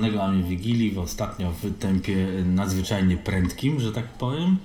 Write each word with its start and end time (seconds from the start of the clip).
specjalnego 0.00 0.24
Ami 0.24 0.44
Wigilii, 0.44 0.90
w 0.90 0.98
ostatnio 0.98 1.50
w 1.50 1.78
tempie 1.78 2.26
nadzwyczajnie 2.44 3.16
prędkim, 3.16 3.80
że 3.80 3.92
tak 3.92 4.08
powiem. 4.08 4.56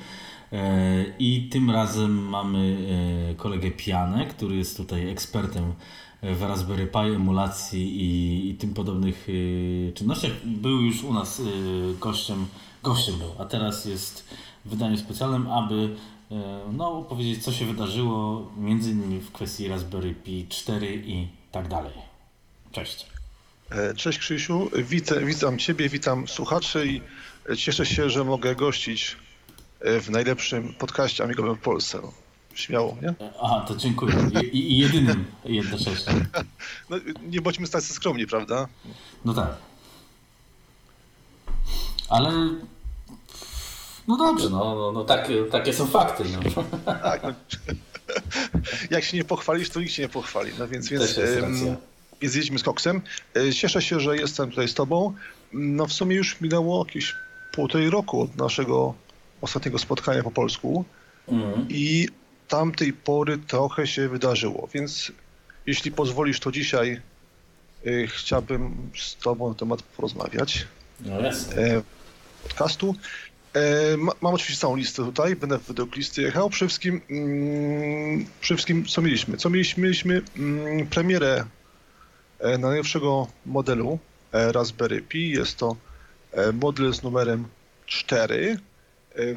E, 0.52 1.06
I 1.20 1.50
tym 1.50 1.72
razem 1.72 2.30
mamy 2.30 2.78
e, 3.32 3.36
kolegę 3.36 3.72
Pianę, 3.72 4.26
który 4.26 4.56
jest 4.56 4.78
tutaj 4.78 5.10
ekspertem 5.10 5.74
w 6.24 6.42
Raspberry 6.42 6.88
Pi, 6.88 7.16
emulacji 7.16 8.02
i, 8.02 8.50
i 8.50 8.56
tym 8.56 8.74
podobnych 8.74 9.28
e, 9.90 9.92
czynnościach. 9.92 10.32
Był 10.46 10.82
już 10.82 11.04
u 11.04 11.14
nas 11.14 11.42
gościem, 12.00 12.46
gościem 12.84 13.16
był, 13.18 13.32
a 13.40 13.46
teraz 13.46 13.86
jest 13.86 14.30
w 14.66 14.70
wydaniu 14.70 14.98
specjalnym, 14.98 15.48
aby 15.52 15.96
no, 16.74 17.02
powiedzieć, 17.02 17.44
co 17.44 17.52
się 17.52 17.66
wydarzyło, 17.66 18.52
między 18.58 18.92
innymi 18.92 19.20
w 19.20 19.32
kwestii 19.32 19.68
Raspberry 19.68 20.16
Pi 20.16 20.46
4 20.50 21.04
i 21.06 21.28
tak 21.52 21.68
dalej. 21.68 21.94
Cześć. 22.72 23.15
Cześć 23.96 24.20
Krzysiu, 24.20 24.70
witam, 24.74 25.26
witam 25.26 25.58
Ciebie, 25.58 25.90
witam 25.90 26.28
słuchaczy 26.28 26.88
i 26.88 27.02
cieszę 27.58 27.86
się, 27.86 28.10
że 28.10 28.24
mogę 28.24 28.56
gościć 28.56 29.18
E, 29.86 30.00
w 30.00 30.10
najlepszym 30.10 30.74
podcaście 30.74 31.24
amigowym 31.24 31.56
w 31.56 31.60
Polsce. 31.60 32.00
No. 32.04 32.12
Śmiało, 32.54 32.98
nie? 33.02 33.14
Aha, 33.42 33.66
to 33.68 33.76
dziękuję. 33.76 34.14
I, 34.52 34.72
i 34.72 34.78
jedynym 34.78 35.26
jednocześnie. 35.46 36.14
No, 36.90 36.98
nie 37.30 37.42
bądźmy 37.42 37.68
tacy 37.68 37.94
skromni, 37.94 38.28
prawda? 38.28 38.68
No 39.26 39.34
tak. 39.34 39.56
Ale 42.10 42.32
no 44.08 44.18
dobrze, 44.18 44.50
no, 44.50 44.76
no, 44.76 44.92
no 44.92 45.04
tak, 45.04 45.30
takie 45.52 45.74
są 45.74 45.88
fakty. 45.88 46.24
No. 46.24 46.64
Tak, 46.86 47.24
no. 47.24 47.34
Jak 48.92 49.04
się 49.04 49.18
nie 49.18 49.24
pochwalisz, 49.24 49.70
to 49.70 49.80
nikt 49.80 49.92
się 49.92 50.02
nie 50.02 50.10
pochwali. 50.10 50.52
No 50.60 50.68
więc, 50.68 50.90
więc, 50.90 51.20
więc 52.26 52.36
jedźmy 52.36 52.60
z 52.60 52.64
koksem. 52.64 53.02
E, 53.36 53.54
cieszę 53.54 53.82
się, 53.82 54.00
że 54.00 54.18
jestem 54.18 54.50
tutaj 54.50 54.68
z 54.68 54.74
tobą. 54.74 55.14
No 55.54 55.86
w 55.86 55.94
sumie 55.94 56.16
już 56.16 56.42
minęło 56.42 56.86
jakieś 56.86 57.16
półtorej 57.52 57.90
roku 57.90 58.22
od 58.22 58.36
naszego 58.36 58.94
ostatniego 59.42 59.80
spotkania 59.80 60.24
po 60.24 60.32
polsku 60.32 60.86
mhm. 61.28 61.68
i 61.70 62.08
tamtej 62.48 62.94
pory 62.94 63.38
trochę 63.38 63.88
się 63.88 64.10
wydarzyło, 64.10 64.70
więc 64.74 65.12
jeśli 65.66 65.92
pozwolisz, 65.92 66.40
to 66.40 66.52
dzisiaj 66.52 67.02
y, 67.86 68.08
chciałbym 68.08 68.92
z 68.96 69.16
Tobą 69.16 69.50
na 69.50 69.56
temat 69.56 69.82
porozmawiać. 69.82 70.68
No 71.02 71.22
jasne. 71.22 71.56
E, 71.56 71.82
podcastu. 72.44 72.96
E, 73.54 73.98
ma, 73.98 74.12
mam 74.22 74.34
oczywiście 74.34 74.62
całą 74.62 74.76
listę 74.76 75.04
tutaj, 75.04 75.36
będę 75.36 75.58
według 75.58 75.96
listy 75.96 76.22
jechał. 76.22 76.50
Przede 76.50 76.70
wszystkim, 76.70 77.02
mm, 77.10 78.26
przede 78.42 78.58
wszystkim 78.58 78.86
co 78.86 79.02
mieliśmy? 79.02 79.38
Co 79.38 79.50
mieliśmy? 79.50 79.84
Mieliśmy 79.84 80.22
mm, 80.38 80.88
premierę 80.88 81.36
e, 81.38 81.46
najnowszego 82.40 83.28
modelu 83.46 84.00
e, 84.32 84.52
Raspberry 84.52 85.02
Pi. 85.02 85.30
Jest 85.30 85.58
to 85.58 85.76
e, 86.32 86.52
model 86.52 86.94
z 86.94 87.04
numerem 87.04 87.46
4 87.86 88.58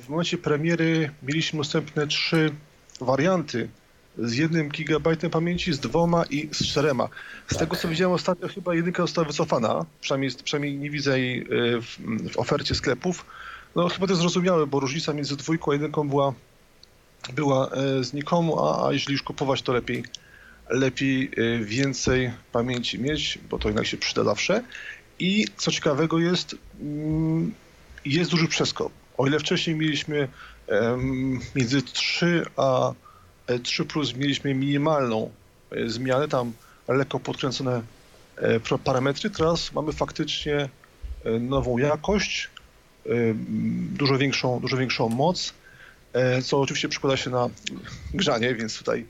w 0.00 0.08
momencie 0.08 0.38
premiery 0.38 1.10
mieliśmy 1.22 1.58
dostępne 1.58 2.06
trzy 2.06 2.50
warianty 3.00 3.68
z 4.18 4.36
jednym 4.36 4.68
gigabajtem 4.68 5.30
pamięci, 5.30 5.72
z 5.72 5.78
dwoma 5.78 6.24
i 6.30 6.48
z 6.52 6.66
czterema. 6.66 7.08
Z 7.46 7.48
tak. 7.48 7.58
tego 7.58 7.76
co 7.76 7.88
widziałem 7.88 8.14
ostatnio 8.14 8.48
chyba 8.48 8.74
jedynka 8.74 9.02
została 9.02 9.26
wycofana, 9.26 9.86
przynajmniej, 10.00 10.30
przynajmniej 10.44 10.78
nie 10.78 10.90
widzę 10.90 11.20
jej 11.20 11.40
e, 11.40 11.44
w, 11.80 11.98
w, 12.32 12.38
ofercie 12.38 12.74
sklepów. 12.74 13.26
No 13.76 13.88
chyba 13.88 14.06
to 14.06 14.16
zrozumiałe, 14.16 14.66
bo 14.66 14.80
różnica 14.80 15.12
między 15.12 15.36
dwójką 15.36 15.70
a 15.70 15.74
jedynką 15.74 16.08
była, 16.08 16.34
była 17.32 17.70
e, 17.70 18.04
znikomu, 18.04 18.64
a, 18.64 18.88
a 18.88 18.92
jeśli 18.92 19.12
już 19.12 19.22
kupować 19.22 19.62
to 19.62 19.72
lepiej, 19.72 20.04
lepiej 20.68 21.30
e, 21.36 21.64
więcej 21.64 22.30
pamięci 22.52 22.98
mieć, 22.98 23.38
bo 23.50 23.58
to 23.58 23.68
jednak 23.68 23.86
się 23.86 23.96
przyda 23.96 24.24
zawsze. 24.24 24.62
I 25.18 25.44
co 25.56 25.70
ciekawego 25.70 26.18
jest, 26.18 26.56
mm, 26.80 27.54
jest 28.04 28.30
duży 28.30 28.48
przeskok 28.48 28.92
o 29.18 29.26
ile 29.26 29.38
wcześniej 29.38 29.76
mieliśmy 29.76 30.28
między 31.54 31.82
3 31.82 32.44
a 32.56 32.92
3 33.62 33.82
e, 33.82 33.86
plus 33.86 34.14
mieliśmy 34.14 34.54
minimalną 34.54 35.30
e, 35.70 35.88
zmianę, 35.88 36.28
tam 36.28 36.52
lekko 36.88 37.20
podkręcone 37.20 37.82
e, 38.36 38.78
parametry, 38.84 39.30
teraz 39.30 39.72
mamy 39.72 39.92
faktycznie 39.92 40.68
nową 41.40 41.78
jakość, 41.78 42.50
dużo 43.90 44.18
większą, 44.18 44.60
dużo 44.60 44.76
większą 44.76 45.08
moc, 45.08 45.54
co 46.44 46.60
oczywiście 46.60 46.88
przekłada 46.88 47.16
się 47.16 47.30
na 47.30 47.48
grzanie, 48.14 48.54
więc 48.54 48.78
tutaj 48.78 49.06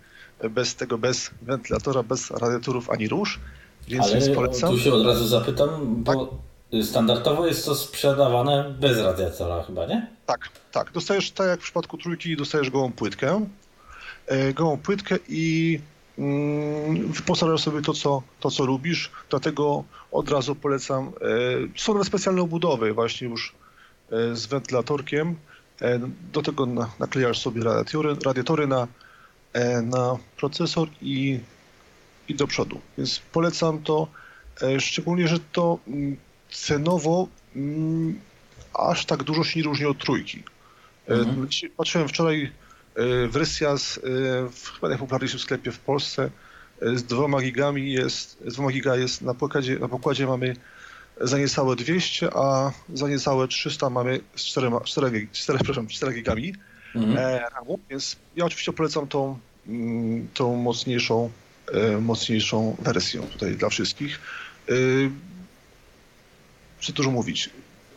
bez 0.50 0.75
tego, 0.75 0.99
bez 0.99 1.31
wentylatora, 1.43 2.03
bez 2.03 2.31
radiatorów 2.31 2.91
ani 2.91 3.09
róż. 3.09 3.41
Więc 3.88 4.06
Ale 4.06 4.34
polecam. 4.34 4.71
tu 4.71 4.78
się 4.78 4.93
od 4.93 5.06
razu 5.06 5.26
zapytam, 5.26 5.69
bo 6.04 6.12
tak? 6.12 6.28
Standardowo 6.82 7.47
jest 7.47 7.65
to 7.65 7.75
sprzedawane 7.75 8.75
bez 8.81 8.99
radiatora 8.99 9.62
chyba, 9.62 9.87
nie? 9.87 10.06
Tak, 10.26 10.49
tak. 10.72 10.93
Dostajesz, 10.93 11.31
tak 11.31 11.49
jak 11.49 11.60
w 11.60 11.62
przypadku 11.62 11.99
trójki, 11.99 12.37
dostajesz 12.37 12.71
gołą 12.71 12.93
płytkę. 12.93 13.47
E, 14.26 14.53
gołą 14.53 14.78
płytkę 14.78 15.19
i 15.28 15.81
mm, 16.19 17.12
wyposażasz 17.12 17.62
sobie 17.62 17.82
to 17.82 17.93
co, 17.93 18.22
to, 18.41 18.50
co 18.50 18.65
lubisz. 18.65 19.10
Dlatego 19.31 19.84
od 20.12 20.31
razu 20.31 20.55
polecam. 20.55 21.06
E, 21.06 21.10
są 21.76 22.05
specjalne 22.05 22.43
obudowy 22.43 22.93
właśnie 22.93 23.28
już 23.28 23.55
e, 24.12 24.37
z 24.37 24.47
wentylatorkiem. 24.47 25.37
Do 26.32 26.43
tego 26.43 26.66
na, 26.66 26.91
naklejasz 26.99 27.38
sobie 27.38 27.65
radiatory, 27.65 28.16
radiatory 28.25 28.66
na, 28.66 28.87
na 29.83 30.17
procesor 30.37 30.89
i, 31.03 31.41
i 32.29 32.35
do 32.35 32.47
przodu. 32.47 32.81
Więc 32.99 33.19
polecam 33.33 33.83
to, 33.83 34.09
e, 34.63 34.81
szczególnie, 34.81 35.29
że 35.29 35.39
to 35.53 35.79
mm, 35.89 36.17
cenowo 36.51 37.29
mm, 37.57 38.21
aż 38.75 39.07
tak 39.07 39.23
dużo 39.23 39.45
się 39.45 39.61
nie 39.61 39.65
różni 39.65 39.87
od 39.87 39.99
trójki. 39.99 40.43
E, 41.09 41.15
mhm. 41.15 41.49
Patrzyłem 41.77 42.09
wczoraj, 42.09 42.53
e, 42.95 43.29
wersja 43.29 43.77
z, 43.77 43.99
e, 43.99 44.01
w 44.51 44.71
chyba 44.75 44.89
najpopularniejszym 44.89 45.41
sklepie 45.41 45.73
w 45.73 45.79
Polsce 45.79 46.31
z 46.95 47.03
dwoma 47.03 47.41
gigami 47.41 47.93
jest, 47.93 48.39
z 48.47 48.55
dwoma 48.55 48.71
giga 48.71 48.97
jest 48.97 49.23
na 49.23 49.35
pokładzie, 49.35 49.79
na 49.79 49.89
pokładzie 49.89 50.27
mamy 50.27 50.57
za 51.21 51.39
niecałe 51.39 51.77
200, 51.77 52.31
a 52.35 52.73
za 52.95 53.09
niecałe 53.09 53.49
300 53.49 53.91
mamy 53.91 54.21
z 54.37 54.45
4, 54.45 54.71
4, 54.85 55.29
4, 55.33 55.59
4, 55.59 55.87
4 55.87 56.15
gigami 56.15 56.55
mhm. 57.05 57.41
RAMu, 57.55 57.79
więc 57.91 58.17
ja 58.37 58.45
oczywiście 58.45 58.73
polecam 58.73 59.09
tą, 59.09 59.39
mm, 59.67 60.29
tą 60.35 60.57
mocniejszą, 60.57 61.31
mocniejszą 62.01 62.77
wersję 62.81 63.21
tutaj 63.21 63.57
dla 63.57 63.69
wszystkich 63.69 64.21
co 66.81 66.93
dużo 66.93 67.11
mówić. 67.11 67.51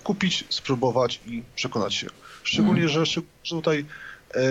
Kupić, 0.04 0.46
spróbować 0.50 1.22
i 1.26 1.44
przekonać 1.56 1.96
się. 1.96 2.08
Szczególnie, 2.44 2.82
mm. 2.82 2.94
że, 2.94 3.06
że 3.44 3.56
tutaj 3.56 3.86
e, 4.36 4.42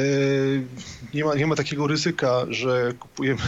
nie, 1.14 1.24
ma, 1.24 1.34
nie 1.34 1.46
ma 1.46 1.56
takiego 1.56 1.86
ryzyka, 1.86 2.46
że 2.48 2.92
kupujemy, 3.00 3.40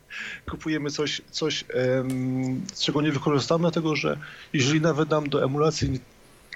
kupujemy 0.50 0.90
coś, 0.90 1.22
coś 1.30 1.64
e, 1.74 2.04
czego 2.80 3.02
nie 3.02 3.12
wykorzystamy, 3.12 3.62
dlatego 3.62 3.96
że 3.96 4.18
jeżeli 4.52 4.80
nawet 4.80 5.10
nam 5.10 5.28
do 5.28 5.44
emulacji 5.44 6.00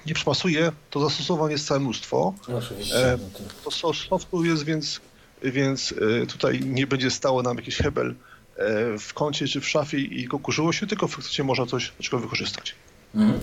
nie, 0.06 0.14
przypasuje, 0.14 0.72
to 0.90 1.00
zastosowań 1.00 1.50
jest 1.50 1.66
całe 1.66 1.80
mnóstwo. 1.80 2.34
Oczywiście. 2.58 3.12
E, 3.12 3.18
no 3.64 3.70
to 3.70 3.92
softu 3.92 4.44
jest, 4.44 4.64
więc, 4.64 5.00
więc 5.42 5.94
e, 6.22 6.26
tutaj 6.26 6.60
nie 6.60 6.86
będzie 6.86 7.10
stało 7.10 7.42
nam 7.42 7.56
jakiś 7.56 7.76
hebel 7.76 8.14
e, 8.56 8.98
w 8.98 9.14
kącie 9.14 9.48
czy 9.48 9.60
w 9.60 9.68
szafie 9.68 9.98
i 9.98 10.24
go 10.24 10.38
kurzyło 10.38 10.72
się, 10.72 10.86
tylko 10.86 11.08
faktycznie 11.08 11.44
można 11.44 11.66
coś 11.66 11.92
czego 12.00 12.18
wykorzystać. 12.18 12.74
Mhm. 13.14 13.40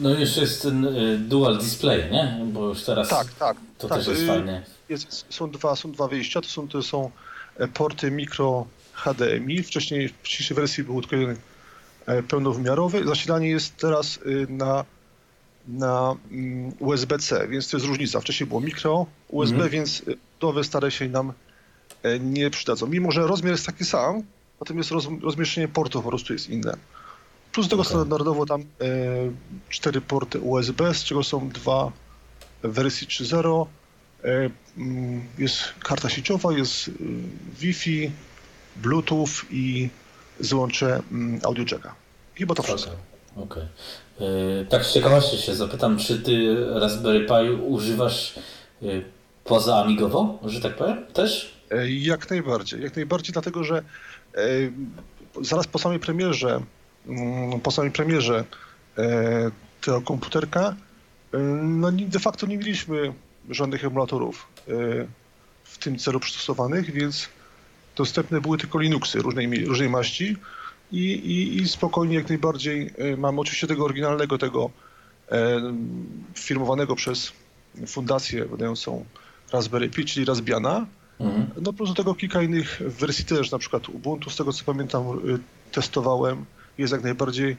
No 0.00 0.10
jeszcze 0.10 0.40
jest 0.40 0.62
ten 0.62 0.86
dual 1.28 1.58
display, 1.58 2.10
nie? 2.12 2.40
Bo 2.52 2.68
już 2.68 2.82
teraz 2.82 3.08
tak, 3.08 3.26
tak, 3.34 3.56
to 3.78 3.88
tak. 3.88 3.98
też 3.98 4.08
jest 4.08 4.26
fajne. 4.26 4.62
Jest, 4.88 5.26
są, 5.30 5.50
dwa, 5.50 5.76
są 5.76 5.92
dwa 5.92 6.08
wyjścia, 6.08 6.40
to 6.40 6.48
są, 6.48 6.68
to 6.68 6.82
są 6.82 7.10
porty 7.74 8.10
mikro 8.10 8.66
HDMI. 8.92 9.62
Wcześniej 9.62 10.08
w 10.08 10.12
wcześniejszej 10.12 10.54
wersji 10.56 10.84
był 10.84 11.00
tylko 11.00 11.16
jeden 11.16 11.36
pełnowymiarowy. 12.28 13.04
Zasilanie 13.04 13.48
jest 13.48 13.76
teraz 13.76 14.16
y, 14.16 14.46
na, 14.48 14.84
na 15.68 16.16
mm, 16.30 16.72
USB-C, 16.78 17.48
więc 17.48 17.70
to 17.70 17.76
jest 17.76 17.86
różnica. 17.86 18.20
Wcześniej 18.20 18.46
było 18.46 18.60
mikro 18.60 19.06
USB, 19.28 19.54
mhm. 19.54 19.70
więc 19.70 20.02
nowe 20.42 20.64
stare 20.64 20.90
się 20.90 21.08
nam 21.08 21.32
e, 22.02 22.18
nie 22.18 22.50
przydadzą. 22.50 22.86
Mimo, 22.86 23.12
że 23.12 23.26
rozmiar 23.26 23.52
jest 23.52 23.66
taki 23.66 23.84
sam, 23.84 24.22
natomiast 24.60 24.90
roz, 24.90 25.08
rozmieszczenie 25.22 25.68
portów 25.68 26.04
po 26.04 26.08
prostu 26.08 26.32
jest 26.32 26.48
inne. 26.48 26.76
Plus 27.52 27.66
do 27.66 27.70
tego 27.70 27.82
okay. 27.82 27.92
standardowo 27.92 28.46
tam 28.46 28.60
e, 28.60 28.64
cztery 29.68 30.00
porty 30.00 30.40
USB, 30.40 30.94
z 30.94 31.04
czego 31.04 31.24
są 31.24 31.48
dwa 31.48 31.92
w 32.62 32.68
wersji 32.72 33.06
3.0. 33.06 33.66
E, 34.24 34.50
mm, 34.76 35.20
jest 35.38 35.58
karta 35.82 36.08
sieciowa, 36.08 36.52
jest 36.52 36.88
e, 36.88 36.92
Wi-Fi, 37.60 38.10
Bluetooth 38.76 39.28
i 39.50 39.88
złącze 40.40 41.02
mm, 41.12 41.40
audio 41.44 41.64
jacka. 41.72 41.94
Chyba 42.38 42.54
to 42.54 42.62
wszystko. 42.62 42.92
Okej. 43.36 43.44
Okay. 43.44 43.68
okay. 44.16 44.66
Tak 44.70 44.84
z 44.84 44.94
ciekawości 44.94 45.38
się 45.38 45.54
zapytam, 45.54 45.98
czy 45.98 46.18
ty 46.18 46.56
Raspberry 46.74 47.26
Pi 47.26 47.50
używasz 47.50 48.34
poza 49.44 49.76
amigowo, 49.76 50.38
że 50.44 50.60
tak 50.60 50.76
powiem, 50.76 51.06
też? 51.12 51.58
Jak 51.88 52.30
najbardziej. 52.30 52.82
Jak 52.82 52.96
najbardziej, 52.96 53.32
dlatego 53.32 53.64
że 53.64 53.82
zaraz 55.42 55.66
po 55.66 55.78
samej 55.78 55.98
premierze 55.98 56.60
Mm, 57.08 57.60
po 57.60 57.70
samej 57.70 57.90
premierze 57.90 58.44
tego 59.80 60.00
komputerka, 60.00 60.76
no 61.62 61.92
de 61.92 62.18
facto 62.18 62.46
nie 62.46 62.58
mieliśmy 62.58 63.12
żadnych 63.50 63.84
emulatorów 63.84 64.46
w 65.64 65.78
tym 65.78 65.98
celu 65.98 66.20
przystosowanych, 66.20 66.92
więc 66.92 67.28
dostępne 67.96 68.40
były 68.40 68.58
tylko 68.58 68.78
Linuxy 68.78 69.18
różnej, 69.18 69.64
różnej 69.64 69.88
maści 69.88 70.36
i, 70.92 71.12
i, 71.12 71.56
i 71.56 71.68
spokojnie 71.68 72.14
jak 72.14 72.28
najbardziej 72.28 72.90
mamy 73.18 73.40
oczywiście 73.40 73.66
tego 73.66 73.84
oryginalnego, 73.84 74.38
tego 74.38 74.70
firmowanego 76.34 76.96
przez 76.96 77.32
fundację 77.86 78.44
wydającą 78.44 79.04
Raspberry 79.52 79.88
Pi, 79.88 80.04
czyli 80.04 80.26
Raspbiana. 80.26 80.86
Mhm. 81.20 81.50
No 81.62 81.72
plus 81.72 81.88
do 81.88 81.94
tego 81.94 82.14
kilka 82.14 82.42
innych 82.42 82.82
wersji 82.86 83.24
też, 83.24 83.50
na 83.50 83.58
przykład 83.58 83.88
Ubuntu, 83.88 84.30
z 84.30 84.36
tego 84.36 84.52
co 84.52 84.64
pamiętam, 84.64 85.02
y, 85.28 85.38
testowałem. 85.72 86.44
Jest 86.78 86.92
jak 86.92 87.02
najbardziej 87.02 87.56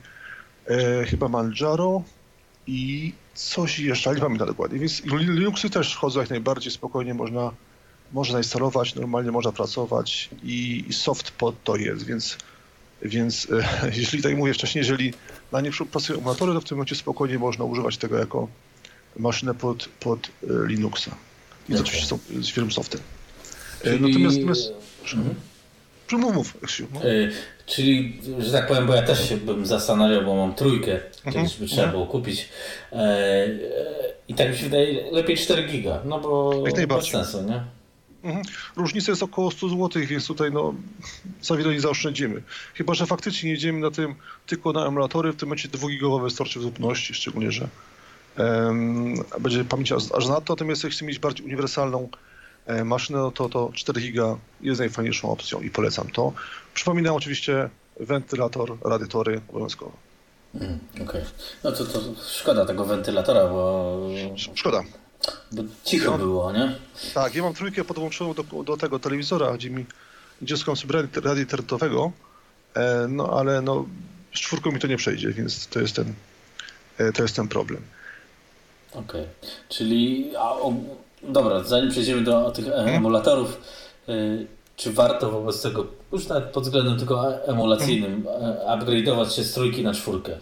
e, 0.68 1.06
chyba 1.06 1.28
Manjaro 1.28 2.04
i 2.68 3.14
coś 3.34 3.80
jeszcze, 3.80 4.10
ale 4.10 4.16
nie 4.16 4.24
pamiętam 4.24 4.48
dokładnie. 4.48 4.80
Więc 4.80 5.04
Linuxy 5.06 5.70
też 5.70 5.96
chodzą 5.96 6.20
jak 6.20 6.30
najbardziej 6.30 6.72
spokojnie, 6.72 7.14
można, 7.14 7.52
można 8.14 8.38
instalować, 8.38 8.96
normalnie 8.96 9.32
można 9.32 9.52
pracować 9.52 10.30
i, 10.44 10.86
i 10.88 10.94
soft 10.94 11.32
pod 11.32 11.64
to 11.64 11.76
jest, 11.76 12.06
więc 12.06 12.38
więc 13.02 13.48
e, 13.52 13.92
jeśli 14.00 14.22
tak 14.22 14.38
mówię 14.38 14.54
wcześniej, 14.54 14.80
jeżeli 14.80 15.14
na 15.52 15.62
nie 15.62 15.72
pracują 15.92 16.20
emulatory, 16.20 16.54
to 16.54 16.62
w 16.62 16.66
tym 16.66 16.78
momencie 16.78 16.96
spokojnie 16.96 17.40
można 17.40 17.66
używać 17.66 17.98
tego 17.98 18.18
jako 18.18 18.48
maszynę 19.18 19.54
pod, 19.54 19.90
pod 20.00 20.28
e, 20.28 20.68
Linuxa. 20.68 21.16
I 21.70 21.74
to 21.74 21.80
oczywiście 21.80 22.08
są 22.08 22.20
z 22.42 22.48
firm 22.48 22.72
softem. 22.72 23.02
Czyli... 23.84 24.02
Natomiast, 24.02 24.36
natomiast 24.36 24.72
mhm. 25.04 25.36
Mów, 26.12 26.36
mów, 26.36 26.58
Krzysiu. 26.62 26.88
No. 26.94 27.02
czyli, 27.66 28.22
że 28.40 28.52
tak 28.52 28.68
powiem, 28.68 28.88
bo 28.88 28.96
ja 28.96 29.02
też 29.02 29.30
się 29.30 29.38
bym 29.38 29.66
zastanawiał, 29.66 30.26
bo 30.26 30.36
mam 30.36 30.56
trójkę, 30.56 30.92
mhm. 30.94 31.34
kiedyś 31.34 31.58
by 31.58 31.66
trzeba 31.66 31.84
mhm. 31.84 31.92
było 31.92 32.06
kupić. 32.06 32.50
E, 32.92 33.48
I 34.28 34.34
tak 34.34 34.50
mi 34.50 34.58
się 34.58 34.64
wydaje, 34.64 35.12
lepiej 35.12 35.38
4 35.38 35.64
giga, 35.64 36.02
no 36.06 36.20
bo 36.20 36.64
bez 36.88 37.08
sensu, 37.08 37.42
nie? 37.42 37.64
Mhm. 38.24 38.46
Różnica 38.76 39.12
jest 39.12 39.24
około 39.24 39.52
100 39.52 39.70
zł, 39.70 39.90
więc 40.08 40.28
tutaj 40.28 40.52
no, 40.52 40.74
za 41.42 41.56
wiele 41.56 41.74
nie 41.74 41.82
zaoszczędzimy. 41.82 42.42
Chyba, 42.74 42.94
że 42.94 43.06
faktycznie 43.06 43.52
jedziemy 43.52 43.80
na 43.80 43.92
tym 43.92 44.16
tylko 44.48 44.72
na 44.72 44.86
emulatory, 44.86 45.32
w 45.32 45.36
tym 45.36 45.50
momencie 45.50 45.70
2-gigowe 45.70 46.24
wystarczy 46.24 46.60
w 46.60 46.62
zupełności, 46.62 47.14
szczególnie, 47.14 47.52
że 47.52 47.68
um, 48.38 49.16
będzie 49.40 49.66
pamięć 49.66 49.92
aż 49.92 50.28
na 50.28 50.42
to, 50.42 50.54
natomiast 50.54 50.84
chcemy 50.84 51.08
mieć 51.08 51.20
bardziej 51.20 51.46
uniwersalną 51.46 52.10
e, 52.66 52.84
maszynę, 52.84 53.20
no 53.20 53.32
to, 53.32 53.50
to 53.50 53.72
4 53.74 54.02
giga 54.02 54.38
jest 54.62 54.80
najfajniejszą 54.80 55.32
opcją 55.32 55.62
i 55.62 55.70
polecam 55.70 56.10
to. 56.10 56.34
Przypominam 56.74 57.16
oczywiście 57.16 57.70
wentylator, 58.00 58.78
radiatory 58.86 59.42
obowiązkowo. 59.50 59.92
Mm, 60.56 60.80
Okej. 60.94 61.06
Okay. 61.06 61.24
No 61.64 61.72
to, 61.72 61.86
to 61.86 62.00
szkoda 62.40 62.66
tego 62.66 62.86
wentylatora, 62.86 63.48
bo... 63.48 64.00
Szkoda. 64.56 64.84
Bo 65.52 65.64
cicho 65.84 66.18
było, 66.18 66.52
nie? 66.52 66.76
Tak, 67.14 67.36
ja 67.36 67.44
mam 67.44 67.54
trójkę 67.54 67.84
podłączoną 67.84 68.34
do, 68.34 68.64
do 68.64 68.78
tego 68.78 69.00
telewizora, 69.00 69.54
gdzie 69.54 69.70
mi 69.70 69.86
dziecko 70.42 70.76
sobie 70.76 71.02
radia 71.24 71.42
internetowego, 71.42 72.12
e, 72.74 73.08
no 73.10 73.40
ale 73.40 73.62
no, 73.62 73.86
z 74.36 74.40
czwórką 74.40 74.72
mi 74.72 74.80
to 74.80 74.88
nie 74.88 74.98
przejdzie, 74.98 75.30
więc 75.30 75.68
to 75.68 75.80
jest 75.80 75.96
ten, 75.96 76.14
e, 76.98 77.12
to 77.12 77.22
jest 77.22 77.36
ten 77.36 77.48
problem. 77.48 77.82
Okej, 78.92 79.22
okay. 79.22 79.28
czyli 79.70 80.32
a, 80.38 80.52
o, 80.52 80.74
dobra, 81.24 81.64
zanim 81.64 81.92
przejdziemy 81.92 82.22
do 82.22 82.52
tych 82.52 82.66
hmm? 82.66 82.96
emulatorów, 82.96 83.62
y, 84.10 84.48
czy 84.76 84.94
warto 84.94 85.32
wobec 85.32 85.62
tego, 85.62 85.88
już 86.12 86.28
nawet 86.28 86.44
pod 86.44 86.64
względem 86.64 86.98
tylko 86.98 87.46
emulacyjnym, 87.48 88.24
hmm? 88.24 88.56
upgrade'ować 88.56 89.36
się 89.36 89.44
z 89.44 89.54
trójki 89.54 89.84
na 89.84 89.94
czwórkę? 89.94 90.38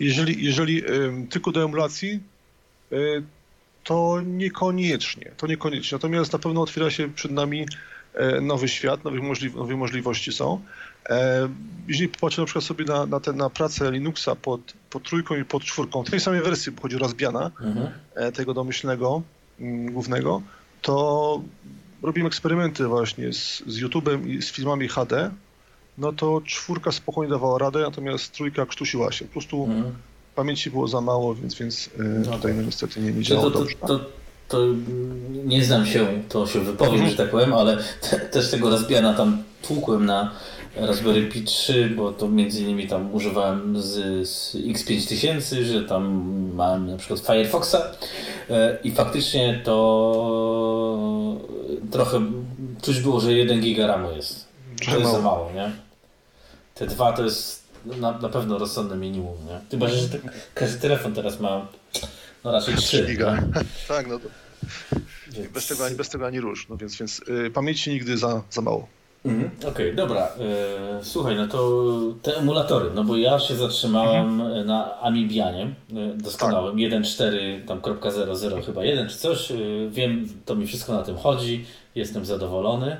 Jeżeli, 0.00 0.44
jeżeli 0.44 0.84
y, 0.84 1.26
tylko 1.30 1.52
do 1.52 1.62
emulacji, 1.62 2.20
y, 2.92 3.22
to 3.88 4.20
niekoniecznie. 4.26 5.32
To 5.36 5.46
niekoniecznie. 5.46 5.96
Natomiast 5.96 6.32
na 6.32 6.38
pewno 6.38 6.62
otwiera 6.62 6.90
się 6.90 7.08
przed 7.08 7.30
nami 7.30 7.66
e, 8.14 8.40
nowy 8.40 8.68
świat, 8.68 9.04
nowe, 9.04 9.16
możli 9.16 9.54
nowe 9.54 9.76
możliwości 9.76 10.32
są. 10.32 10.60
E, 11.08 11.48
jeżeli 11.88 12.08
popatrzę 12.08 12.42
na 12.42 12.46
przykład 12.46 12.64
sobie 12.64 12.84
na, 12.84 13.06
na, 13.06 13.20
te, 13.20 13.32
na 13.32 13.50
pracę 13.50 13.92
Linuxa 13.92 14.36
pod, 14.42 14.60
pod 14.90 15.02
trójką 15.02 15.36
i 15.36 15.44
pod 15.44 15.64
czwórką, 15.64 16.04
tej 16.04 16.20
samej 16.20 16.42
wersji, 16.42 16.72
bo 16.72 16.82
chodzi 16.82 16.96
o 16.96 16.98
Raspbiana, 16.98 17.50
mhm. 17.60 17.88
E, 18.14 18.32
tego 18.32 18.54
domyślnego, 18.54 19.22
mm, 19.60 19.92
głównego, 19.92 20.42
to 20.82 21.42
robimy 22.02 22.26
eksperymenty 22.26 22.86
właśnie 22.86 23.32
z, 23.32 23.62
z 23.66 23.82
YouTube'em 23.82 24.28
i 24.28 24.42
z 24.42 24.52
filmami 24.52 24.88
HD, 24.88 25.30
no 25.98 26.12
to 26.12 26.40
czwórka 26.44 26.92
spokojnie 26.92 27.30
dawała 27.30 27.58
radę, 27.58 27.80
natomiast 27.80 28.32
trójka 28.32 28.66
krztusiła 28.66 29.12
się. 29.12 29.24
Po 29.24 29.32
prostu 29.32 29.64
mhm 29.64 29.92
pamięci 30.38 30.70
było 30.70 30.88
za 30.88 31.00
mało, 31.00 31.34
więc, 31.34 31.54
więc 31.54 31.90
no 31.98 32.32
tutaj 32.32 32.54
no, 32.54 32.62
niestety 32.62 33.00
nie, 33.00 33.12
nie 33.12 33.22
działało 33.22 33.50
to, 33.50 33.58
dobrze. 33.58 33.74
To, 33.86 34.00
to, 34.48 34.58
nie 35.44 35.64
znam 35.64 35.86
się, 35.86 36.22
to 36.28 36.46
się 36.46 36.60
wypowiem, 36.60 36.94
mhm. 36.94 37.10
że 37.10 37.16
tak 37.16 37.30
powiem, 37.30 37.54
ale 37.54 37.78
te, 38.00 38.20
też 38.20 38.50
tego 38.50 38.70
Raspbiana 38.70 39.14
tam 39.14 39.42
tłukłem 39.62 40.06
na 40.06 40.32
Raspberry 40.76 41.28
Pi 41.28 41.42
3, 41.42 41.94
bo 41.96 42.12
to 42.12 42.28
między 42.28 42.60
innymi 42.60 42.88
tam 42.88 43.14
używałem 43.14 43.82
z, 43.82 44.28
z 44.28 44.54
X5000, 44.54 45.62
że 45.62 45.82
tam 45.82 46.32
mam 46.54 46.90
na 46.90 46.96
przykład 46.96 47.20
Firefoxa 47.20 47.76
e, 48.50 48.78
i 48.84 48.90
faktycznie 48.90 49.60
to 49.64 50.98
trochę 51.90 52.20
czuć 52.82 53.00
było, 53.00 53.20
że 53.20 53.32
1 53.32 53.60
giga 53.60 53.86
RAMu 53.86 54.10
jest. 54.16 54.48
To 54.84 54.98
jest 54.98 55.12
za 55.12 55.20
mało, 55.20 55.50
nie? 55.54 55.70
Te 56.74 56.86
dwa 56.86 57.12
to 57.12 57.24
jest 57.24 57.67
na, 57.96 58.18
na 58.18 58.28
pewno 58.28 58.58
rozsądne 58.58 58.96
minimum, 58.96 59.36
nie? 59.46 59.60
Chyba, 59.70 59.88
że 59.88 60.08
tak, 60.08 60.20
każdy 60.54 60.78
telefon 60.78 61.14
teraz 61.14 61.40
ma 61.40 61.66
no 62.44 62.52
raczej 62.52 62.74
3 62.74 63.06
giga. 63.06 63.42
tak, 63.88 64.06
no 64.06 64.18
to 64.18 64.28
więc... 65.32 65.52
bez, 65.52 65.66
tego, 65.66 65.86
ani, 65.86 65.96
bez 65.96 66.08
tego 66.08 66.26
ani 66.26 66.40
rusz, 66.40 66.68
no 66.68 66.76
więc, 66.76 66.96
więc 66.96 67.20
yy, 67.28 67.50
pamięci 67.50 67.90
nigdy 67.90 68.18
za, 68.18 68.42
za 68.50 68.60
mało. 68.60 68.88
Mhm, 69.24 69.50
Okej, 69.58 69.68
okay, 69.68 69.94
dobra. 69.94 70.32
Yy, 70.38 71.04
słuchaj, 71.04 71.36
no 71.36 71.48
to 71.48 71.90
te 72.22 72.36
emulatory, 72.36 72.90
no 72.94 73.04
bo 73.04 73.16
ja 73.16 73.38
się 73.38 73.56
zatrzymałem 73.56 74.40
mhm. 74.40 74.66
na 74.66 75.00
Amibianie 75.00 75.74
yy, 75.88 76.14
doskonałym, 76.16 76.90
tak. 76.90 77.00
1.4 77.00 77.66
tam 77.66 77.80
.00 77.80 78.64
chyba 78.66 78.84
1 78.84 79.08
czy 79.08 79.18
coś. 79.18 79.50
Yy, 79.50 79.90
wiem, 79.90 80.28
to 80.44 80.54
mi 80.54 80.66
wszystko 80.66 80.92
na 80.92 81.02
tym 81.02 81.16
chodzi, 81.16 81.64
jestem 81.94 82.24
zadowolony, 82.24 82.96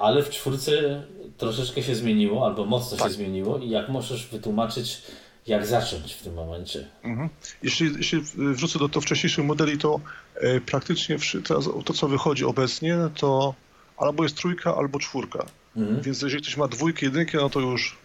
ale 0.00 0.22
w 0.22 0.30
czwórce 0.30 1.02
troszeczkę 1.38 1.82
się 1.82 1.94
zmieniło, 1.94 2.46
albo 2.46 2.64
mocno 2.64 2.98
tak. 2.98 3.08
się 3.08 3.14
zmieniło 3.14 3.58
i 3.58 3.70
jak 3.70 3.88
możesz 3.88 4.26
wytłumaczyć, 4.26 5.02
jak 5.46 5.66
zacząć 5.66 6.12
w 6.12 6.22
tym 6.22 6.34
momencie? 6.34 6.88
Mhm. 7.02 7.28
Jeśli, 7.62 7.90
jeśli 7.96 8.20
wrzucę 8.36 8.78
do, 8.78 8.88
do 8.88 9.00
wcześniejszych 9.00 9.44
modeli, 9.44 9.78
to 9.78 10.00
e, 10.34 10.60
praktycznie 10.60 11.16
teraz, 11.48 11.68
to, 11.84 11.92
co 11.92 12.08
wychodzi 12.08 12.44
obecnie, 12.44 12.96
to 13.16 13.54
albo 13.96 14.22
jest 14.22 14.36
trójka, 14.36 14.76
albo 14.76 14.98
czwórka. 14.98 15.46
Mhm. 15.76 16.02
Więc 16.02 16.22
jeżeli 16.22 16.42
ktoś 16.42 16.56
ma 16.56 16.68
dwójkę, 16.68 17.06
jedynkę, 17.06 17.38
no 17.38 17.50
to 17.50 17.60
już 17.60 17.96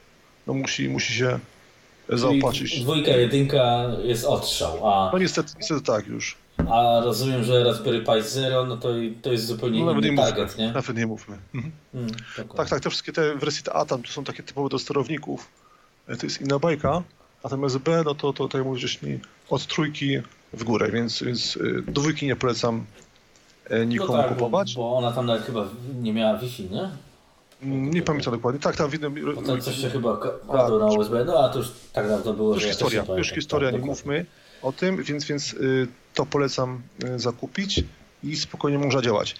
no 0.47 0.53
musi, 0.53 0.89
musi 0.89 1.13
się 1.13 1.39
zaopatrzyć. 2.09 2.79
Dwójka, 2.79 3.11
jedynka 3.11 3.91
jest 4.03 4.25
odstrzał, 4.25 4.87
a... 4.87 5.09
No 5.13 5.19
niestety, 5.19 5.53
niestety 5.57 5.81
tak 5.81 6.07
już. 6.07 6.37
A 6.67 7.01
rozumiem, 7.03 7.43
że 7.43 7.63
Raspberry 7.63 8.01
Pi 8.01 8.21
Zero, 8.21 8.65
no 8.65 8.77
to, 8.77 8.89
to 9.21 9.31
jest 9.31 9.45
zupełnie 9.45 9.85
no, 9.85 9.91
inny 9.91 10.15
target, 10.15 10.47
mówmy, 10.47 10.63
nie? 10.63 10.71
Nawet 10.71 10.97
nie 10.97 11.07
mówmy. 11.07 11.37
Mhm. 11.55 11.73
Mm, 11.93 12.09
tak, 12.55 12.69
tak, 12.69 12.79
te 12.79 12.89
wszystkie 12.89 13.13
te 13.13 13.35
wersje 13.35 13.63
te 13.63 13.73
Atom 13.73 14.03
to 14.03 14.11
są 14.11 14.23
takie 14.23 14.43
typowe 14.43 14.69
do 14.69 14.79
sterowników. 14.79 15.47
E, 16.07 16.15
to 16.15 16.25
jest 16.25 16.41
inna 16.41 16.59
bajka. 16.59 17.03
Natomiast 17.43 17.77
B, 17.77 18.01
no 18.05 18.15
to, 18.15 18.33
to 18.33 18.43
tutaj 18.43 18.61
mówisz 18.63 19.01
mi 19.01 19.19
od 19.49 19.65
trójki 19.65 20.17
w 20.53 20.63
górę, 20.63 20.91
więc, 20.91 21.23
więc 21.23 21.57
e, 21.57 21.91
dwójki 21.91 22.25
nie 22.25 22.35
polecam 22.35 22.85
e, 23.69 23.85
nikomu 23.85 24.13
no 24.13 24.23
tak, 24.23 24.33
kupować. 24.33 24.75
Bo, 24.75 24.81
bo 24.81 24.97
ona 24.97 25.11
tam 25.11 25.25
nawet 25.25 25.43
chyba 25.43 25.67
nie 26.01 26.13
miała 26.13 26.37
Wi-Fi, 26.37 26.63
nie? 26.63 26.89
Mm, 27.61 27.91
nie 27.91 28.01
pamiętam 28.01 28.33
dokładnie. 28.33 28.61
Tak, 28.61 28.75
tam 28.75 28.89
w 28.89 28.93
jednym... 28.93 29.35
Potem 29.35 29.61
coś 29.61 29.75
się 29.75 29.89
chyba 29.89 30.17
kładło 30.47 30.79
na 30.79 30.85
USB, 30.85 31.25
no 31.25 31.39
a 31.39 31.49
to 31.49 31.59
już 31.59 31.67
tak 31.93 32.07
dawno 32.07 32.33
było, 32.33 32.53
już 32.53 32.63
że 32.63 32.69
historia, 32.69 33.03
Już 33.17 33.31
historia, 33.31 33.71
tak, 33.71 33.81
nie 33.81 33.85
mówmy 33.87 34.25
o 34.61 34.71
tym, 34.71 35.03
więc, 35.03 35.25
więc 35.25 35.53
y, 35.53 35.87
to 36.13 36.25
polecam 36.25 36.81
y, 37.03 37.19
zakupić 37.19 37.83
i 38.23 38.37
spokojnie 38.37 38.79
można 38.79 39.01
działać. 39.01 39.35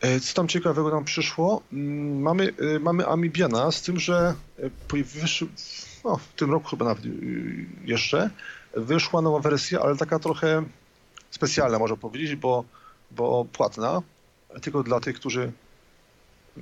E, 0.00 0.20
co 0.20 0.34
tam 0.34 0.48
ciekawego 0.48 0.90
nam 0.90 1.04
przyszło? 1.04 1.62
Mm, 1.72 2.22
mamy, 2.22 2.52
y, 2.76 2.80
mamy 2.80 3.06
Amibiana, 3.06 3.72
z 3.72 3.82
tym, 3.82 4.00
że 4.00 4.34
wyszły, 4.92 5.48
no, 6.04 6.16
w 6.16 6.28
tym 6.36 6.50
roku 6.50 6.68
chyba 6.68 6.84
nawet 6.84 7.04
jeszcze, 7.84 8.30
wyszła 8.76 9.22
nowa 9.22 9.38
wersja, 9.38 9.80
ale 9.80 9.96
taka 9.96 10.18
trochę 10.18 10.64
specjalna, 11.30 11.78
można 11.78 11.96
powiedzieć, 11.96 12.36
bo, 12.36 12.64
bo 13.10 13.44
płatna, 13.52 14.02
tylko 14.62 14.82
dla 14.82 15.00
tych, 15.00 15.16
którzy 15.16 15.52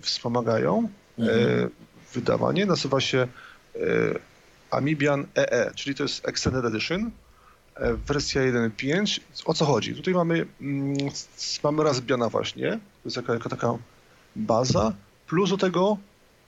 wspomagają 0.00 0.88
mhm. 1.18 1.70
wydawanie. 2.14 2.66
Nazywa 2.66 3.00
się 3.00 3.28
Amibian 4.70 5.26
EE, 5.36 5.70
czyli 5.74 5.94
to 5.94 6.02
jest 6.02 6.28
Extended 6.28 6.64
Edition. 6.64 7.10
E, 7.76 7.94
wersja 7.94 8.42
1.5. 8.42 9.20
O 9.44 9.54
co 9.54 9.64
chodzi? 9.64 9.94
Tutaj 9.94 10.14
mamy, 10.14 10.46
mm, 10.60 10.96
mamy 11.62 11.84
Raspbiana 11.84 12.28
właśnie, 12.28 12.70
to 12.70 12.78
jest 13.04 13.16
jaka 13.16 13.48
taka 13.48 13.78
baza, 14.36 14.92
plus 15.26 15.50
do 15.50 15.56
tego 15.56 15.96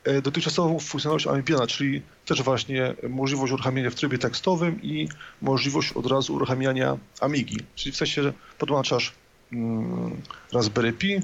e, 0.04 0.22
dotychczasową 0.22 0.78
funkcjonalność 0.78 1.26
Amibiana, 1.26 1.66
czyli 1.66 2.02
też 2.26 2.42
właśnie 2.42 2.94
możliwość 3.08 3.52
uruchamiania 3.52 3.90
w 3.90 3.94
trybie 3.94 4.18
tekstowym 4.18 4.82
i 4.82 5.08
możliwość 5.42 5.92
od 5.92 6.06
razu 6.06 6.34
uruchamiania 6.34 6.98
Amigi. 7.20 7.58
Czyli 7.74 7.92
w 7.92 7.96
sensie 7.96 8.32
podłączasz 8.58 9.12
mm, 9.52 10.22
Raspberry 10.52 10.92
Pi, 10.92 11.14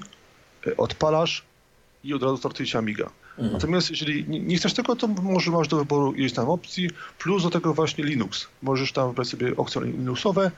e, 0.66 0.76
odpalasz 0.76 1.44
i 2.04 2.14
od 2.14 2.22
razu 2.22 2.36
startuje 2.36 2.66
się 2.66 2.78
Amiga. 2.78 3.10
Mhm. 3.40 3.52
Natomiast 3.52 3.90
jeżeli 3.90 4.24
nie 4.28 4.56
chcesz 4.56 4.74
tego, 4.74 4.96
to 4.96 5.08
może 5.08 5.50
masz 5.50 5.68
do 5.68 5.76
wyboru 5.76 6.12
ileś 6.12 6.32
tam 6.32 6.48
opcji, 6.48 6.90
plus 7.18 7.42
do 7.42 7.50
tego 7.50 7.74
właśnie 7.74 8.04
Linux. 8.04 8.48
Możesz 8.62 8.92
tam 8.92 9.08
wybrać 9.08 9.28
sobie 9.28 9.56
opcje 9.56 9.80
Linuxowe, 9.80 10.50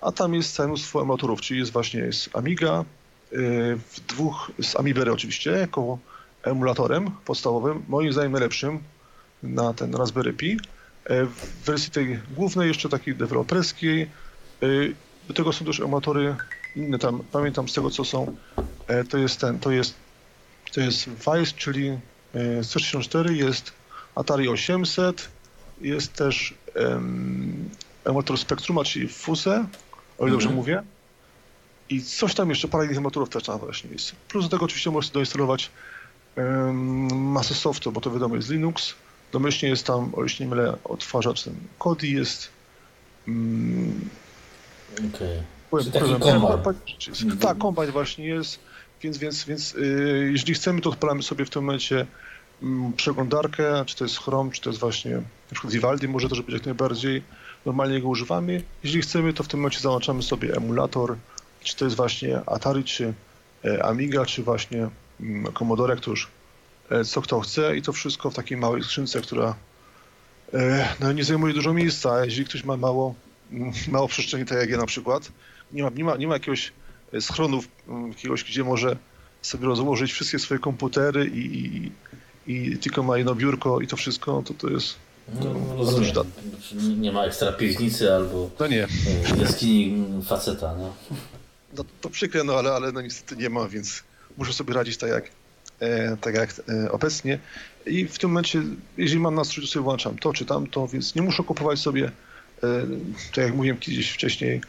a 0.00 0.12
tam 0.12 0.34
jest 0.34 0.54
całe 0.54 0.68
mnóstwo 0.68 1.02
emulatorów, 1.02 1.40
czyli 1.40 1.60
jest 1.60 1.72
właśnie 1.72 2.00
jest 2.00 2.36
Amiga, 2.36 2.84
yy, 3.32 3.38
w 3.76 4.00
dwóch, 4.08 4.52
z 4.62 4.76
Amibery 4.76 5.12
oczywiście, 5.12 5.50
jako 5.50 5.98
emulatorem 6.42 7.10
podstawowym, 7.24 7.82
moim 7.88 8.12
zdaniem 8.12 8.32
najlepszym 8.32 8.78
na 9.42 9.74
ten 9.74 9.94
Raspberry 9.94 10.32
Pi. 10.32 10.48
Yy, 10.48 11.26
w 11.26 11.64
wersji 11.64 11.90
tej 11.90 12.18
głównej, 12.34 12.68
jeszcze 12.68 12.88
takiej 12.88 13.14
deweloperskiej, 13.14 14.10
yy, 14.60 14.94
do 15.28 15.34
tego 15.34 15.52
są 15.52 15.64
też 15.64 15.80
emulatory 15.80 16.36
inne 16.76 16.98
tam, 16.98 17.22
pamiętam 17.32 17.68
z 17.68 17.72
tego 17.72 17.90
co 17.90 18.04
są, 18.04 18.36
to 19.08 19.18
jest 19.18 19.40
ten, 19.40 19.58
to 19.58 19.70
jest 19.70 19.94
to 20.72 20.80
jest 20.80 21.08
Vice, 21.08 21.52
czyli 21.56 21.98
164, 22.62 23.36
jest 23.36 23.72
Atari 24.14 24.48
800, 24.48 25.28
jest 25.80 26.12
też 26.12 26.54
um, 26.74 27.70
emulator 28.04 28.38
Spectruma, 28.38 28.84
czyli 28.84 29.08
FUSE, 29.08 29.66
o 30.18 30.22
ile 30.22 30.30
dobrze 30.30 30.48
mhm. 30.48 30.56
mówię. 30.56 30.82
I 31.88 32.02
coś 32.02 32.34
tam 32.34 32.48
jeszcze, 32.48 32.68
parę 32.68 32.84
innych 32.84 32.96
emulatorów 32.96 33.28
też 33.28 33.42
tam 33.42 33.58
właśnie 33.58 33.90
jest. 33.90 34.12
Plus 34.28 34.44
do 34.44 34.50
tego 34.50 34.64
oczywiście 34.64 34.90
możesz 34.90 35.10
doinstalować 35.10 35.70
um, 36.36 37.30
masę 37.30 37.54
softu, 37.54 37.92
bo 37.92 38.00
to 38.00 38.10
wiadomo 38.10 38.36
jest 38.36 38.50
Linux. 38.50 38.94
Domyślnie 39.32 39.70
jest 39.70 39.86
tam, 39.86 40.14
o 40.14 40.22
jeśli 40.22 40.44
nie 40.44 40.50
mylę, 40.50 40.76
odtwarzacz 40.84 41.42
ten 41.42 41.54
Kodi 41.78 42.12
jest. 42.12 42.48
Um, 43.28 44.08
Okej. 44.92 45.42
Okay. 45.70 45.92
Taki 45.92 47.38
Tak, 47.40 47.58
kombajn 47.58 47.90
właśnie 47.90 48.26
jest. 48.26 48.58
Więc, 49.02 49.18
więc, 49.18 49.44
więc 49.44 49.74
yy, 49.74 50.28
jeżeli 50.32 50.54
chcemy, 50.54 50.80
to 50.80 50.90
odpalamy 50.90 51.22
sobie 51.22 51.44
w 51.44 51.50
tym 51.50 51.64
momencie 51.64 52.06
mm, 52.62 52.92
przeglądarkę, 52.92 53.84
czy 53.86 53.96
to 53.96 54.04
jest 54.04 54.18
Chrome, 54.18 54.50
czy 54.50 54.60
to 54.60 54.70
jest 54.70 54.80
właśnie 54.80 55.16
na 55.16 55.52
przykład 55.52 55.72
Vivaldi, 55.72 56.08
może 56.08 56.28
też 56.28 56.42
być 56.42 56.54
jak 56.54 56.64
najbardziej. 56.64 57.22
Normalnie 57.66 58.00
go 58.00 58.08
używamy. 58.08 58.62
Jeżeli 58.84 59.02
chcemy, 59.02 59.32
to 59.32 59.42
w 59.42 59.48
tym 59.48 59.60
momencie 59.60 59.80
załączamy 59.80 60.22
sobie 60.22 60.54
emulator, 60.54 61.16
czy 61.62 61.76
to 61.76 61.84
jest 61.84 61.96
właśnie 61.96 62.40
Atari, 62.46 62.84
czy 62.84 63.14
e, 63.64 63.84
Amiga, 63.84 64.26
czy 64.26 64.42
właśnie 64.42 64.88
mm, 65.20 65.52
Commodore, 65.52 65.96
to 65.96 66.10
już 66.10 66.28
e, 66.90 67.04
co 67.04 67.22
kto 67.22 67.40
chce 67.40 67.76
i 67.76 67.82
to 67.82 67.92
wszystko 67.92 68.30
w 68.30 68.34
takiej 68.34 68.56
małej 68.56 68.82
skrzynce, 68.82 69.20
która 69.20 69.54
e, 70.54 70.88
no, 71.00 71.12
nie 71.12 71.24
zajmuje 71.24 71.54
dużo 71.54 71.72
miejsca. 71.74 72.24
Jeżeli 72.24 72.44
ktoś 72.48 72.64
ma 72.64 72.76
mało, 72.76 73.14
mało 73.92 74.08
przestrzeni, 74.08 74.44
tak 74.44 74.58
jak 74.58 74.70
ja 74.70 74.78
na 74.78 74.86
przykład, 74.86 75.32
nie 75.72 75.82
ma, 75.82 75.90
nie 75.90 76.04
ma, 76.04 76.16
nie 76.16 76.26
ma 76.26 76.34
jakiegoś 76.34 76.72
schronów 77.20 77.68
mm, 77.88 78.08
jakiegoś, 78.08 78.44
gdzie 78.44 78.64
może 78.64 78.96
sobie 79.42 79.66
rozłożyć 79.66 80.12
wszystkie 80.12 80.38
swoje 80.38 80.60
komputery 80.60 81.30
i, 81.34 81.56
i, 81.56 81.92
i 82.52 82.78
tylko 82.78 83.02
ma 83.02 83.18
jedno 83.18 83.34
biurko 83.34 83.80
i 83.80 83.86
to 83.86 83.96
wszystko, 83.96 84.42
to 84.46 84.54
to 84.54 84.70
jest 84.70 84.96
no, 85.34 85.76
rozumiem. 85.76 86.12
Nie 87.00 87.12
ma 87.12 87.24
ekstra 87.24 87.52
piwnicy 87.52 88.14
albo 88.14 88.50
no 88.60 88.66
nie. 88.66 88.84
E, 88.84 89.38
jaskini 89.42 90.22
faceta, 90.22 90.74
no. 90.78 90.94
no 91.76 91.84
to 92.00 92.10
przykre, 92.10 92.44
no 92.44 92.54
ale, 92.54 92.72
ale 92.72 92.92
no 92.92 93.00
niestety 93.00 93.42
nie 93.42 93.50
ma, 93.50 93.68
więc 93.68 94.02
muszę 94.38 94.52
sobie 94.52 94.74
radzić 94.74 94.96
tak 94.96 95.10
jak, 95.10 95.30
e, 95.80 96.16
tak 96.16 96.34
jak 96.34 96.54
e, 96.68 96.92
obecnie. 96.92 97.38
I 97.86 98.06
w 98.06 98.18
tym 98.18 98.30
momencie, 98.30 98.62
jeżeli 98.96 99.20
mam 99.20 99.34
nastrój, 99.34 99.64
to 99.64 99.70
sobie 99.70 99.82
włączam 99.82 100.18
to 100.18 100.32
czy 100.32 100.44
tamto, 100.44 100.88
więc 100.88 101.14
nie 101.14 101.22
muszę 101.22 101.42
kupować 101.42 101.78
sobie, 101.78 102.10
e, 102.62 102.86
tak 103.34 103.44
jak 103.44 103.54
mówiłem 103.54 103.78
kiedyś 103.78 104.10
wcześniej, 104.10 104.60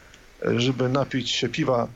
e, 0.46 0.60
żeby 0.60 0.88
napić 0.88 1.30
się 1.30 1.48
piwa 1.48 1.88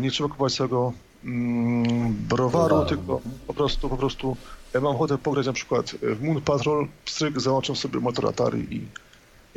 nie 0.00 0.10
trzeba 0.10 0.28
kupować 0.28 0.54
całego 0.54 0.92
mm, 1.24 2.14
browaru, 2.28 2.84
tylko 2.84 3.20
po 3.46 3.54
prostu, 3.54 3.88
po 3.88 3.96
prostu 3.96 4.36
ja 4.74 4.80
mam 4.80 4.96
ochotę 4.96 5.18
pograć 5.18 5.46
na 5.46 5.52
przykład 5.52 5.90
w 6.02 6.22
Moon 6.22 6.40
Patrol, 6.40 6.88
pstryk, 7.04 7.40
załączam 7.40 7.76
sobie 7.76 8.00
motor 8.00 8.26
Atari 8.26 8.66
i, 8.74 8.86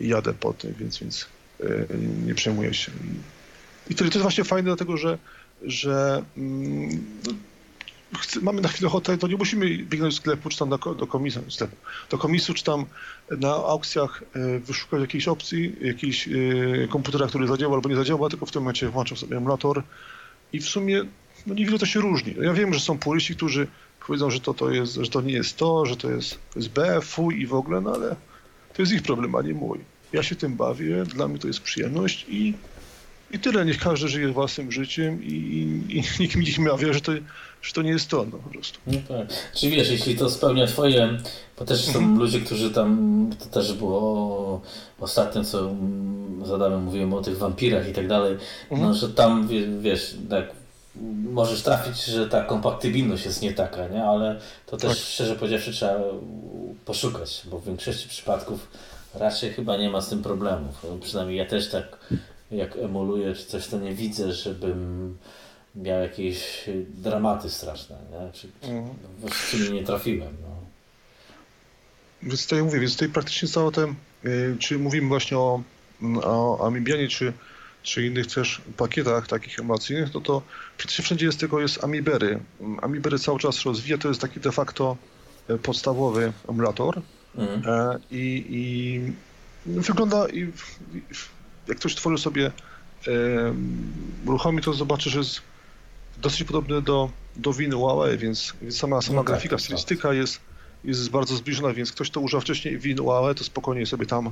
i 0.03 0.07
jadę 0.07 0.33
po 0.33 0.53
tym, 0.53 0.73
więc, 0.79 0.99
więc 0.99 1.27
e, 1.59 1.65
nie 2.25 2.35
przejmuję 2.35 2.73
się. 2.73 2.91
I 3.89 3.95
to, 3.95 3.99
to 3.99 4.05
jest 4.05 4.17
właśnie 4.17 4.43
fajne, 4.43 4.65
dlatego 4.65 4.97
że, 4.97 5.17
że 5.63 6.23
mm, 6.37 7.03
mamy 8.41 8.61
na 8.61 8.69
chwilę 8.69 8.87
ochotę, 8.87 9.17
to 9.17 9.27
nie 9.27 9.35
musimy 9.35 9.77
biegnąć 9.77 10.15
do 10.15 10.21
sklepu, 10.21 10.49
czy 10.49 10.57
tam 10.57 10.69
do, 10.69 10.77
do 10.77 11.07
komisu, 11.07 11.39
do 12.09 12.17
komisu, 12.17 12.53
czy 12.53 12.63
tam 12.63 12.85
na 13.31 13.53
aukcjach 13.53 14.23
e, 14.33 14.59
wyszukać 14.59 15.01
jakiejś 15.01 15.27
opcji, 15.27 15.75
jakiejś 15.81 16.29
komputera, 16.89 17.27
który 17.27 17.47
zadziała 17.47 17.75
albo 17.75 17.89
nie 17.89 17.95
zadziała, 17.95 18.29
tylko 18.29 18.45
w 18.45 18.51
tym 18.51 18.61
momencie 18.61 18.89
włączam 18.89 19.17
sobie 19.17 19.37
emulator, 19.37 19.83
i 20.53 20.59
w 20.59 20.69
sumie 20.69 21.05
no 21.47 21.53
niewiele 21.53 21.79
to 21.79 21.85
się 21.85 21.99
różni. 21.99 22.35
Ja 22.41 22.53
wiem, 22.53 22.73
że 22.73 22.79
są 22.79 22.97
puryści, 22.97 23.35
którzy 23.35 23.67
powiedzą, 24.07 24.29
że 24.29 24.39
to, 24.39 24.53
to, 24.53 24.71
jest, 24.71 24.93
że 24.95 25.09
to 25.09 25.21
nie 25.21 25.33
jest 25.33 25.57
to, 25.57 25.85
że 25.85 25.97
to 25.97 26.11
jest, 26.11 26.39
to 26.53 26.59
jest 26.59 26.69
B, 26.69 27.01
fuj 27.01 27.41
i 27.41 27.47
w 27.47 27.53
ogóle, 27.53 27.81
no 27.81 27.93
ale 27.93 28.15
to 28.73 28.81
jest 28.81 28.91
ich 28.91 29.01
problem, 29.01 29.35
a 29.35 29.41
nie 29.41 29.53
mój. 29.53 29.79
Ja 30.13 30.23
się 30.23 30.35
tym 30.35 30.55
bawię, 30.55 31.03
dla 31.03 31.27
mnie 31.27 31.39
to 31.39 31.47
jest 31.47 31.61
przyjemność 31.61 32.25
i, 32.29 32.53
i 33.31 33.39
tyle. 33.39 33.65
Niech 33.65 33.77
każdy 33.77 34.07
żyje 34.07 34.27
własnym 34.27 34.71
życiem 34.71 35.23
i, 35.23 35.27
i, 35.27 35.97
i 35.97 36.03
nikt 36.19 36.35
mi 36.35 36.45
nie 36.57 36.65
mawia, 36.65 36.93
że 36.93 37.01
to, 37.01 37.11
że 37.61 37.73
to 37.73 37.81
nie 37.81 37.89
jest 37.89 38.09
to, 38.09 38.25
no 38.31 38.37
po 38.37 38.49
prostu. 38.49 38.79
No 38.87 38.97
tak. 39.07 39.27
Czy 39.55 39.69
wiesz, 39.69 39.89
jeśli 39.91 40.15
to 40.15 40.29
spełnia 40.29 40.67
twoje, 40.67 41.17
bo 41.59 41.65
też 41.65 41.85
są 41.85 41.99
mhm. 41.99 42.17
ludzie, 42.17 42.39
którzy 42.39 42.71
tam, 42.71 43.29
to 43.39 43.45
też 43.45 43.73
było 43.73 44.61
ostatnio, 44.99 45.43
co 45.43 45.75
z 46.45 46.51
Adamem 46.51 46.83
mówiłem 46.83 47.13
o 47.13 47.21
tych 47.21 47.37
wampirach 47.37 47.89
i 47.89 47.93
tak 47.93 48.07
dalej, 48.07 48.37
no, 48.71 48.77
mhm. 48.77 48.89
no, 48.89 48.95
że 48.95 49.09
tam, 49.09 49.47
wiesz, 49.81 50.15
tak 50.29 50.45
możesz 51.31 51.61
trafić, 51.61 52.05
że 52.05 52.29
ta 52.29 52.43
kompatybilność 52.43 53.25
jest 53.25 53.41
nie 53.41 53.53
taka, 53.53 53.87
nie? 53.87 54.03
ale 54.03 54.39
to 54.65 54.77
też 54.77 54.89
tak. 54.89 55.07
szczerze 55.07 55.35
powiedziawszy 55.35 55.71
trzeba 55.71 55.99
poszukać, 56.85 57.41
bo 57.51 57.59
w 57.59 57.65
większości 57.65 58.09
przypadków 58.09 58.67
raczej 59.13 59.53
chyba 59.53 59.77
nie 59.77 59.89
ma 59.89 60.01
z 60.01 60.09
tym 60.09 60.23
problemów. 60.23 60.85
Przynajmniej 61.01 61.37
ja 61.37 61.45
też 61.45 61.69
tak 61.69 61.97
jak 62.51 62.75
emuluję 62.75 63.35
czy 63.35 63.45
coś, 63.45 63.67
to 63.67 63.79
nie 63.79 63.93
widzę, 63.93 64.33
żebym 64.33 65.17
miał 65.75 66.01
jakieś 66.01 66.69
dramaty 66.89 67.49
straszne, 67.49 67.97
nie? 68.11 68.31
Czy, 68.31 68.47
mhm. 68.61 68.95
właściwie 69.19 69.69
nie 69.69 69.83
trafiłem. 69.83 70.37
No. 70.41 70.49
Więc 72.23 72.43
tutaj 72.43 72.63
mówię, 72.63 72.79
więc 72.79 72.93
tutaj 72.93 73.09
praktycznie 73.09 73.47
całe 73.47 73.71
te, 73.71 73.93
y, 74.25 74.55
czy 74.59 74.79
mówimy 74.79 75.07
właśnie 75.07 75.37
o, 75.37 75.61
o 76.23 76.67
Amibianie, 76.67 77.07
czy, 77.07 77.33
czy 77.83 78.05
innych 78.05 78.27
też 78.27 78.61
pakietach 78.77 79.27
takich 79.27 79.59
emulacyjnych, 79.59 80.13
no 80.13 80.21
to 80.21 80.41
praktycznie 80.77 81.03
wszędzie 81.03 81.25
jest 81.25 81.39
tylko 81.39 81.61
jest 81.61 81.83
Amibery. 81.83 82.39
Amibery 82.81 83.19
cały 83.19 83.39
czas 83.39 83.65
rozwija, 83.65 83.97
to 83.97 84.07
jest 84.07 84.21
taki 84.21 84.39
de 84.39 84.51
facto 84.51 84.97
e, 85.49 85.57
podstawowy 85.57 86.33
emulator 86.49 87.01
mhm. 87.37 87.61
E, 87.65 87.99
i, 88.11 88.45
i 88.49 89.01
wygląda 89.65 90.29
i 90.29 90.51
jak 91.69 91.77
ktoś 91.77 91.95
tworzy 91.95 92.17
sobie 92.17 92.51
uruchomi, 94.25 94.61
to 94.61 94.73
zobaczy, 94.73 95.09
że 95.09 95.19
jest 95.19 95.41
dosyć 96.21 96.43
podobny 96.43 96.81
do, 96.81 97.09
do 97.35 97.53
winy 97.53 97.75
Huawei, 97.75 98.17
więc, 98.17 98.53
więc 98.61 98.77
sama, 98.77 99.01
sama 99.01 99.15
no 99.15 99.23
tak, 99.23 99.27
grafika, 99.27 99.55
tak, 99.55 99.61
stylistyka 99.61 100.07
tak. 100.07 100.17
jest, 100.17 100.39
jest 100.83 101.09
bardzo 101.09 101.35
zbliżona, 101.35 101.73
więc 101.73 101.91
ktoś, 101.91 102.09
kto 102.09 102.19
używa 102.19 102.41
wcześniej 102.41 102.77
win 102.77 102.97
Huawei, 102.97 103.35
to 103.35 103.43
spokojnie 103.43 103.85
sobie 103.85 104.05
tam 104.05 104.31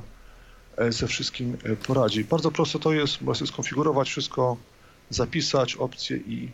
e, 0.76 0.92
ze 0.92 1.06
wszystkim 1.06 1.56
e, 1.64 1.76
poradzi. 1.76 2.24
Bardzo 2.24 2.50
proste 2.50 2.78
to 2.78 2.92
jest, 2.92 3.22
można 3.22 3.46
skonfigurować 3.46 4.08
wszystko, 4.08 4.56
zapisać 5.10 5.76
opcje 5.76 6.16
i 6.16 6.48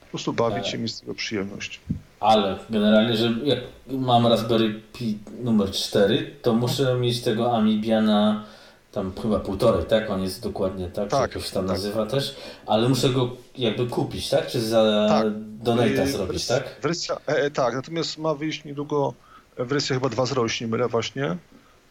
po 0.00 0.06
prostu 0.06 0.32
bawić 0.32 0.62
tak. 0.62 0.72
się, 0.72 0.78
mieć 0.78 0.94
z 0.94 1.00
tego 1.00 1.14
przyjemność. 1.14 1.80
Ale 2.20 2.58
generalnie, 2.70 3.16
że 3.16 3.34
jak 3.44 3.58
mam 3.90 4.26
Raspberry 4.26 4.82
Pi 4.92 5.18
numer 5.42 5.70
4, 5.70 6.34
to 6.42 6.54
muszę 6.54 6.94
mieć 6.94 7.20
tego 7.20 7.56
Amibiana 7.56 8.44
tam 8.92 9.12
chyba 9.22 9.40
półtorej, 9.40 9.84
tak? 9.84 10.10
On 10.10 10.22
jest 10.22 10.42
dokładnie 10.42 10.88
tak, 10.88 11.10
tak 11.10 11.34
jakoś 11.34 11.50
tam 11.50 11.66
tak. 11.66 11.76
nazywa 11.76 12.06
też, 12.06 12.36
ale 12.66 12.88
muszę 12.88 13.10
go 13.10 13.36
jakby 13.58 13.86
kupić, 13.86 14.28
tak? 14.28 14.46
Czy 14.46 14.60
za 14.60 15.06
tak. 15.08 15.26
donata 15.38 16.02
y, 16.02 16.12
zrobić, 16.12 16.46
tak? 16.46 16.76
Wersja, 16.82 17.16
e, 17.28 17.36
e, 17.36 17.50
tak, 17.50 17.74
natomiast 17.74 18.18
ma 18.18 18.34
wyjść 18.34 18.64
niedługo 18.64 19.14
wersja 19.58 19.96
chyba 19.96 20.08
2.0, 20.08 20.42
jeśli 20.42 20.66
nie 20.66 20.70
mylę 20.70 20.88
właśnie. 20.88 21.36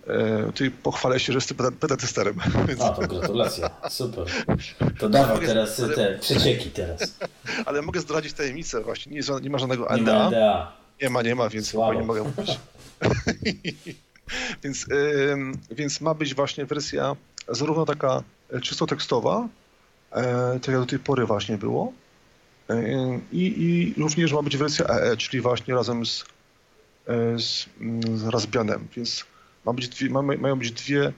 E, 0.07 0.51
ty 0.55 0.71
pochwalę 0.71 1.19
się, 1.19 1.33
że 1.33 1.37
jestem. 1.37 1.57
Więc... 2.67 2.81
A, 2.81 2.89
to 2.89 3.07
gratulacje, 3.07 3.69
super. 3.89 4.25
To 4.99 5.09
dawaj 5.19 5.45
teraz 5.45 5.79
ale... 5.79 5.95
te 5.95 6.17
przecieki 6.19 6.69
teraz. 6.69 7.17
Ale 7.65 7.81
mogę 7.81 7.99
zdradzić 7.99 8.33
tajemnicę 8.33 8.81
właśnie, 8.81 9.11
nie, 9.11 9.21
nie 9.41 9.49
ma 9.49 9.57
żadnego 9.57 9.87
NDA. 9.97 9.97
Nie 9.97 10.03
ma 10.03 10.27
NDA. 10.27 10.71
Nie 11.01 11.09
ma, 11.09 11.21
nie 11.21 11.35
ma, 11.35 11.49
więc 11.49 11.73
nie 11.73 12.03
mogę 12.03 12.23
mówić. 12.23 12.59
Więc, 14.63 14.85
więc 15.71 16.01
ma 16.01 16.13
być 16.13 16.35
właśnie 16.35 16.65
wersja 16.65 17.15
zarówno 17.47 17.85
taka 17.85 18.23
e, 18.51 18.61
czysto 18.61 18.85
tekstowa, 18.87 19.47
e, 20.11 20.59
tak 20.59 20.67
jak 20.67 20.79
do 20.79 20.85
tej 20.85 20.99
pory 20.99 21.25
właśnie 21.25 21.57
było, 21.57 21.93
i, 23.31 23.53
i 23.57 24.01
również 24.01 24.33
ma 24.33 24.41
być 24.41 24.57
wersja 24.57 24.85
EE, 24.85 25.17
czyli 25.17 25.41
właśnie 25.41 25.73
razem 25.73 26.05
z, 26.05 26.25
z, 27.37 27.65
z 28.15 28.27
Raspbianem, 28.27 28.87
więc 28.95 29.25
ma 29.65 29.73
być 29.73 29.87
dwie, 29.87 30.09
ma, 30.09 30.21
mają 30.21 30.59
być 30.59 30.71
dwie, 30.71 31.13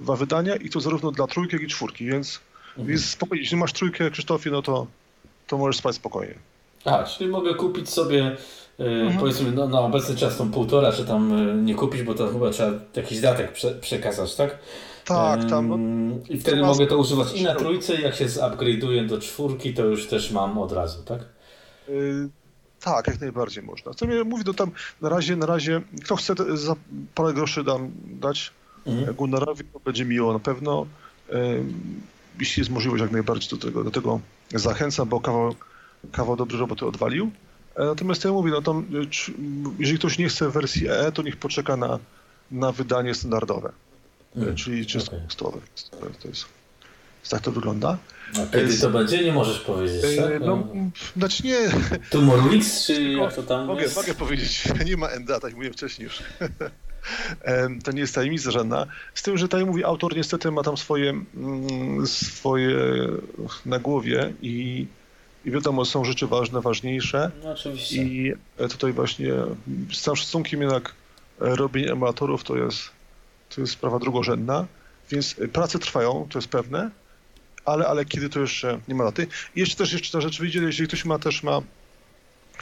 dwa 0.00 0.16
wydania 0.16 0.56
i 0.56 0.70
to 0.70 0.80
zarówno 0.80 1.10
dla 1.10 1.26
trójki, 1.26 1.56
jak 1.56 1.62
i 1.62 1.66
czwórki, 1.66 2.06
więc, 2.06 2.40
mhm. 2.68 2.88
więc 2.88 3.04
spokojnie, 3.04 3.42
jeśli 3.42 3.56
masz 3.56 3.72
trójkę 3.72 4.10
Krzysztofie, 4.10 4.50
no 4.50 4.62
to, 4.62 4.86
to 5.46 5.58
możesz 5.58 5.76
spać 5.76 5.96
spokojnie. 5.96 6.34
A, 6.84 7.04
czyli 7.04 7.30
mogę 7.30 7.54
kupić 7.54 7.90
sobie 7.90 8.36
mhm. 8.78 9.18
powiedzmy 9.20 9.52
no, 9.52 9.68
na 9.68 9.80
obecny 9.80 10.16
czas 10.16 10.36
tą 10.36 10.50
półtora, 10.50 10.92
czy 10.92 11.04
tam 11.04 11.32
nie 11.66 11.74
kupić, 11.74 12.02
bo 12.02 12.14
to 12.14 12.28
chyba 12.28 12.50
trzeba 12.50 12.72
jakiś 12.96 13.20
datek 13.20 13.52
prze, 13.52 13.70
przekazać, 13.70 14.34
tak? 14.34 14.58
Tak, 15.04 15.44
tam. 15.44 15.72
I 16.28 16.38
wtedy 16.38 16.62
mogę 16.62 16.86
to 16.86 16.98
używać 16.98 17.32
i 17.32 17.42
na 17.42 17.54
trójce, 17.54 18.00
jak 18.00 18.14
się 18.14 18.26
zupgrade'uję 18.26 19.06
do 19.06 19.18
czwórki, 19.18 19.74
to 19.74 19.84
już 19.84 20.06
też 20.06 20.30
mam 20.30 20.58
od 20.58 20.72
razu, 20.72 21.02
tak? 21.02 21.20
Yy, 21.88 22.28
tak, 22.80 23.06
jak 23.06 23.20
najbardziej 23.20 23.62
można. 23.62 23.94
Co 23.94 24.06
mnie 24.06 24.24
mówi, 24.24 24.44
to 24.44 24.54
tam 24.54 24.70
na 25.00 25.08
razie, 25.08 25.36
na 25.36 25.46
razie, 25.46 25.80
kto 26.04 26.16
chce 26.16 26.34
za 26.54 26.76
parę 27.14 27.32
groszy 27.32 27.64
dam, 27.64 27.90
dać 28.04 28.52
mhm. 28.86 29.14
Gunnarowi, 29.14 29.64
to 29.72 29.80
będzie 29.80 30.04
miło 30.04 30.32
na 30.32 30.38
pewno. 30.38 30.86
Jeśli 32.40 32.60
jest 32.60 32.70
możliwość, 32.70 33.02
jak 33.02 33.12
najbardziej 33.12 33.50
do 33.50 33.66
tego, 33.66 33.84
do 33.84 33.90
tego 33.90 34.20
zachęcam, 34.54 35.08
bo 35.08 35.20
kawał, 35.20 35.54
kawał 36.12 36.36
dobrej 36.36 36.60
roboty 36.60 36.86
odwalił. 36.86 37.30
E, 37.76 37.84
natomiast 37.84 38.24
ja 38.24 38.32
mówię, 38.32 38.50
no 38.50 38.62
tam, 38.62 38.86
jeżeli 39.78 39.98
ktoś 39.98 40.18
nie 40.18 40.28
chce 40.28 40.50
wersji 40.50 40.88
EE, 40.88 41.12
to 41.12 41.22
niech 41.22 41.36
poczeka 41.36 41.76
na, 41.76 41.98
na 42.50 42.72
wydanie 42.72 43.14
standardowe. 43.14 43.72
Hmm. 44.34 44.56
czyli 44.56 44.86
czysto 44.86 45.10
okay. 45.10 45.20
tekstowe. 45.20 45.60
To 46.22 46.28
jest, 46.28 46.44
tak 47.28 47.40
to 47.40 47.52
wygląda. 47.52 47.98
A 48.42 48.56
kiedy 48.56 48.78
to 48.78 48.90
będzie? 48.90 49.24
Nie 49.24 49.32
możesz 49.32 49.60
powiedzieć, 49.60 50.04
e, 50.04 50.22
tak? 50.22 50.40
No, 50.40 50.66
znaczy 51.16 51.42
nie... 51.42 51.58
Tumor 52.10 52.52
Mix, 52.52 52.86
czy 52.86 53.02
jak 53.02 53.34
to 53.34 53.42
tam 53.42 53.66
mogę, 53.66 53.82
jest? 53.82 53.96
Mogę 53.96 54.14
powiedzieć, 54.14 54.64
nie 54.86 54.96
ma 54.96 55.08
NDA, 55.08 55.40
tak 55.40 55.54
mówiłem 55.54 55.72
wcześniej 55.72 56.04
już. 56.04 56.22
to 57.84 57.92
nie 57.92 58.00
jest 58.00 58.14
tajemnica 58.14 58.50
żadna. 58.50 58.86
Z 59.14 59.22
tym, 59.22 59.38
że 59.38 59.48
tak 59.48 59.66
mówi, 59.66 59.84
autor 59.84 60.16
niestety 60.16 60.50
ma 60.50 60.62
tam 60.62 60.76
swoje, 60.76 61.10
mm, 61.10 62.06
swoje 62.06 62.78
na 63.66 63.78
głowie 63.78 64.32
i, 64.42 64.86
i 65.44 65.50
wiadomo, 65.50 65.84
są 65.84 66.04
rzeczy 66.04 66.26
ważne, 66.26 66.60
ważniejsze. 66.60 67.30
No 67.44 67.52
oczywiście. 67.52 68.02
I 68.02 68.32
tutaj 68.70 68.92
właśnie 68.92 69.32
z 69.92 70.00
całym 70.00 70.16
szacunkiem 70.16 70.60
jednak 70.60 70.94
robienie 71.38 71.92
emulatorów 71.92 72.44
to 72.44 72.56
jest 72.56 72.90
to 73.54 73.60
jest 73.60 73.72
sprawa 73.72 73.98
drugorzędna, 73.98 74.66
więc 75.10 75.36
prace 75.52 75.78
trwają, 75.78 76.26
to 76.30 76.38
jest 76.38 76.48
pewne, 76.48 76.90
ale, 77.64 77.86
ale 77.86 78.04
kiedy 78.04 78.28
to 78.28 78.40
jeszcze 78.40 78.80
nie 78.88 78.94
ma 78.94 79.04
daty. 79.04 79.26
I 79.56 79.60
jeszcze 79.60 79.76
też 79.76 79.92
jeszcze 79.92 80.12
ta 80.12 80.20
rzecz 80.20 80.38
wyjdzie, 80.40 80.60
jeżeli 80.60 80.88
ktoś 80.88 81.04
ma 81.04 81.18
też 81.18 81.42
ma 81.42 81.60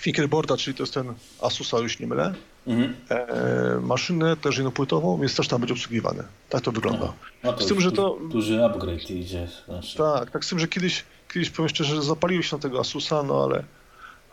fingerboarda, 0.00 0.56
czyli 0.56 0.76
to 0.76 0.82
jest 0.82 0.94
ten 0.94 1.14
Asusa, 1.40 1.78
już 1.78 1.98
nie 1.98 2.06
mylę, 2.06 2.34
mhm. 2.66 2.94
e, 3.08 3.80
maszynę 3.80 4.36
też 4.36 4.56
jednopłytową, 4.56 5.20
więc 5.20 5.36
też 5.36 5.48
tam 5.48 5.60
będzie 5.60 5.74
obsługiwane. 5.74 6.24
Tak 6.48 6.60
to 6.60 6.72
wygląda. 6.72 7.06
No, 7.06 7.14
no 7.44 7.52
to 7.52 7.64
z 7.64 7.66
tym, 7.66 7.80
że 7.80 7.92
to... 7.92 8.18
Duży 8.30 8.64
upgrade 8.64 9.10
idzie. 9.10 9.48
Znaczy. 9.66 9.98
Tak, 9.98 10.30
tak 10.30 10.44
z 10.44 10.48
tym, 10.48 10.58
że 10.58 10.68
kiedyś, 10.68 11.04
kiedyś 11.34 11.50
powiem 11.50 11.68
szczerze, 11.68 12.02
zapaliłem 12.02 12.42
się 12.42 12.56
na 12.56 12.62
tego 12.62 12.80
Asusa, 12.80 13.22
no 13.22 13.44
ale 13.44 13.64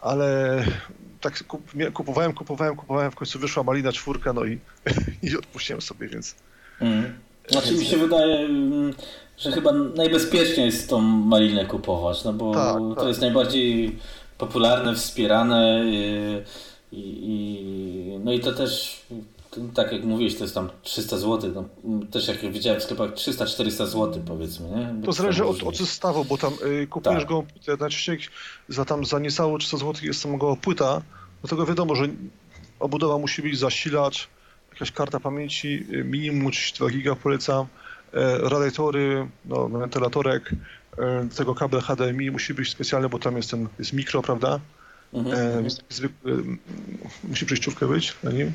ale 0.01 0.65
tak 1.21 1.43
kupowałem, 1.93 2.33
kupowałem, 2.33 2.75
kupowałem, 2.75 3.11
w 3.11 3.15
końcu 3.15 3.39
wyszła 3.39 3.63
Malina 3.63 3.91
czwórka, 3.91 4.33
no 4.33 4.45
i, 4.45 4.59
i 5.23 5.37
odpuściłem 5.37 5.81
sobie, 5.81 6.07
więc... 6.07 6.35
Mm. 6.81 7.19
Znaczy 7.49 7.73
mi 7.73 7.85
się 7.85 7.97
wydaje, 7.97 8.39
mm, 8.39 8.93
że 9.37 9.51
chyba 9.51 9.71
najbezpieczniej 9.73 10.65
jest 10.65 10.89
tą 10.89 11.01
malinę 11.01 11.65
kupować, 11.65 12.23
no 12.23 12.33
bo 12.33 12.53
tak, 12.53 12.73
to 12.73 12.95
tak. 12.95 13.07
jest 13.07 13.21
najbardziej 13.21 13.99
popularne, 14.37 14.95
wspierane 14.95 15.81
y, 15.81 16.43
i, 16.91 17.19
i, 17.23 18.19
no 18.19 18.31
i 18.31 18.39
to 18.39 18.53
też 18.53 19.01
tak 19.73 19.91
jak 19.91 20.03
mówiłeś, 20.03 20.35
to 20.35 20.43
jest 20.43 20.55
tam 20.55 20.69
300 20.83 21.17
zł, 21.17 21.51
no, 21.55 22.05
też 22.11 22.27
jak 22.27 22.51
widziałem 22.51 22.79
w 22.79 22.83
sklepach 22.83 23.11
300-400 23.11 23.85
zł 23.85 24.21
powiedzmy, 24.27 24.69
nie? 24.69 25.05
To 25.05 25.11
zależy 25.11 25.45
od, 25.45 25.63
od 25.63 25.77
zestawu, 25.77 26.25
bo 26.25 26.37
tam 26.37 26.53
y, 26.83 26.87
kupujesz 26.87 27.19
tak. 27.19 27.29
go 27.29 27.43
najczęściej 27.67 28.19
za 28.69 28.85
tam 28.85 29.05
za 29.05 29.19
niecałe 29.19 29.59
300 29.59 29.77
zł 29.77 29.93
jest 30.03 30.21
samego 30.21 30.57
płyta, 30.61 31.01
dlatego 31.41 31.65
wiadomo, 31.65 31.95
że 31.95 32.07
obudowa 32.79 33.17
musi 33.17 33.41
być 33.41 33.59
zasilacz, 33.59 34.27
jakaś 34.73 34.91
karta 34.91 35.19
pamięci, 35.19 35.85
y, 35.93 36.03
minimum 36.03 36.51
32 36.51 36.89
giga 36.89 37.15
polecam, 37.15 37.65
e, 38.13 38.37
radiatory, 38.49 39.27
no, 39.45 39.69
wentylatorek, 39.69 40.51
e, 40.97 41.27
tego 41.35 41.55
kabel 41.55 41.81
HDMI 41.81 42.31
musi 42.31 42.53
być 42.53 42.71
specjalny, 42.71 43.09
bo 43.09 43.19
tam 43.19 43.37
jest 43.37 43.51
ten 43.51 43.67
jest 43.79 43.93
mikro, 43.93 44.21
prawda? 44.21 44.59
Mhm. 45.13 45.57
E, 45.57 45.61
więc 45.61 45.81
zwykły, 45.89 46.43
musi 47.23 47.45
przejściówkę 47.45 47.87
być 47.87 48.15
na 48.23 48.31
nim. 48.31 48.53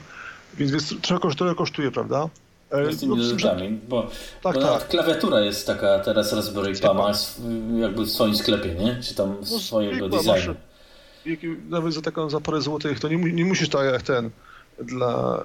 Więc, 0.58 0.70
więc 0.70 1.00
trochę, 1.00 1.34
trochę 1.34 1.54
kosztuje, 1.54 1.90
prawda? 1.90 2.28
E, 2.70 2.92
z 2.92 3.00
tymi 3.00 3.16
no, 3.16 3.24
rzeczami, 3.24 3.78
bo, 3.88 4.10
tak, 4.42 4.54
bo 4.54 4.62
tak. 4.62 4.88
klawiatura 4.88 5.40
jest 5.40 5.66
taka 5.66 5.98
teraz 5.98 6.32
Raspberry 6.32 6.72
Pi 6.72 6.86
ma 6.94 7.12
jakby 7.80 8.04
w 8.04 8.10
swoim 8.10 8.36
sklepie, 8.36 8.74
nie? 8.74 9.00
Czy 9.02 9.14
tam 9.14 9.36
no, 9.40 9.58
swojego 9.58 10.08
designu. 10.08 10.54
Nawet 11.68 11.94
za 11.94 12.02
taką 12.02 12.30
za 12.30 12.40
parę 12.40 12.60
złotych 12.60 13.00
to 13.00 13.08
nie, 13.08 13.16
nie 13.16 13.44
musisz 13.44 13.68
tak 13.68 13.92
jak 13.92 14.02
ten 14.02 14.30
dla 14.82 15.42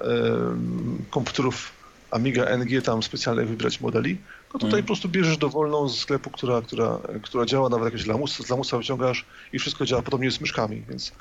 komputerów 1.10 1.72
Amiga 2.10 2.44
NG 2.56 2.82
tam 2.82 3.02
specjalnie 3.02 3.44
wybrać 3.44 3.80
modeli, 3.80 4.18
no 4.54 4.60
tutaj 4.60 4.70
mm. 4.70 4.82
po 4.82 4.86
prostu 4.86 5.08
bierzesz 5.08 5.36
dowolną 5.36 5.88
z 5.88 5.98
sklepu, 5.98 6.30
która, 6.30 6.62
która, 6.62 6.98
która 7.22 7.46
działa, 7.46 7.68
nawet 7.68 7.92
jakieś 7.92 8.06
lamus, 8.06 8.46
z 8.46 8.50
lamusa 8.50 8.78
wyciągasz 8.78 9.24
i 9.52 9.58
wszystko 9.58 9.86
działa 9.86 10.02
podobnie 10.02 10.30
z 10.30 10.40
myszkami, 10.40 10.82
więc 10.88 11.12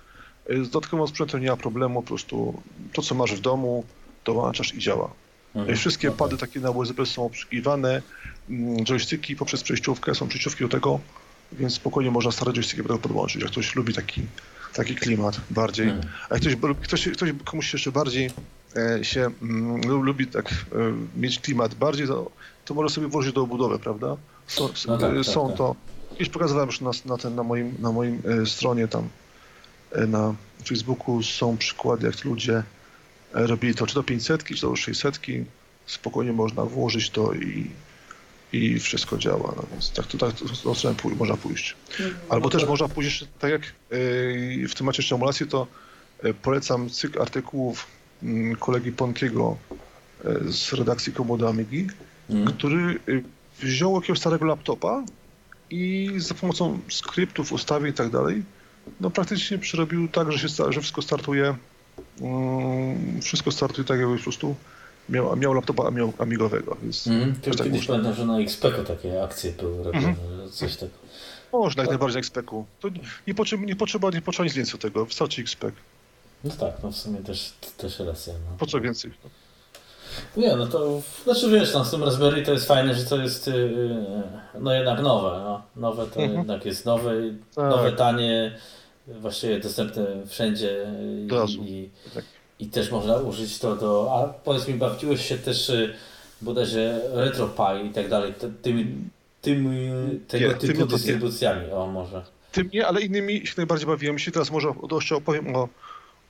z 0.49 0.69
dodatkowym 0.69 1.07
sprzętem 1.07 1.41
nie 1.41 1.49
ma 1.49 1.57
problemu, 1.57 2.01
po 2.01 2.07
prostu 2.07 2.62
to, 2.93 3.01
co 3.01 3.15
masz 3.15 3.33
w 3.33 3.39
domu, 3.39 3.83
dołączasz 4.25 4.73
i 4.73 4.79
działa. 4.79 5.12
Mhm. 5.55 5.77
Wszystkie 5.77 6.12
pady 6.12 6.38
takie 6.38 6.59
na 6.59 6.69
USB 6.69 7.05
są 7.05 7.25
obsługiwane, 7.25 8.01
mm, 8.49 8.85
joysticki 8.85 9.35
poprzez 9.35 9.63
przejściówkę, 9.63 10.15
są 10.15 10.27
przejściówki 10.27 10.63
do 10.63 10.69
tego, 10.69 10.99
więc 11.51 11.73
spokojnie 11.73 12.12
można 12.12 12.31
stare 12.31 12.53
joysticki 12.53 12.77
do 12.77 12.83
tego 12.83 12.99
podłączyć, 12.99 13.41
jak 13.41 13.51
ktoś 13.51 13.75
lubi 13.75 13.93
taki, 13.93 14.21
taki 14.73 14.95
klimat 14.95 15.41
bardziej. 15.49 15.89
Mhm. 15.89 16.13
A 16.29 16.33
jak 16.33 16.41
ktoś, 16.41 16.75
ktoś, 16.83 17.09
ktoś 17.09 17.33
komuś 17.45 17.73
jeszcze 17.73 17.91
bardziej 17.91 18.31
e, 18.75 19.03
się 19.03 19.29
mm, 19.41 19.81
lubi 19.81 20.27
tak 20.27 20.51
e, 20.51 20.55
mieć 21.15 21.39
klimat 21.39 21.75
bardziej, 21.75 22.07
to, 22.07 22.31
to 22.65 22.73
może 22.73 22.89
sobie 22.89 23.07
włożyć 23.07 23.33
do 23.33 23.41
obudowy, 23.41 23.79
prawda? 23.79 24.17
Są, 24.47 24.69
no 24.88 24.97
tak, 24.97 25.15
tak, 25.15 25.25
są 25.25 25.47
tak, 25.47 25.57
to, 25.57 25.75
już 26.19 26.29
pokazywałem 26.29 26.69
już 26.69 26.81
na, 26.81 26.91
na, 27.05 27.17
ten, 27.17 27.35
na 27.35 27.43
moim, 27.43 27.75
na 27.79 27.91
moim 27.91 28.21
e, 28.41 28.45
stronie 28.45 28.88
tam 28.88 29.03
E, 29.03 29.28
na 30.08 30.36
Facebooku 30.65 31.23
są 31.23 31.58
przykłady, 31.58 32.08
jak 32.08 32.25
ludzie 32.25 32.63
e, 33.34 33.47
robili 33.47 33.75
to 33.75 33.88
czy 33.88 33.95
do 33.95 34.04
500, 34.04 34.43
czy 34.43 34.62
do 34.62 34.75
600. 34.75 35.19
Spokojnie 35.86 36.34
można 36.34 36.65
włożyć 36.65 37.10
to 37.10 37.34
i, 37.34 37.71
i 38.54 38.80
wszystko 38.80 39.17
działa. 39.17 39.54
No 39.58 39.63
więc 39.71 39.91
tak, 39.91 40.08
to, 40.08 40.17
tak 40.17 40.36
to, 40.63 40.75
to 40.75 40.93
pój 40.93 41.15
można 41.15 41.38
pójść. 41.38 41.75
Albo 42.30 42.45
no 42.45 42.49
też 42.49 42.67
można 42.67 42.88
pójść, 42.88 43.25
tak 43.39 43.52
jak 43.52 43.62
e, 43.62 43.67
w 44.67 44.75
temacie 44.75 45.02
jeszcze 45.02 45.15
emulacji, 45.15 45.47
to 45.47 45.67
polecam 46.41 46.89
cykl 46.89 47.21
artykułów 47.21 47.88
mm, 48.23 48.56
kolegi 48.56 48.91
Ponkiego 48.91 49.58
z 50.49 50.73
redakcji 50.73 51.13
Komodo 51.13 51.49
Amigi, 51.49 51.88
mm. 52.30 52.47
który 52.47 52.99
wziął 53.60 53.95
jakiegoś 53.95 54.19
starego 54.19 54.45
laptopa 54.45 55.04
i 55.69 56.13
za 56.17 56.34
pomocą 56.34 56.80
skryptów, 56.89 57.52
ustawień 57.52 57.91
i 57.91 57.93
tak 57.93 58.10
dalej 58.10 58.43
no 59.02 59.10
praktycznie 59.10 59.58
przerobił 59.58 60.08
tak, 60.08 60.32
że, 60.32 60.49
się, 60.49 60.71
że 60.71 60.82
wszystko 60.82 61.02
startuje 61.02 61.56
um, 62.19 63.21
wszystko 63.21 63.52
startuje 63.52 63.88
tak 63.88 63.99
jakby 63.99 64.17
po 64.17 64.23
prostu 64.23 64.56
miał, 65.10 65.38
miał 65.38 65.54
laptopa 65.54 65.91
miał 65.91 66.13
amigowego. 66.17 66.78
Więc 66.84 67.08
mm, 67.08 67.36
to 67.36 67.52
tak 67.52 67.63
kiedyś 67.63 67.88
pamiętam, 67.88 68.13
że 68.13 68.25
na 68.25 68.39
XPEC 68.39 68.88
takie 68.88 69.23
akcje 69.23 69.52
były 69.52 69.84
robione, 69.84 70.08
mm. 70.08 70.49
coś 70.52 70.75
tak. 70.75 70.89
Można 71.54 71.84
jak 71.84 71.89
najbardziej 71.89 72.15
na 72.15 72.19
XPEC-u. 72.19 72.65
To 72.80 72.89
nie, 73.28 73.34
potrzeba, 73.34 73.65
nie, 73.65 73.75
potrzeba, 73.75 74.10
nie 74.10 74.21
potrzeba 74.21 74.45
nic 74.45 74.54
więcej 74.54 74.71
do 74.71 74.78
tego, 74.78 75.06
wystarczy 75.06 75.41
XPEC. 75.41 75.73
No 76.43 76.52
tak, 76.60 76.73
no 76.84 76.91
w 76.91 76.95
sumie 76.95 77.19
też, 77.19 77.54
też 77.78 77.99
racja. 77.99 78.34
No. 78.34 78.58
Po 78.58 78.65
co 78.65 78.82
więcej? 78.82 79.12
No. 79.23 79.30
Nie, 80.38 80.56
no 80.56 80.67
to 80.67 81.02
znaczy 81.23 81.49
wiesz, 81.49 81.73
no, 81.73 81.86
z 81.86 81.91
tym 81.91 82.04
Raspberry 82.04 82.41
to 82.41 82.52
jest 82.52 82.67
fajne, 82.67 82.95
że 82.95 83.06
to 83.06 83.17
jest 83.17 83.47
yy, 83.47 84.23
no 84.60 84.73
jednak 84.73 85.02
nowe. 85.02 85.39
No. 85.43 85.62
Nowe 85.75 86.06
to 86.08 86.19
mhm. 86.19 86.38
jednak 86.38 86.65
jest 86.65 86.86
nowe, 86.86 87.13
tak. 87.56 87.69
nowe, 87.69 87.91
tanie, 87.91 88.58
właściwie 89.22 89.60
dostępne 89.60 90.06
wszędzie 90.28 90.86
i, 91.48 91.72
i, 91.72 91.89
tak. 92.13 92.24
i, 92.60 92.67
też 92.67 92.91
można 92.91 93.15
użyć 93.15 93.60
to 93.60 93.76
do. 93.76 94.12
A 94.13 94.34
powiedz 94.43 94.67
mi, 94.67 94.74
bawiłeś 94.74 95.26
się 95.26 95.38
też 95.38 95.69
y, 95.69 95.93
bodajże 96.41 97.02
RetroPie 97.13 97.86
i 97.86 97.89
tak 97.89 98.10
dalej, 98.10 98.34
tym, 98.62 99.10
tym, 99.41 100.19
tego 100.28 100.48
nie, 100.48 100.54
typu 100.54 100.86
dystrybucjami, 100.86 101.67
nie. 101.67 101.74
o 101.74 101.88
może. 101.88 102.26
Tym 102.52 102.69
nie, 102.74 102.88
ale 102.88 103.02
innymi 103.02 103.48
się 103.48 103.54
najbardziej 103.58 103.88
bawiłem 103.88 104.19
się. 104.19 104.32
Teraz 104.32 104.52
może 104.52 104.74
jeszcze 104.91 105.15
opowiem 105.15 105.56
o, 105.56 105.69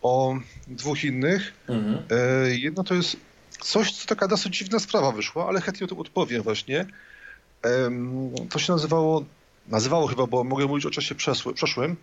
o 0.02 0.36
dwóch 0.68 1.04
innych. 1.04 1.54
Mhm. 1.68 1.98
E, 2.10 2.50
jedno 2.50 2.84
to 2.84 2.94
jest 2.94 3.18
coś, 3.60 3.92
co 3.92 4.08
taka 4.08 4.28
dosyć 4.28 4.58
dziwna 4.58 4.80
sprawa 4.80 5.12
wyszła, 5.12 5.48
ale 5.48 5.62
chętnie 5.62 5.86
o 5.86 5.88
tym 5.88 6.00
odpowiem 6.00 6.42
właśnie. 6.42 6.86
E, 7.65 7.92
to 8.50 8.60
się 8.60 8.74
nazywało, 8.74 9.26
nazywało 9.68 10.08
chyba, 10.08 10.28
bo 10.28 10.44
mogę 10.44 10.65
mówić 10.65 10.86
o 10.86 10.92
czasie 10.92 11.15
przeszłym, 11.56 11.96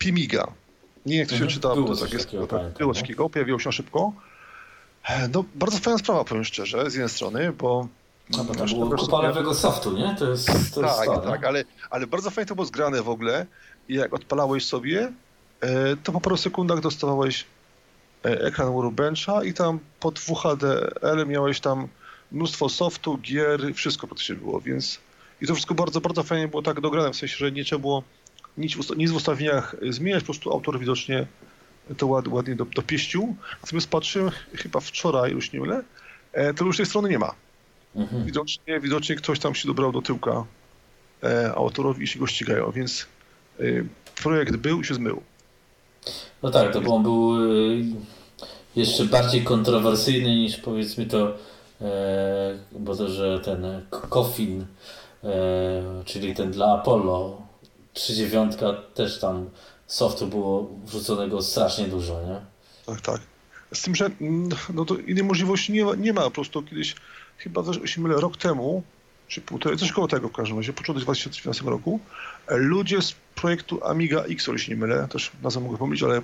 Pimiga. 0.00 0.52
Nie 1.06 1.18
jak 1.18 1.28
to 1.28 1.34
się 1.34 1.42
mhm. 1.42 1.50
czyta, 1.50 1.74
było 1.74 1.96
tak 1.96 2.12
jest. 2.12 2.24
Takiego, 2.24 2.46
tak, 2.46 2.72
było 2.78 2.94
takiego, 2.94 3.30
pojawiło 3.30 3.58
się 3.58 3.72
szybko. 3.72 4.12
E, 5.08 5.28
no, 5.28 5.44
bardzo 5.54 5.78
fajna 5.78 5.98
sprawa, 5.98 6.24
powiem 6.24 6.44
szczerze, 6.44 6.90
z 6.90 6.94
jednej 6.94 7.08
strony, 7.08 7.52
bo... 7.52 7.88
No 8.30 8.44
bo 8.44 8.54
to 8.54 8.64
było 8.64 8.96
kupa 8.96 9.22
lewego 9.22 9.54
softu, 9.54 9.92
nie? 9.98 10.16
To 10.18 10.30
jest, 10.30 10.46
to 10.74 10.80
tak, 10.80 11.08
jest 11.08 11.22
tak, 11.24 11.44
ale, 11.44 11.64
ale 11.90 12.06
bardzo 12.06 12.30
fajnie 12.30 12.48
to 12.48 12.54
było 12.54 12.66
zgrane 12.66 13.02
w 13.02 13.08
ogóle 13.08 13.46
i 13.88 13.94
jak 13.94 14.14
odpalałeś 14.14 14.64
sobie, 14.64 15.12
e, 15.60 15.96
to 15.96 16.12
po 16.12 16.20
paru 16.20 16.36
sekundach 16.36 16.80
dostawałeś 16.80 17.46
e, 18.24 18.40
ekran 18.40 18.72
Workbencha 18.72 19.44
i 19.44 19.54
tam 19.54 19.78
pod 20.00 20.18
WHDL 20.18 21.26
miałeś 21.26 21.60
tam 21.60 21.88
mnóstwo 22.32 22.68
softu, 22.68 23.18
gier, 23.18 23.74
wszystko 23.74 24.06
praktycznie 24.06 24.34
było, 24.34 24.60
więc 24.60 24.98
i 25.40 25.46
to 25.46 25.54
wszystko 25.54 25.74
bardzo, 25.74 26.00
bardzo 26.00 26.22
fajnie 26.22 26.48
było 26.48 26.62
tak 26.62 26.80
dograne, 26.80 27.12
w 27.12 27.16
sensie, 27.16 27.36
że 27.36 27.52
nie 27.52 27.64
trzeba 27.64 27.80
było 27.80 28.02
nic, 28.58 28.96
nic 28.96 29.10
w 29.10 29.16
ustawieniach 29.16 29.76
zmieniać, 29.90 30.22
po 30.22 30.26
prostu 30.26 30.52
autor 30.52 30.80
widocznie 30.80 31.26
to 31.98 32.06
ład, 32.06 32.28
ładnie 32.28 32.56
do, 32.56 32.64
dopieścił. 32.64 33.36
Natomiast 33.62 33.90
patrzyłem 33.90 34.30
chyba 34.54 34.80
wczoraj, 34.80 35.32
już 35.32 35.52
nie 35.52 35.60
mylę, 35.60 35.82
e, 36.32 36.54
to 36.54 36.64
już 36.64 36.76
tej 36.76 36.86
strony 36.86 37.08
nie 37.08 37.18
ma. 37.18 37.34
Mhm. 37.96 38.24
Widocznie, 38.24 38.80
widocznie 38.80 39.16
ktoś 39.16 39.38
tam 39.38 39.54
się 39.54 39.68
dobrał 39.68 39.92
do 39.92 40.02
tyłka 40.02 40.44
e, 41.22 41.52
autorowi 41.54 42.04
i 42.04 42.06
się 42.06 42.18
go 42.18 42.26
ścigają, 42.26 42.70
więc 42.70 43.06
e, 43.60 43.62
projekt 44.22 44.56
był 44.56 44.80
i 44.80 44.84
się 44.84 44.94
zmył. 44.94 45.22
No 46.42 46.50
tak, 46.50 46.72
to 46.72 46.80
on 46.80 47.02
był 47.02 47.34
jeszcze 48.76 49.04
bardziej 49.04 49.44
kontrowersyjny 49.44 50.36
niż 50.36 50.56
powiedzmy 50.56 51.06
to, 51.06 51.36
bo 52.72 52.96
to, 52.96 53.08
że 53.08 53.40
ten 53.40 53.86
Coffin, 53.90 54.66
czyli 56.04 56.34
ten 56.34 56.50
dla 56.50 56.72
Apollo 56.72 57.42
39 57.92 58.56
też 58.94 59.20
tam 59.20 59.50
softu 59.86 60.26
było 60.26 60.70
wrzuconego 60.84 61.42
strasznie 61.42 61.88
dużo, 61.88 62.22
nie? 62.22 62.40
Tak, 62.86 63.00
tak. 63.00 63.20
Z 63.74 63.82
tym, 63.82 63.94
że 63.94 64.10
mm, 64.20 64.48
no 64.74 64.84
to 64.84 64.96
innej 64.96 65.24
możliwości 65.24 65.72
nie 65.72 65.84
ma, 65.84 65.94
nie 65.94 66.12
ma. 66.12 66.22
Po 66.22 66.30
prostu 66.30 66.62
kiedyś, 66.62 66.94
chyba 67.38 67.62
się 67.84 68.00
mylę, 68.00 68.20
rok 68.20 68.36
temu, 68.36 68.82
czy 69.28 69.40
półtorej, 69.40 69.78
coś 69.78 69.92
koło 69.92 70.08
tego 70.08 70.28
w 70.28 70.32
każdym 70.32 70.56
razie, 70.56 70.72
początek 70.72 71.04
2013 71.04 71.64
roku, 71.64 72.00
ludzie 72.48 73.02
z 73.02 73.14
projektu 73.34 73.84
Amiga 73.84 74.22
X, 74.22 74.48
o 74.48 74.58
się 74.58 74.72
nie 74.72 74.78
mylę, 74.78 75.08
też 75.10 75.30
nazwę 75.42 75.60
mogę 75.60 75.78
pomylić, 75.78 76.02
ale 76.02 76.22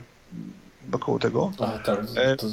chyba 0.85 0.99
koło 0.99 1.19
tego. 1.19 1.53
A, 1.59 1.79
tak, 1.79 2.01
e, 2.15 2.37
to 2.37 2.47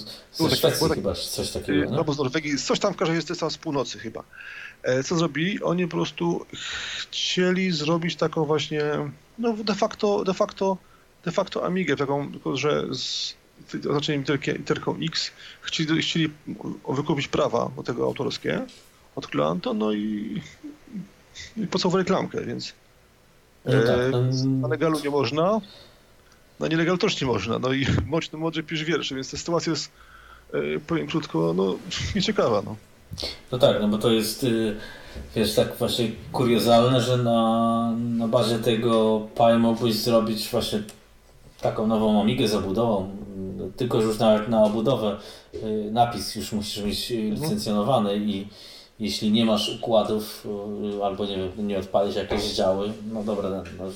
Szwecji 0.50 0.88
tak, 0.88 0.96
chyba 0.96 1.14
coś 1.14 1.52
takiego, 1.52 1.92
nie? 1.92 1.98
Albo 1.98 2.14
z 2.14 2.18
Norwegii, 2.18 2.58
coś 2.58 2.80
tam 2.80 2.94
w 2.94 2.98
każdym 2.98 3.16
razie 3.16 3.28
jest 3.30 3.40
tam 3.40 3.52
z 3.52 3.58
północy 3.58 4.00
chyba. 4.00 4.24
E, 4.84 5.04
co 5.04 5.16
zrobili? 5.16 5.64
Oni 5.64 5.88
po 5.88 5.98
prostu 5.98 6.46
chcieli 7.12 7.72
zrobić 7.72 8.16
taką 8.16 8.46
właśnie, 8.46 8.82
no 9.40 9.54
de 9.54 9.76
facto, 9.76 10.24
de 10.24 10.34
facto 10.34 10.78
de 11.24 11.32
facto 11.32 11.66
Amigę, 11.66 11.96
taką, 11.96 12.32
tylko 12.32 12.58
że 12.58 12.96
z 12.96 13.36
oznaczeniem 13.90 14.24
literką 14.48 14.98
X 15.02 15.32
chcieli, 15.62 16.02
chcieli 16.02 16.30
wykupić 16.90 17.28
prawa 17.28 17.72
do 17.76 17.84
tego 17.84 18.06
autorskie 18.06 18.66
od 19.16 19.28
klienta, 19.28 19.74
no 19.74 19.94
i, 19.94 20.42
i 21.58 21.68
reklamkę, 21.94 22.46
więc 22.46 22.74
no 23.66 23.72
tak, 23.72 24.00
e, 24.00 24.10
no... 24.12 24.22
na 24.62 24.68
legalu 24.68 25.00
nie 25.04 25.10
można, 25.10 25.62
na 26.60 26.68
nielegalu 26.68 26.98
też 26.98 27.22
nie 27.22 27.28
można, 27.28 27.60
no 27.60 27.74
i 27.74 27.86
moćny 28.06 28.40
mądrze 28.40 28.64
pisz 28.64 28.84
wiersze, 28.84 29.16
więc 29.16 29.32
ta 29.32 29.38
sytuacja 29.38 29.72
jest, 29.72 29.92
e, 30.54 30.80
powiem 30.80 31.08
krótko, 31.08 31.54
no 31.54 31.76
nieciekawa, 32.16 32.62
no. 32.62 32.76
No 33.52 33.58
tak, 33.58 33.82
no 33.82 33.88
bo 33.88 33.98
to 33.98 34.12
jest, 34.12 34.44
y, 34.44 34.76
wiesz, 35.36 35.56
tak 35.56 35.76
właśnie 35.76 36.12
kuriozalne, 36.32 37.02
że 37.02 37.18
na, 37.18 37.92
na 37.98 38.28
bazie 38.28 38.60
tego 38.60 39.22
Pi 39.36 39.58
mógłbyś 39.60 39.96
zrobić 39.96 40.50
właśnie 40.52 40.80
taką 41.62 41.88
nową 41.88 42.22
Amigę 42.22 42.48
zabudową, 42.48 43.10
tylko 43.78 44.02
już 44.02 44.20
nawet 44.20 44.50
na 44.50 44.64
obudowę 44.64 45.18
y, 45.54 45.90
napis 45.92 46.36
już 46.36 46.52
musisz 46.52 46.84
mieć 46.84 47.12
mhm. 47.12 47.34
licencjonowany 47.34 48.18
i 48.18 48.48
jeśli 49.00 49.32
nie 49.32 49.46
masz 49.46 49.70
układów 49.70 50.48
y, 51.00 51.04
albo 51.04 51.26
nie 51.26 51.38
nie 51.58 51.80
odpalisz 51.80 52.16
jakieś 52.16 52.44
działy, 52.44 52.94
no 53.14 53.24
dobra, 53.24 53.50
no, 53.50 53.64
no 53.78 53.92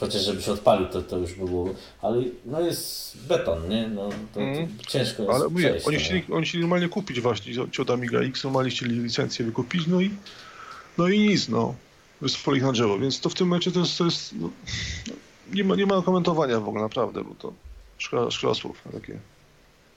chociaż 0.00 0.22
żebyś 0.22 0.48
odpalił, 0.48 0.86
to, 0.86 1.02
to 1.02 1.18
już 1.18 1.34
by 1.34 1.44
było, 1.44 1.68
ale 2.02 2.22
no 2.44 2.60
jest 2.60 3.16
beton, 3.28 3.68
nie? 3.68 3.88
No, 3.88 4.08
to, 4.34 4.40
mm. 4.40 4.68
ciężko 4.88 5.22
jest 5.22 5.34
Ale 5.34 5.48
mówię, 5.48 5.80
oni, 5.86 5.96
chcieli, 5.96 6.22
oni 6.32 6.46
chcieli 6.46 6.62
normalnie 6.62 6.88
kupić 6.88 7.20
właśnie 7.20 7.52
od 7.82 7.90
Amiga 7.90 8.18
X, 8.20 8.44
normalnie 8.44 8.70
chcieli 8.70 9.00
licencję 9.00 9.44
wykupić, 9.44 9.86
no 9.86 10.00
i 10.00 10.10
no 10.98 11.08
i 11.08 11.18
nic, 11.18 11.48
no. 11.48 11.74
Wyspoli 12.20 12.58
ich 12.58 12.64
na 12.64 12.72
drzewo, 12.72 12.98
więc 12.98 13.20
to 13.20 13.28
w 13.28 13.34
tym 13.34 13.46
momencie 13.46 13.72
to 13.72 13.80
jest, 13.80 13.98
to 13.98 14.04
jest 14.04 14.32
no, 14.32 14.50
nie 15.52 15.64
ma, 15.64 15.76
nie 15.76 15.86
ma 15.86 16.02
komentowania 16.02 16.60
w 16.60 16.68
ogóle, 16.68 16.82
naprawdę, 16.82 17.24
bo 17.24 17.34
to 17.34 17.52
szkoda, 17.98 18.30
szkoda 18.30 18.54
słów. 18.54 18.82
Takie, 18.92 19.18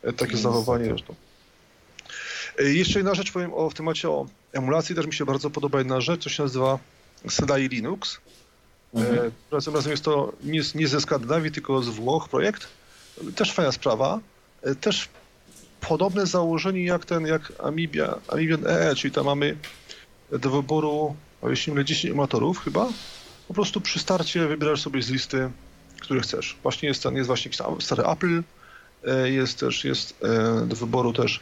e, 0.03 0.13
takie 0.13 0.37
zachowanie 0.37 0.85
zresztą. 0.85 1.15
E, 2.59 2.63
jeszcze 2.63 2.99
jedna 2.99 3.15
rzecz 3.15 3.31
powiem 3.31 3.53
o, 3.53 3.69
w 3.69 3.73
temacie 3.73 4.09
o 4.09 4.27
emulacji, 4.53 4.95
też 4.95 5.05
mi 5.05 5.13
się 5.13 5.25
bardzo 5.25 5.49
podoba 5.49 5.77
jedna 5.77 6.01
rzecz, 6.01 6.23
co 6.23 6.29
się 6.29 6.43
nazywa 6.43 6.79
Sedai 7.29 7.67
Linux. 7.67 8.19
E, 8.95 8.99
mhm. 8.99 9.31
razem, 9.51 9.75
razem 9.75 9.91
jest 9.91 10.03
to 10.03 10.33
nie, 10.43 10.61
nie 10.75 10.87
ze 10.87 11.01
Skandynawii, 11.01 11.51
tylko 11.51 11.81
z 11.81 11.89
Włoch 11.89 12.29
projekt. 12.29 12.67
Też 13.35 13.53
fajna 13.53 13.71
sprawa. 13.71 14.19
Też 14.81 15.09
podobne 15.81 16.25
założenie 16.25 16.85
jak 16.85 17.05
ten, 17.05 17.25
jak 17.25 17.53
Amibia, 17.59 18.19
Amibian 18.27 18.67
EE, 18.67 18.95
czyli 18.95 19.13
tam 19.13 19.25
mamy 19.25 19.57
do 20.31 20.49
wyboru, 20.49 21.15
jeśli 21.43 21.73
mylę, 21.73 21.85
10 21.85 22.11
emulatorów 22.11 22.59
chyba, 22.59 22.87
po 23.47 23.53
prostu 23.53 23.81
przy 23.81 23.99
starcie 23.99 24.47
wybierasz 24.47 24.81
sobie 24.81 25.01
z 25.01 25.09
listy, 25.09 25.51
który 25.99 26.21
chcesz. 26.21 26.57
Właśnie 26.63 26.89
jest 26.89 27.03
ten, 27.03 27.15
jest 27.15 27.27
właśnie 27.27 27.51
stary 27.79 28.03
Apple, 28.03 28.43
e, 29.07 29.29
jest 29.29 29.59
też, 29.59 29.85
jest 29.85 30.23
e, 30.23 30.67
do 30.67 30.75
wyboru 30.75 31.13
też 31.13 31.39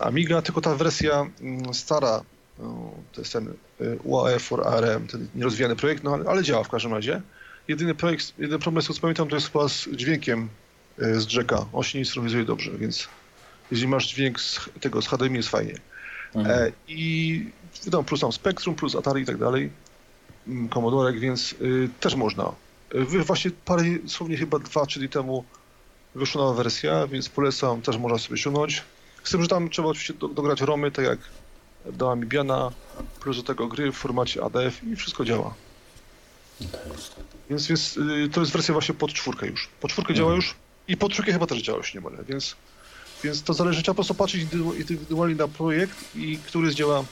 Amiga, 0.00 0.42
tylko 0.42 0.60
ta 0.60 0.74
wersja 0.74 1.26
mm, 1.40 1.74
stara, 1.74 2.22
no, 2.58 2.90
to 3.12 3.20
jest 3.20 3.32
ten 3.32 3.48
e, 3.48 3.96
UAE 4.04 4.38
for 4.38 4.68
ARM, 4.68 5.06
ten 5.06 5.28
nierozwijany 5.34 5.76
projekt, 5.76 6.04
no 6.04 6.14
ale, 6.14 6.24
ale 6.30 6.42
działa 6.42 6.64
w 6.64 6.68
każdym 6.68 6.94
razie. 6.94 7.22
Jedyny 7.68 7.94
projekt, 7.94 8.32
jedyny 8.38 8.58
problem, 8.58 8.84
co 8.84 8.94
pamiętam, 9.00 9.28
to 9.28 9.34
jest 9.34 9.52
chyba 9.52 9.68
z 9.68 9.88
dźwiękiem 9.88 10.48
z 10.98 11.32
Jacka. 11.32 11.66
On 11.72 11.82
się 11.82 11.98
nie 11.98 12.04
synchronizuje 12.04 12.44
dobrze, 12.44 12.70
więc 12.78 13.08
jeśli 13.70 13.88
masz 13.88 14.08
dźwięk 14.08 14.40
z 14.40 14.60
tego 14.80 15.02
z 15.02 15.08
HDMI 15.08 15.36
jest 15.36 15.48
fajnie. 15.48 15.74
Mhm. 16.34 16.72
I 16.88 17.50
wiadomo, 17.84 18.04
plus 18.04 18.20
tam 18.20 18.32
Spectrum, 18.32 18.74
plus 18.74 18.96
Atari 18.96 19.22
i 19.22 19.26
tak 19.26 19.38
dalej. 19.38 19.70
Commodorek, 20.70 21.20
więc 21.20 21.52
y, 21.52 21.88
też 22.00 22.14
można. 22.14 22.52
Y, 22.94 23.24
właśnie 23.24 23.50
parę, 23.64 23.82
słownie 24.06 24.36
chyba 24.36 24.58
dwa, 24.58 24.86
trzy 24.86 24.98
dni 24.98 25.08
temu 25.08 25.44
wyszła 26.14 26.42
nowa 26.42 26.54
wersja, 26.54 27.06
więc 27.06 27.28
polecam, 27.28 27.82
też 27.82 27.98
można 27.98 28.18
sobie 28.18 28.36
ściągnąć. 28.36 28.82
Z 29.26 29.30
tym, 29.30 29.42
że 29.42 29.48
tam 29.48 29.70
trzeba 29.70 29.88
oczywiście 29.88 30.14
do, 30.14 30.28
dograć 30.28 30.60
romy, 30.60 30.90
tak 30.90 31.04
jak 31.04 31.18
do 31.92 32.12
Amibiana, 32.12 32.72
plus 33.20 33.36
do 33.36 33.42
tego 33.42 33.66
gry 33.66 33.92
w 33.92 33.96
formacie 33.96 34.44
ADF 34.44 34.84
i 34.84 34.96
wszystko 34.96 35.24
działa. 35.24 35.54
Więc, 37.50 37.66
więc 37.66 37.96
y, 37.96 38.28
to 38.32 38.40
jest 38.40 38.52
wersja 38.52 38.72
właśnie 38.72 38.94
pod 38.94 39.12
czwórkę 39.12 39.46
już. 39.46 39.68
Pod 39.80 39.90
czwórkę 39.90 40.10
mhm. 40.10 40.24
działa 40.24 40.36
już 40.36 40.54
i 40.88 40.96
pod 40.96 41.12
czwórkę 41.12 41.32
chyba 41.32 41.46
też 41.46 41.62
działa 41.62 41.78
już 41.78 41.94
niemal, 41.94 42.12
więc, 42.28 42.56
więc 43.24 43.42
to 43.42 43.54
zależy, 43.54 43.82
trzeba 43.82 43.92
po 43.92 43.96
prostu 43.96 44.14
patrzeć 44.14 44.42
indywidualnie 44.78 45.34
na 45.34 45.48
projekt 45.48 46.16
i 46.16 46.38
który 46.38 46.74
działa 46.74 47.04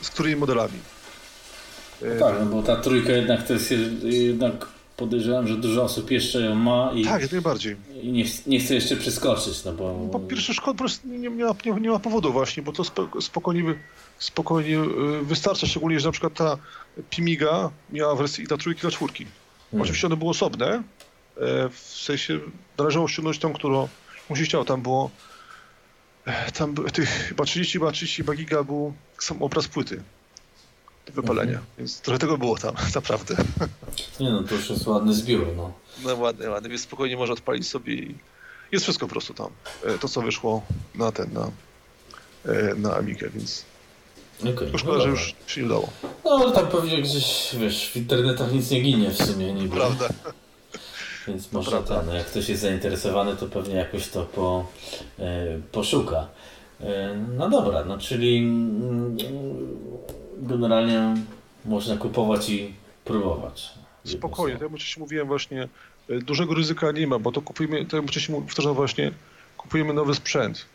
z 0.00 0.10
którymi 0.10 0.36
modelami. 0.36 0.78
No 2.02 2.26
tak, 2.26 2.34
no 2.40 2.46
bo 2.46 2.62
ta 2.62 2.76
trójka 2.76 3.12
jednak 3.12 3.46
to 3.46 3.52
jest 3.52 3.74
jednak 4.02 4.66
podejrzewam, 4.98 5.48
że 5.48 5.56
dużo 5.56 5.82
osób 5.82 6.10
jeszcze 6.10 6.40
ją 6.40 6.54
ma 6.54 6.92
i, 6.94 7.04
tak, 7.04 7.22
jak 7.22 7.32
najbardziej. 7.32 7.76
i 8.02 8.12
nie, 8.12 8.24
nie 8.46 8.60
chce 8.60 8.74
jeszcze 8.74 8.96
przeskoczyć. 8.96 9.64
No 9.64 9.72
bo... 9.72 10.08
po 10.12 10.20
pierwsze 10.20 10.54
szkoda, 10.54 10.72
po 10.72 10.78
prostu 10.78 11.08
nie, 11.08 11.18
nie, 11.18 11.30
ma, 11.30 11.54
nie, 11.66 11.72
nie 11.80 11.90
ma 11.90 11.98
powodu 11.98 12.32
właśnie, 12.32 12.62
bo 12.62 12.72
to 12.72 12.84
spokojnie, 13.20 13.74
spokojnie 14.18 14.78
y, 14.78 15.24
wystarcza, 15.24 15.66
szczególnie, 15.66 16.00
że 16.00 16.08
na 16.08 16.12
przykład 16.12 16.34
ta 16.34 16.58
Pimiga 17.10 17.70
miała 17.90 18.14
wersję 18.14 18.44
i 18.44 18.46
ta 18.46 18.56
trójki, 18.56 18.80
i 18.80 18.82
ta 18.82 18.90
czwórki. 18.90 19.26
Hmm. 19.70 19.82
Oczywiście 19.82 20.06
one 20.06 20.16
były 20.16 20.30
osobne, 20.30 20.66
e, 20.66 20.82
w 21.68 21.78
sensie 21.78 22.38
należało 22.78 23.08
ściągnąć 23.08 23.38
tą, 23.38 23.52
którą 23.52 23.88
mu 24.30 24.36
się 24.36 24.42
chciał, 24.42 24.64
tam 24.64 24.82
było 24.82 25.10
e, 26.24 26.52
tam 26.52 26.74
tych 26.74 27.08
chyba 27.08 27.44
30, 27.44 27.78
chyba 27.78 27.92
30 27.92 28.22
giga 28.36 28.64
był 28.64 28.92
sam 29.18 29.42
obraz 29.42 29.68
płyty 29.68 30.02
wypalenia. 31.14 31.52
Mhm. 31.52 31.66
Więc 31.78 32.00
trochę 32.00 32.18
tego 32.18 32.38
było 32.38 32.56
tam, 32.58 32.74
naprawdę. 32.94 33.36
Nie 34.20 34.30
no, 34.30 34.42
to 34.42 34.54
już 34.54 34.70
jest 34.70 34.86
ładny 34.86 35.14
zbiór, 35.14 35.46
no. 35.56 35.72
No 36.04 36.16
ładny, 36.16 36.50
ładny, 36.50 36.68
więc 36.68 36.82
spokojnie 36.82 37.16
można 37.16 37.32
odpalić 37.32 37.68
sobie 37.68 37.94
i 37.94 38.14
jest 38.72 38.84
wszystko 38.84 39.06
po 39.06 39.10
prostu 39.10 39.34
tam. 39.34 39.50
E, 39.84 39.98
to, 39.98 40.08
co 40.08 40.22
wyszło 40.22 40.62
na 40.94 41.12
ten, 41.12 41.32
na, 41.32 41.50
e, 42.52 42.74
na 42.74 42.96
Amigę, 42.96 43.30
więc 43.30 43.64
okay, 44.40 44.68
no 44.72 44.78
szkoda, 44.78 44.98
no 44.98 45.02
że 45.04 45.08
już 45.08 45.34
się 45.46 45.60
nie 45.60 45.66
udało. 45.66 45.88
No, 46.24 46.30
ale 46.30 46.52
tam 46.52 46.66
pewnie 46.66 47.02
gdzieś, 47.02 47.56
wiesz, 47.60 47.90
w 47.90 47.96
internetach 47.96 48.52
nic 48.52 48.70
nie 48.70 48.80
ginie 48.80 49.10
w 49.10 49.24
sumie, 49.26 49.52
niby. 49.52 49.76
Prawda. 49.76 50.08
Więc 51.28 51.52
może 51.52 51.82
ten, 51.82 52.08
jak 52.08 52.26
ktoś 52.26 52.48
jest 52.48 52.62
zainteresowany, 52.62 53.36
to 53.36 53.46
pewnie 53.46 53.74
jakoś 53.74 54.08
to 54.08 54.24
po, 54.24 54.66
e, 55.18 55.60
poszuka. 55.72 56.26
No 57.36 57.50
dobra, 57.50 57.84
no 57.84 57.98
czyli 57.98 58.38
mm, 58.38 59.16
generalnie 60.42 61.14
można 61.64 61.96
kupować 61.96 62.50
i 62.50 62.74
próbować. 63.04 63.74
spokojnie, 64.04 64.58
tak 64.58 64.70
jak 64.70 64.80
wcześniej 64.80 65.00
mówiłem 65.00 65.26
właśnie, 65.26 65.68
y, 66.10 66.22
dużego 66.22 66.54
ryzyka 66.54 66.92
nie 66.92 67.06
ma, 67.06 67.18
bo 67.18 67.32
to 67.32 67.42
kupujemy, 67.42 67.84
tak 67.84 67.92
jak 67.92 68.10
wcześniej 68.10 68.42
powtarzam 68.42 68.74
właśnie, 68.74 69.12
kupujemy 69.56 69.92
nowy 69.92 70.14
sprzęt. 70.14 70.66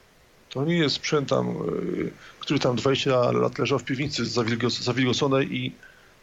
To 0.50 0.66
nie 0.66 0.78
jest 0.78 0.96
sprzęt 0.96 1.30
tam, 1.30 1.50
y, 1.50 2.12
który 2.40 2.60
tam 2.60 2.76
20 2.76 3.32
lat 3.32 3.60
leżał 3.60 3.80
w 3.80 3.84
piwnicy 3.84 4.26
zawilgocone 4.82 5.44
i 5.44 5.72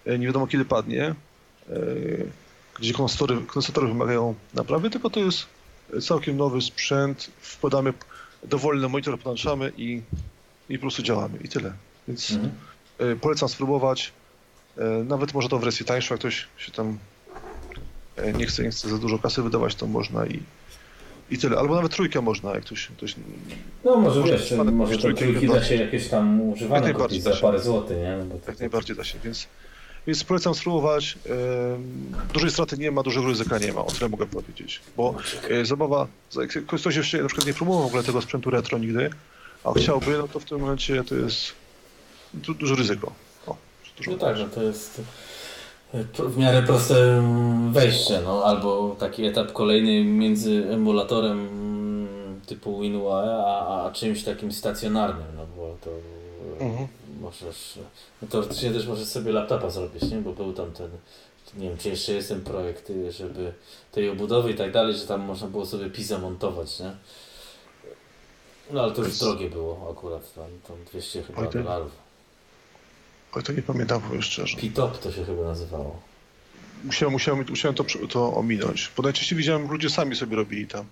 y, 0.06 0.18
nie 0.18 0.26
wiadomo 0.26 0.46
kiedy 0.46 0.64
padnie, 0.64 1.14
gdzie 2.78 2.92
kondensory, 2.92 3.34
kondensatory 3.36 3.86
wymagają 3.86 4.34
naprawy, 4.54 4.90
tylko 4.90 5.10
to 5.10 5.20
jest 5.20 5.46
całkiem 6.00 6.36
nowy 6.36 6.62
sprzęt, 6.62 7.30
wkładamy 7.40 7.92
dowolny 8.44 8.88
monitor, 8.88 9.16
podłączamy 9.16 9.72
i, 9.76 10.02
i 10.68 10.78
po 10.78 10.80
prostu 10.80 11.02
działamy 11.02 11.38
i 11.44 11.48
tyle. 11.48 11.72
Więc 12.08 12.30
mhm. 12.30 12.50
Polecam 13.20 13.48
spróbować. 13.48 14.12
E, 14.78 15.04
nawet 15.04 15.34
może 15.34 15.48
to 15.48 15.58
w 15.58 15.64
wersji 15.64 15.86
tańszą, 15.86 16.14
jak 16.14 16.20
ktoś 16.20 16.46
się 16.56 16.72
tam 16.72 16.98
e, 18.16 18.32
nie 18.32 18.46
chce, 18.46 18.62
nie 18.62 18.70
chce 18.70 18.88
za 18.88 18.98
dużo 18.98 19.18
kasy 19.18 19.42
wydawać, 19.42 19.74
to 19.74 19.86
można 19.86 20.26
i, 20.26 20.42
i 21.30 21.38
tyle. 21.38 21.58
Albo 21.58 21.74
nawet 21.74 21.92
trójkę 21.92 22.20
można, 22.20 22.54
jak 22.54 22.64
ktoś... 22.64 22.86
ktoś 22.96 23.14
no 23.84 23.96
może, 23.96 24.22
wiesz, 24.22 24.54
może 24.72 24.98
to 24.98 25.12
trójki 25.12 25.48
da 25.48 25.64
się 25.64 25.74
jakieś 25.74 26.08
tam 26.08 26.40
używane 26.40 26.94
kupić 26.94 27.22
za 27.22 27.36
parę 27.36 27.60
złotych, 27.60 27.96
nie? 27.96 28.16
No 28.18 28.24
bo 28.24 28.34
to, 28.38 28.50
jak 28.50 28.60
najbardziej 28.60 28.96
da 28.96 29.04
się, 29.04 29.18
więc, 29.24 29.46
więc 30.06 30.24
polecam 30.24 30.54
spróbować. 30.54 31.18
Dużej 32.32 32.50
straty 32.50 32.76
nie 32.76 32.90
ma, 32.90 33.02
dużego 33.02 33.26
ryzyka 33.26 33.58
nie 33.58 33.72
ma, 33.72 33.80
o 33.80 33.90
tyle 33.90 34.08
mogę 34.08 34.26
powiedzieć. 34.26 34.80
Bo 34.96 35.14
e, 35.50 35.64
zabawa, 35.64 36.06
jak 36.36 36.66
ktoś 36.66 36.96
jeszcze 36.96 37.22
na 37.22 37.26
przykład 37.26 37.46
nie 37.46 37.54
próbował 37.54 37.82
w 37.82 37.86
ogóle 37.86 38.02
tego 38.02 38.22
sprzętu 38.22 38.50
retro 38.50 38.78
nigdy, 38.78 39.10
a 39.64 39.72
chciałby, 39.72 40.18
no 40.18 40.28
to 40.28 40.40
w 40.40 40.44
tym 40.44 40.60
momencie 40.60 41.04
to 41.04 41.14
jest 41.14 41.59
duże 42.34 42.74
ryzyko. 42.74 43.12
No 44.06 44.16
tak, 44.16 44.36
że 44.36 44.48
to 44.48 44.62
jest 44.62 45.00
w 46.18 46.36
miarę 46.36 46.62
proste 46.62 47.22
wejście, 47.72 48.20
no, 48.24 48.44
albo 48.44 48.96
taki 48.98 49.24
etap 49.24 49.52
kolejny 49.52 50.04
między 50.04 50.66
emulatorem 50.70 51.48
typu 52.46 52.80
WinUAE 52.80 53.44
a, 53.46 53.84
a 53.84 53.92
czymś 53.92 54.24
takim 54.24 54.52
stacjonarnym, 54.52 55.26
no 55.36 55.46
bo 55.56 55.76
to 55.80 55.90
mhm. 56.64 56.88
możesz, 57.20 57.78
no 58.22 58.28
teoretycznie 58.28 58.70
też 58.70 58.86
możesz 58.86 59.06
sobie 59.08 59.32
laptopa 59.32 59.70
zrobić, 59.70 60.02
nie, 60.02 60.16
bo 60.16 60.32
był 60.32 60.52
tam 60.52 60.72
ten, 60.72 60.90
nie 61.56 61.68
wiem 61.68 61.78
czy 61.78 61.88
jeszcze 61.88 62.12
jest 62.12 62.28
ten 62.28 62.40
projekt, 62.40 62.92
żeby 63.10 63.52
tej 63.92 64.08
obudowy 64.08 64.50
i 64.50 64.54
tak 64.54 64.72
dalej, 64.72 64.94
że 64.94 65.06
tam 65.06 65.20
można 65.20 65.48
było 65.48 65.66
sobie 65.66 65.90
PISA 65.90 66.18
montować, 66.18 66.80
nie. 66.80 66.90
No 68.70 68.82
ale 68.82 68.92
to 68.92 69.02
już 69.02 69.18
drogie 69.18 69.50
było 69.50 69.90
akurat, 69.90 70.34
tam, 70.34 70.44
tam 70.68 70.76
200 70.90 71.22
chyba 71.22 71.46
dolarów. 71.46 72.09
Oj, 73.32 73.42
to 73.42 73.52
nie 73.52 73.62
pamiętam, 73.62 74.00
powiem 74.00 74.22
szczerze. 74.22 74.56
Pitop 74.56 74.98
to 74.98 75.12
się 75.12 75.24
chyba 75.24 75.42
nazywało. 75.42 76.00
Musiałem, 76.84 77.12
musiałem, 77.12 77.44
musiałem 77.48 77.74
to, 77.74 77.84
to 78.08 78.34
ominąć, 78.34 78.90
bo 78.96 79.02
najczęściej 79.02 79.38
widziałem, 79.38 79.70
ludzie 79.70 79.90
sami 79.90 80.16
sobie 80.16 80.36
robili 80.36 80.66
tam. 80.66 80.84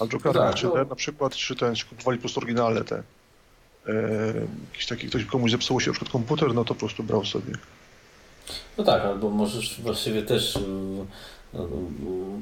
Albo 0.00 0.32
tak, 0.32 0.54
czy 0.54 0.68
te, 0.68 0.84
na 0.84 0.94
przykład, 0.96 1.34
czy 1.34 1.56
ten, 1.56 1.74
czy 1.74 1.86
kupowali 1.86 2.18
po 2.18 2.22
prostu 2.22 2.40
oryginalne 2.40 2.84
te. 2.84 3.02
E, 3.88 3.92
jakiś 4.72 4.86
taki, 4.86 5.08
ktoś 5.08 5.24
komuś 5.24 5.50
zepsuło 5.50 5.80
się 5.80 5.86
na 5.86 5.92
przykład 5.92 6.12
komputer, 6.12 6.54
no 6.54 6.64
to 6.64 6.74
po 6.74 6.80
prostu 6.80 7.02
brał 7.02 7.24
sobie. 7.24 7.52
No 8.78 8.84
tak, 8.84 9.02
albo 9.02 9.30
możesz 9.30 9.80
właściwie 9.80 10.22
też 10.22 10.58
no, 11.52 11.66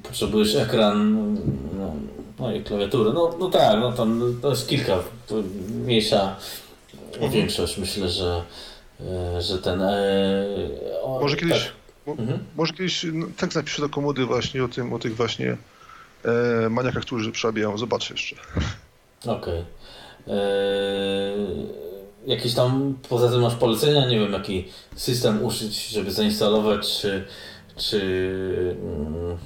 potrzebujesz 0.02 0.54
ekran, 0.54 1.14
no, 1.78 1.92
no, 2.38 2.54
i 2.54 2.64
klawiaturę. 2.64 3.12
No, 3.12 3.36
no 3.38 3.50
tak, 3.50 3.80
no 3.80 3.92
tam 3.92 4.38
to 4.42 4.50
jest 4.50 4.68
kilka, 4.68 4.98
mniejsza 5.84 6.36
mhm. 7.12 7.32
większość 7.32 7.78
myślę, 7.78 8.08
że 8.08 8.42
że 9.40 9.58
ten... 9.58 9.82
E, 9.82 10.46
o, 11.02 11.20
może 11.20 11.36
kiedyś, 11.36 11.72
tak. 12.06 12.18
mhm. 12.18 12.38
może 12.56 12.72
kiedyś 12.72 13.06
no, 13.12 13.26
tekst 13.36 13.56
napiszę 13.56 13.82
do 13.82 13.88
komody 13.88 14.26
właśnie 14.26 14.64
o 14.64 14.68
tym, 14.68 14.92
o 14.92 14.98
tych 14.98 15.16
właśnie 15.16 15.56
e, 16.24 16.68
maniakach, 16.68 17.02
którzy 17.02 17.32
przerabiają. 17.32 17.78
Zobaczę 17.78 18.14
jeszcze. 18.14 18.36
Okej. 19.26 19.34
Okay. 19.34 19.64
E, 20.28 20.40
jakieś 22.26 22.54
tam, 22.54 22.98
poza 23.08 23.30
tym 23.30 23.40
masz 23.40 23.54
polecenia, 23.54 24.08
nie 24.08 24.20
wiem, 24.20 24.32
jaki 24.32 24.68
system 24.96 25.44
użyć, 25.44 25.88
żeby 25.88 26.12
zainstalować, 26.12 27.00
czy, 27.00 27.26
czy 27.76 28.00
mm, 28.82 29.38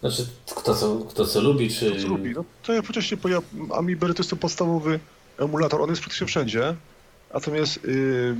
znaczy 0.00 0.26
kto 0.56 0.74
co, 0.74 0.98
kto 0.98 1.26
co 1.26 1.40
lubi, 1.40 1.70
czy... 1.70 1.90
Kto 1.90 2.00
co 2.00 2.08
lubi, 2.08 2.32
no 2.36 2.44
to 2.62 2.72
ja 2.72 2.82
wcześniej, 2.82 3.20
ja, 3.28 3.38
Amiiber 3.76 4.14
to 4.14 4.22
jest 4.22 4.30
to 4.30 4.36
podstawowy 4.36 5.00
emulator, 5.38 5.82
on 5.82 5.90
jest 5.90 6.02
praktycznie 6.02 6.26
wszędzie, 6.26 6.74
Natomiast 7.34 7.84
yy, 7.84 8.36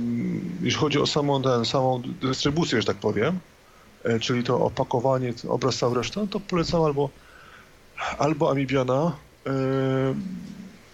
jeśli 0.61 0.79
chodzi 0.79 0.99
o 0.99 1.07
samą, 1.07 1.41
ten, 1.41 1.65
samą 1.65 2.01
dystrybucję, 2.21 2.81
że 2.81 2.87
tak 2.87 2.97
powiem, 2.97 3.39
yy, 4.05 4.19
czyli 4.19 4.43
to 4.43 4.65
opakowanie, 4.65 5.33
obraz, 5.47 5.77
cała 5.77 5.93
reszta, 5.93 6.21
to 6.29 6.39
polecam 6.39 6.81
albo, 6.81 7.09
albo 8.17 8.51
Amibiana 8.51 9.15
yy, 9.45 9.51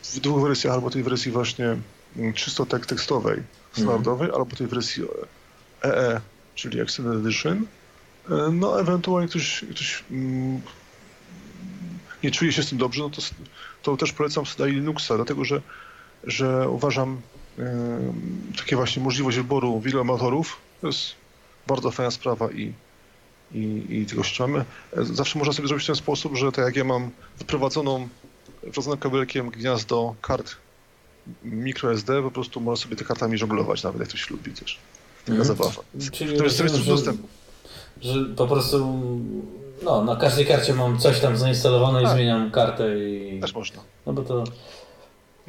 w 0.04 0.20
dwóch 0.20 0.42
wersjach, 0.42 0.74
albo 0.74 0.90
tej 0.90 1.04
wersji 1.04 1.32
właśnie 1.32 1.78
mm, 2.18 2.34
czysto 2.34 2.66
tek 2.66 2.86
tekstowej, 2.86 3.34
mhm. 3.34 3.48
standardowej, 3.72 4.28
mm. 4.28 4.40
albo 4.42 4.56
tej 4.56 4.68
wersji 4.68 5.04
EE, 5.84 6.16
e, 6.16 6.22
czyli 6.56 6.80
Extended 6.80 7.26
Edition. 7.26 7.66
No, 8.52 8.82
ewentualnie 8.82 9.30
ktoś, 9.30 9.66
ktoś 9.72 10.04
mm, 10.12 10.62
nie 12.24 12.32
czuje 12.32 12.52
się 12.52 12.64
z 12.64 12.70
tym 12.70 12.78
dobrze, 12.78 13.04
no 13.04 13.10
to, 13.10 13.22
to 13.84 13.98
też 13.98 14.14
polecam 14.14 14.46
sobie 14.46 14.72
Linuxa, 14.72 15.16
dlatego 15.16 15.46
że, 15.46 15.62
że 16.24 16.70
uważam, 16.70 17.22
takie 18.58 18.76
właśnie 18.76 19.04
możliwość 19.04 19.38
wyboru 19.38 19.80
wielu 19.80 20.02
amatorów, 20.02 20.58
to 20.82 20.88
jest 20.88 21.00
bardzo 21.68 21.92
fajna 21.92 22.12
sprawa 22.12 22.52
i, 22.52 22.74
i, 23.52 23.86
i 23.90 24.06
tego 24.06 24.24
się 24.24 24.34
trzymamy. 24.34 24.66
Zawsze 24.98 25.40
można 25.40 25.54
sobie 25.54 25.68
zrobić 25.68 25.84
w 25.84 25.88
ten 25.88 25.96
sposób, 25.96 26.36
że 26.38 26.52
tak 26.52 26.66
jak 26.66 26.76
ja 26.76 26.84
mam 26.84 27.10
wyprowadzoną, 27.38 28.08
wrodzonym 28.64 29.00
kabelkiem 29.00 29.50
gniazdo 29.50 30.16
kart 30.22 30.56
microSD, 31.44 32.24
po 32.24 32.32
prostu 32.32 32.62
można 32.62 32.84
sobie 32.84 32.96
te 32.96 33.06
kartami 33.06 33.38
żonglować, 33.38 33.84
nawet 33.84 34.00
jak 34.00 34.10
ktoś 34.10 34.30
lubi 34.30 34.52
też. 34.52 34.80
Taka 35.20 35.32
mm. 35.32 35.46
zabawa. 35.46 35.82
Czyli 36.12 36.38
to 36.38 36.44
jest 36.44 36.58
coś 36.58 36.72
że, 36.72 36.92
dostępu. 36.92 37.28
Że 38.02 38.26
po 38.36 38.48
prostu 38.48 39.00
no, 39.84 40.04
na 40.04 40.16
każdej 40.16 40.46
karcie 40.46 40.74
mam 40.74 41.00
coś 41.00 41.20
tam 41.20 41.38
zainstalowane 41.38 42.02
tak. 42.02 42.12
i 42.12 42.14
zmieniam 42.16 42.52
kartę 42.52 43.10
i... 43.10 43.40
Też 43.40 43.54
można. 43.54 43.82
No 44.06 44.14
bo 44.14 44.22
to... 44.22 44.44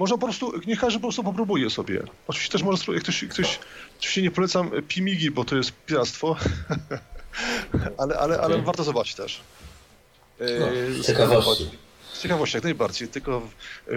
Można 0.00 0.18
po 0.18 0.26
prostu, 0.26 0.52
niech 0.66 0.80
każdy 0.80 0.98
po 0.98 1.02
prostu 1.02 1.24
popróbuje 1.24 1.70
sobie. 1.70 2.02
Oczywiście 2.28 2.52
też 2.52 2.62
może, 2.62 2.92
jak 2.92 3.02
ktoś, 3.02 3.24
ktoś 3.24 3.58
oczywiście 3.98 4.22
nie 4.22 4.30
polecam 4.30 4.70
Pimigi, 4.88 5.30
bo 5.30 5.44
to 5.44 5.56
jest 5.56 5.72
piractwo, 5.86 6.36
ale, 7.98 8.18
ale, 8.18 8.40
ale 8.40 8.62
warto 8.62 8.84
zobaczyć 8.84 9.14
też. 9.14 9.40
No, 10.40 10.66
z 11.02 11.06
ciekawości. 11.06 11.70
Z 12.12 12.22
ciekawości, 12.22 12.56
jak 12.56 12.64
najbardziej. 12.64 13.08
Tylko 13.08 13.40
w, 13.40 13.50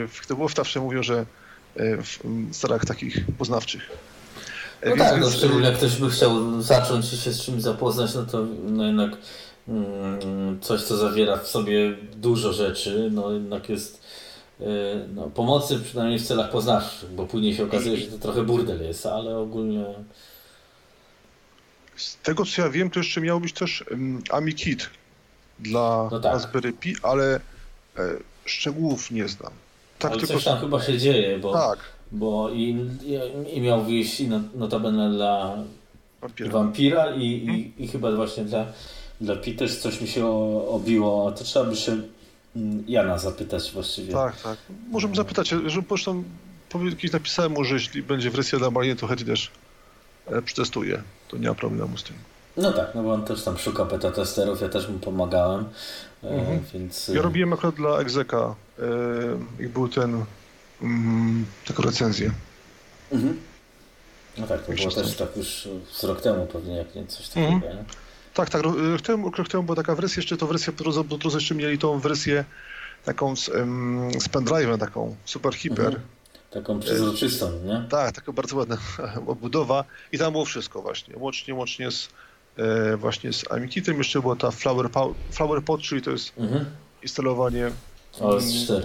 w, 0.08 0.28
to 0.28 0.36
było 0.36 0.48
wstawsze 0.48 0.80
mówią, 0.80 1.04
że 1.04 1.26
e, 1.76 1.98
w 1.98 2.20
starach 2.52 2.86
takich 2.86 3.26
poznawczych. 3.38 3.90
E, 4.82 4.90
no 4.90 4.96
więc, 4.96 5.10
tak, 5.10 5.22
no, 5.22 5.32
szczególnie 5.32 5.68
jak 5.68 5.78
ktoś 5.78 5.96
by 5.96 6.10
chciał 6.10 6.62
zacząć 6.62 7.14
i 7.14 7.18
się 7.18 7.32
z 7.32 7.42
czymś 7.42 7.62
zapoznać, 7.62 8.16
no 8.16 8.26
to 8.26 8.46
no 8.64 8.86
jednak 8.86 9.12
mm, 9.68 10.60
coś, 10.62 10.82
co 10.82 10.98
zawiera 10.98 11.38
w 11.38 11.48
sobie 11.48 11.98
dużo 12.16 12.54
rzeczy, 12.54 13.10
no 13.12 13.32
jednak 13.32 13.70
jest 13.70 14.03
no, 15.16 15.30
pomocy 15.30 15.80
przynajmniej 15.80 16.20
w 16.20 16.28
celach 16.28 16.52
poznawczych, 16.52 17.12
bo 17.12 17.26
później 17.26 17.56
się 17.56 17.64
okazuje, 17.64 17.98
że 17.98 18.08
to 18.08 18.18
trochę 18.18 18.44
burdel 18.44 18.82
jest, 18.82 19.06
ale 19.06 19.38
ogólnie... 19.38 19.86
Z 21.96 22.18
tego 22.18 22.46
co 22.46 22.62
ja 22.62 22.70
wiem, 22.70 22.90
to 22.90 23.00
jeszcze 23.00 23.22
miał 23.22 23.40
być 23.40 23.54
też 23.54 23.84
um, 23.92 24.24
AmiKit 24.32 24.90
dla 25.60 26.10
no 26.12 26.20
tak. 26.20 26.34
Raspberry 26.34 26.74
Pi, 26.74 26.96
ale 27.04 27.36
e, 27.36 27.40
szczegółów 28.46 29.12
nie 29.12 29.28
znam. 29.28 29.52
Tak 30.00 30.12
ale 30.12 30.20
tylko... 30.20 30.34
coś 30.34 30.44
tam 30.44 30.60
chyba 30.60 30.82
się 30.82 30.98
dzieje, 30.98 31.40
bo, 31.40 31.54
tak. 31.54 31.80
bo 32.12 32.50
i, 32.50 32.76
i, 33.04 33.58
i 33.58 33.62
miał 33.62 33.84
wyjść 33.84 34.20
i 34.20 34.30
notabene 34.56 35.12
dla 35.12 35.58
Vampira, 36.22 36.52
Vampira 36.52 37.16
i, 37.16 37.26
i, 37.26 37.46
hmm? 37.46 37.72
i 37.78 37.88
chyba 37.88 38.16
właśnie 38.16 38.46
dla, 38.46 38.66
dla 39.22 39.36
Pi 39.36 39.56
też 39.56 39.78
coś 39.78 40.02
mi 40.02 40.08
się 40.08 40.28
obiło, 40.68 41.32
to 41.32 41.44
trzeba 41.44 41.66
by 41.66 41.76
się 41.76 42.02
Jana 42.88 43.18
zapytać 43.18 43.72
właściwie. 43.72 44.14
Tak, 44.14 44.42
tak. 44.42 44.58
Możemy 44.92 45.16
zapytać, 45.16 45.50
że 45.50 45.60
zresztą 45.90 46.24
kiedyś 46.70 47.12
napisałem 47.12 47.52
mu, 47.52 47.64
że 47.64 47.74
jeśli 47.74 48.04
będzie 48.04 48.32
wersja 48.32 48.60
dla 48.60 48.72
Mariny, 48.72 48.96
to 48.96 49.08
chętnie 49.08 49.26
też 49.26 49.52
e, 50.26 50.42
przetestuje. 50.42 51.04
To 51.28 51.38
nie 51.38 51.48
ma 51.48 51.56
problemu 51.56 51.98
z 51.98 52.04
tym. 52.04 52.16
No 52.58 52.74
tak, 52.74 52.96
no 52.96 53.04
bo 53.04 53.14
on 53.14 53.26
też 53.26 53.44
tam 53.44 53.58
szuka 53.58 53.86
beta 53.86 54.12
testerów, 54.12 54.62
ja 54.62 54.70
też 54.70 54.90
mu 54.90 55.00
pomagałem, 55.00 55.66
e, 56.24 56.30
mhm. 56.30 56.60
więc... 56.74 57.08
Ja 57.08 57.22
robiłem 57.22 57.54
akurat 57.54 57.76
dla 57.76 58.00
Exeka, 58.00 58.56
jak 59.60 59.70
był 59.70 59.88
ten, 59.88 60.26
mm, 60.82 61.46
taką 61.68 61.84
recenzję. 61.84 62.32
Mhm. 63.12 63.40
No 64.38 64.48
tak, 64.48 64.66
to 64.66 64.72
było 64.72 64.92
też 64.92 65.16
tak 65.16 65.38
już 65.38 65.68
z 65.92 66.04
rok 66.04 66.22
temu 66.22 66.46
pewnie, 66.46 66.76
jak 66.76 66.96
nie 66.96 67.08
coś 67.08 67.28
takiego, 67.28 67.48
mhm. 67.48 67.78
nie? 67.78 67.84
Tak, 68.34 68.50
tak. 68.50 68.64
Rok 69.38 69.48
temu, 69.50 69.64
była 69.64 69.76
taka 69.76 69.96
wersja, 69.96 70.20
jeszcze 70.20 70.38
to 70.38 70.48
wersja, 70.48 70.74
którą 70.74 70.92
jeszcze 71.34 71.56
mieli 71.56 71.78
tą 71.78 72.00
wersję 72.00 72.46
taką 73.06 73.36
z, 73.36 73.50
um, 73.50 74.12
z 74.12 74.30
pendrive'em, 74.30 74.78
taką 74.78 75.16
super 75.26 75.54
hiper. 75.54 75.86
Mhm. 75.86 76.04
Taką 76.52 76.80
przezroczystą, 76.80 77.52
nie? 77.66 77.86
Tak, 77.90 78.16
taka 78.16 78.32
bardzo 78.32 78.56
ładna 78.56 78.78
obudowa 79.28 79.84
i 80.12 80.18
tam 80.18 80.32
było 80.32 80.46
wszystko 80.46 80.82
właśnie, 80.82 81.18
łącznie, 81.18 81.54
łącznie 81.54 81.92
z 81.92 82.10
e, 82.58 82.98
właśnie 82.98 83.34
z 83.34 83.52
Amikitem. 83.52 83.98
Jeszcze 83.98 84.22
była 84.22 84.36
ta 84.36 84.52
Flower, 84.52 84.90
Flower 85.32 85.64
Pot, 85.64 85.82
czyli 85.82 86.02
to 86.02 86.12
jest 86.12 86.34
mhm. 86.38 86.66
instalowanie 87.02 87.72
OS4. 88.20 88.82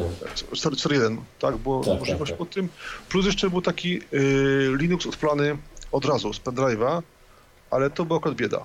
4.1, 0.52 1.16
tak, 1.38 1.56
było 1.56 1.84
tak, 1.84 1.98
możliwość 1.98 2.30
tak, 2.30 2.38
tak. 2.38 2.38
pod 2.38 2.54
tym. 2.54 2.68
Plus 3.08 3.26
jeszcze 3.26 3.50
był 3.50 3.62
taki 3.62 4.00
y, 4.12 4.72
Linux 4.76 5.06
odplany 5.06 5.58
od 5.92 6.04
razu 6.04 6.32
z 6.32 6.40
pendrive'a, 6.40 7.02
ale 7.70 7.90
to 7.90 8.04
była 8.04 8.18
akurat 8.18 8.37
bieda. 8.37 8.64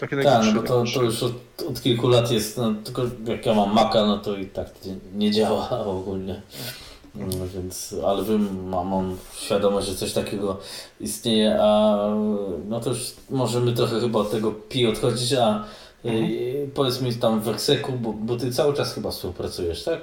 Takie 0.00 0.22
tak, 0.22 0.44
no 0.44 0.52
bo 0.52 0.62
to, 0.62 0.84
to 0.94 1.02
już 1.02 1.22
od, 1.22 1.32
od, 1.68 1.82
kilku 1.82 2.08
lat 2.08 2.30
jest, 2.30 2.56
no, 2.56 2.74
tylko 2.84 3.02
jak 3.26 3.46
ja 3.46 3.54
mam 3.54 3.74
Maca, 3.74 4.06
no 4.06 4.18
to 4.18 4.36
i 4.36 4.46
tak 4.46 4.68
nie, 5.14 5.30
działa 5.30 5.70
ogólnie. 5.86 6.42
No, 7.14 7.46
więc, 7.54 7.94
ale 8.06 8.24
wiem, 8.24 8.68
mam, 8.68 8.88
mam 8.88 9.16
świadomość, 9.34 9.88
że 9.88 9.94
coś 9.94 10.12
takiego 10.12 10.60
istnieje, 11.00 11.58
a 11.62 11.96
no 12.68 12.80
to 12.80 12.90
już 12.90 13.14
możemy 13.30 13.72
trochę 13.72 14.00
chyba 14.00 14.18
od 14.18 14.30
tego 14.30 14.52
pi 14.52 14.86
odchodzić, 14.86 15.32
a 15.32 15.64
Mhm. 16.04 16.70
Powiedz 16.74 17.00
mi 17.00 17.14
tam 17.14 17.40
w 17.40 17.48
Exeku, 17.48 17.92
bo, 17.92 18.12
bo, 18.12 18.36
ty 18.36 18.52
cały 18.52 18.74
czas 18.74 18.94
chyba 18.94 19.10
współpracujesz, 19.10 19.84
tak? 19.84 20.00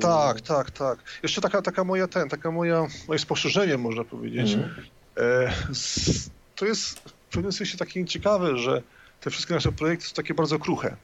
Tak, 0.00 0.40
tak, 0.40 0.70
tak. 0.70 0.98
Jeszcze 1.22 1.40
taka, 1.40 1.62
taka 1.62 1.84
moja 1.84 2.08
ten, 2.08 2.28
taka 2.28 2.50
moja, 2.50 2.86
moje 3.08 3.18
spostrzeżenie 3.18 3.78
można 3.78 4.04
powiedzieć. 4.04 4.52
Mhm. 4.52 4.86
E, 5.16 5.52
to 6.56 6.66
jest 6.66 6.98
w 6.98 7.32
pewnym 7.32 7.52
sensie 7.52 7.78
takie 7.78 8.04
ciekawe, 8.04 8.56
że 8.56 8.82
te 9.20 9.30
wszystkie 9.30 9.54
nasze 9.54 9.72
projekty 9.72 10.06
są 10.06 10.14
takie 10.14 10.34
bardzo 10.34 10.58
kruche. 10.58 10.96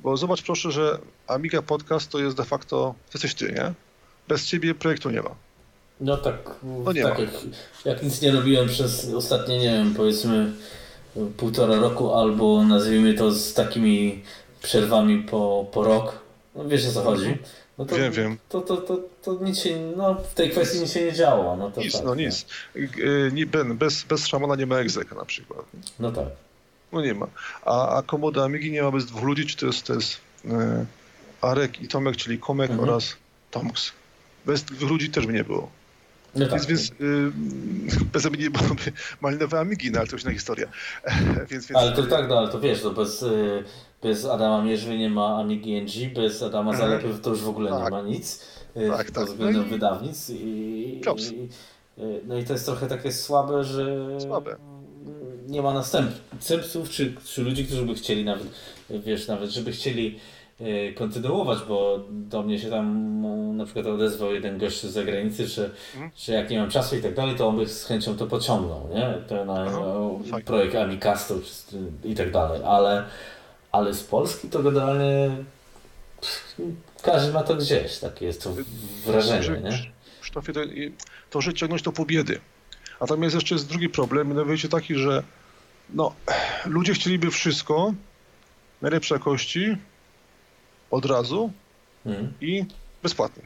Bo 0.00 0.16
zobacz 0.16 0.42
proszę, 0.42 0.72
że 0.72 0.98
Amiga 1.26 1.62
Podcast 1.62 2.10
to 2.10 2.18
jest 2.18 2.36
de 2.36 2.44
facto, 2.44 2.76
to 2.76 3.10
jesteś 3.14 3.34
ty, 3.34 3.52
nie? 3.52 3.72
Bez 4.28 4.46
ciebie 4.46 4.74
projektu 4.74 5.10
nie 5.10 5.22
ma. 5.22 5.30
No 6.00 6.16
tak, 6.16 6.36
no 6.62 6.92
nie 6.92 7.02
tak 7.02 7.18
ma. 7.18 7.24
Jak, 7.24 7.32
jak 7.84 8.02
nic 8.02 8.22
nie 8.22 8.32
robiłem 8.32 8.68
przez 8.68 9.14
ostatnie, 9.14 9.58
nie 9.58 9.70
wiem, 9.70 9.94
powiedzmy 9.94 10.52
półtora 11.36 11.76
roku, 11.76 12.14
albo 12.14 12.64
nazwijmy 12.64 13.14
to 13.14 13.32
z 13.32 13.54
takimi 13.54 14.22
przerwami 14.62 15.22
po, 15.22 15.66
po 15.72 15.84
rok. 15.84 16.18
No 16.54 16.68
wiesz 16.68 16.86
o 16.86 16.92
co 16.92 17.02
chodzi. 17.02 17.26
Mhm. 17.26 17.44
No 17.78 17.84
to, 17.84 17.96
wiem, 17.96 18.12
wiem. 18.12 18.38
To, 18.48 18.60
to, 18.60 18.76
to, 18.76 18.98
to 19.22 19.38
nic 19.44 19.58
się, 19.58 19.92
no 19.96 20.14
w 20.14 20.34
tej 20.34 20.50
kwestii 20.50 20.80
nic 20.80 20.92
się 20.92 21.04
nie 21.04 21.12
działo. 21.12 21.56
No 21.56 21.70
to 21.70 21.80
nic, 21.80 21.92
tak, 21.92 22.04
no 22.04 22.14
nic. 22.14 22.46
Tak. 22.74 23.46
Ben, 23.46 23.76
bez, 23.76 24.02
bez 24.02 24.26
szamana 24.26 24.56
nie 24.56 24.66
ma 24.66 24.76
egzeka 24.78 25.14
na 25.14 25.24
przykład. 25.24 25.66
No 26.00 26.12
tak. 26.12 26.26
No 26.92 27.02
nie 27.02 27.14
ma. 27.14 27.26
A, 27.64 27.96
a 27.96 28.02
komoda 28.02 28.44
Amigi 28.44 28.70
nie 28.70 28.82
ma 28.82 28.90
bez 28.90 29.06
dwóch 29.06 29.22
ludzi, 29.22 29.46
czy 29.46 29.56
to 29.56 29.66
jest, 29.66 29.86
to 29.86 29.94
jest 29.94 30.20
e, 30.44 30.86
Arek 31.40 31.80
i 31.80 31.88
Tomek, 31.88 32.16
czyli 32.16 32.38
Komek 32.38 32.70
mhm. 32.70 32.88
oraz 32.88 33.16
Tomks. 33.50 33.92
Bez 34.46 34.62
dwóch 34.62 34.90
ludzi 34.90 35.10
też 35.10 35.26
by 35.26 35.32
nie 35.32 35.44
było. 35.44 35.70
No 36.36 36.46
tak. 36.46 36.66
Więc, 36.66 36.66
więc 36.66 37.00
y, 37.00 38.04
bez 38.12 38.30
mnie 38.30 38.42
nie 38.42 38.50
byłoby 38.50 38.92
malinowe 39.20 39.60
Amigi, 39.60 39.90
no 39.90 39.98
ale 39.98 40.08
to 40.08 40.16
już 40.16 40.22
inna 40.22 40.32
historia. 40.32 40.66
więc, 41.50 41.66
więc... 41.66 41.76
Ale 41.76 41.92
to 41.92 42.02
tak, 42.02 42.28
no 42.28 42.38
ale 42.38 42.48
to 42.48 42.60
wiesz, 42.60 42.82
to 42.82 42.90
bez, 42.90 43.22
y, 43.22 43.64
bez 44.02 44.24
Adama 44.24 44.64
Mierzwy 44.64 44.98
nie 44.98 45.10
ma 45.10 45.38
Amigi 45.40 45.82
NG, 45.82 46.14
bez 46.14 46.42
Adama 46.42 46.70
mhm. 46.70 46.90
Zalepy 46.90 47.18
to 47.22 47.30
już 47.30 47.40
w 47.40 47.48
ogóle 47.48 47.70
tak. 47.70 47.84
nie 47.84 47.90
ma 47.90 48.02
nic. 48.02 48.46
Y, 48.76 48.88
tak, 48.88 49.10
tak. 49.10 49.24
względem 49.24 49.62
no 49.62 49.66
i... 49.66 49.70
wydawnic. 49.70 50.30
I, 50.30 50.34
i, 50.34 51.00
no 52.26 52.38
i 52.38 52.44
to 52.44 52.52
jest 52.52 52.66
trochę 52.66 52.86
takie 52.86 53.12
słabe, 53.12 53.64
że 53.64 53.84
słabe. 54.20 54.56
Nie 55.46 55.62
ma 55.62 55.74
następców, 55.74 56.90
czy, 56.90 57.14
czy 57.24 57.42
ludzi, 57.42 57.64
którzy 57.64 57.82
by 57.82 57.94
chcieli 57.94 58.24
nawet, 58.24 58.46
wiesz, 58.90 59.28
nawet 59.28 59.50
żeby 59.50 59.72
chcieli 59.72 60.18
E, 60.60 60.92
kontynuować, 60.92 61.58
bo 61.68 62.04
do 62.10 62.42
mnie 62.42 62.58
się 62.58 62.70
tam 62.70 63.18
no, 63.22 63.52
na 63.52 63.64
przykład 63.64 63.86
odezwał 63.86 64.34
jeden 64.34 64.58
gość 64.58 64.82
z 64.82 64.92
zagranicy, 64.92 65.46
że, 65.46 65.70
mhm. 65.94 66.10
że 66.16 66.32
jak 66.32 66.50
nie 66.50 66.58
mam 66.58 66.70
czasu 66.70 66.96
i 66.96 67.02
tak 67.02 67.14
dalej, 67.14 67.36
to 67.36 67.48
on 67.48 67.56
by 67.56 67.68
z 67.68 67.84
chęcią 67.84 68.16
to 68.16 68.26
pociągnął, 68.26 68.88
nie? 68.94 69.14
Ten 69.28 69.46
no, 69.46 70.20
projekt 70.44 70.74
Amicasto 70.74 71.34
i 72.04 72.14
tak 72.14 72.30
dalej, 72.30 72.60
ale, 72.64 73.04
ale 73.72 73.94
z 73.94 74.04
Polski 74.04 74.48
to 74.48 74.62
generalnie 74.62 75.30
każdy 77.02 77.32
ma 77.32 77.42
to 77.42 77.54
gdzieś, 77.54 77.98
takie 77.98 78.26
jest 78.26 78.42
to 78.42 78.54
wrażenie, 79.06 79.60
nie? 79.60 79.78
Krzysztofie, 80.20 80.52
to, 80.52 80.60
to, 81.30 81.40
że 81.40 81.54
ciągnąć 81.54 81.82
to 81.82 81.92
po 81.92 82.06
biedy. 83.00 83.04
A 83.04 83.06
tam 83.06 83.22
jest 83.22 83.34
jeszcze 83.34 83.54
jest 83.54 83.68
drugi 83.68 83.88
problem, 83.88 84.28
mianowicie 84.28 84.68
taki, 84.68 84.94
że 84.94 85.22
no, 85.90 86.14
ludzie 86.66 86.94
chcieliby 86.94 87.30
wszystko 87.30 87.94
najlepszej 88.82 89.16
jakości, 89.16 89.76
od 90.90 91.04
razu 91.04 91.52
hmm. 92.04 92.32
i 92.40 92.64
bezpłatnie. 93.02 93.42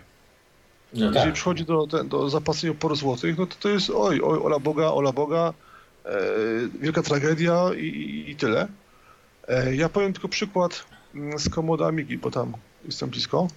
No 0.94 1.04
Jeżeli 1.06 1.24
tak. 1.24 1.34
przychodzi 1.34 1.64
do, 1.64 1.86
do 1.86 2.30
zapłacenia 2.30 2.74
paru 2.74 2.96
złotych, 2.96 3.38
no 3.38 3.46
to 3.46 3.56
to 3.60 3.68
jest 3.68 3.90
oj, 3.90 4.20
oj, 4.24 4.38
ola 4.42 4.58
Boga, 4.58 4.86
ola 4.86 5.12
Boga, 5.12 5.54
e, 6.04 6.10
wielka 6.80 7.02
tragedia 7.02 7.70
i, 7.76 8.24
i 8.28 8.36
tyle. 8.36 8.68
E, 9.48 9.74
ja 9.76 9.88
powiem 9.88 10.12
tylko 10.12 10.28
przykład 10.28 10.84
mm, 11.14 11.38
z 11.38 11.48
Komoda 11.48 11.86
Amigi, 11.86 12.18
bo 12.18 12.30
tam 12.30 12.52
jestem 12.84 13.10
blisko, 13.10 13.48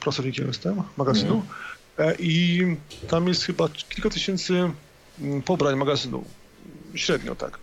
pracownikiem 0.00 0.46
jestem 0.46 0.82
magazynu 0.96 1.42
hmm. 1.96 2.14
e, 2.14 2.16
i 2.18 2.62
tam 3.08 3.28
jest 3.28 3.44
chyba 3.44 3.68
kilka 3.68 4.10
tysięcy 4.10 4.70
pobrań 5.44 5.76
magazynu, 5.76 6.24
średnio 6.94 7.34
tak. 7.34 7.58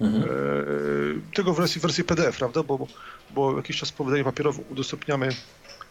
Mhm. 0.00 0.22
E, 0.22 0.26
tego 1.34 1.54
w 1.54 1.56
wersji, 1.56 1.80
wersji 1.80 2.04
PDF, 2.04 2.36
prawda? 2.36 2.62
Bo, 2.62 2.86
bo 3.30 3.56
jakiś 3.56 3.76
czas 3.76 3.92
po 3.92 4.04
wydaniu 4.04 4.24
papierowym 4.24 4.64
udostępniamy 4.70 5.28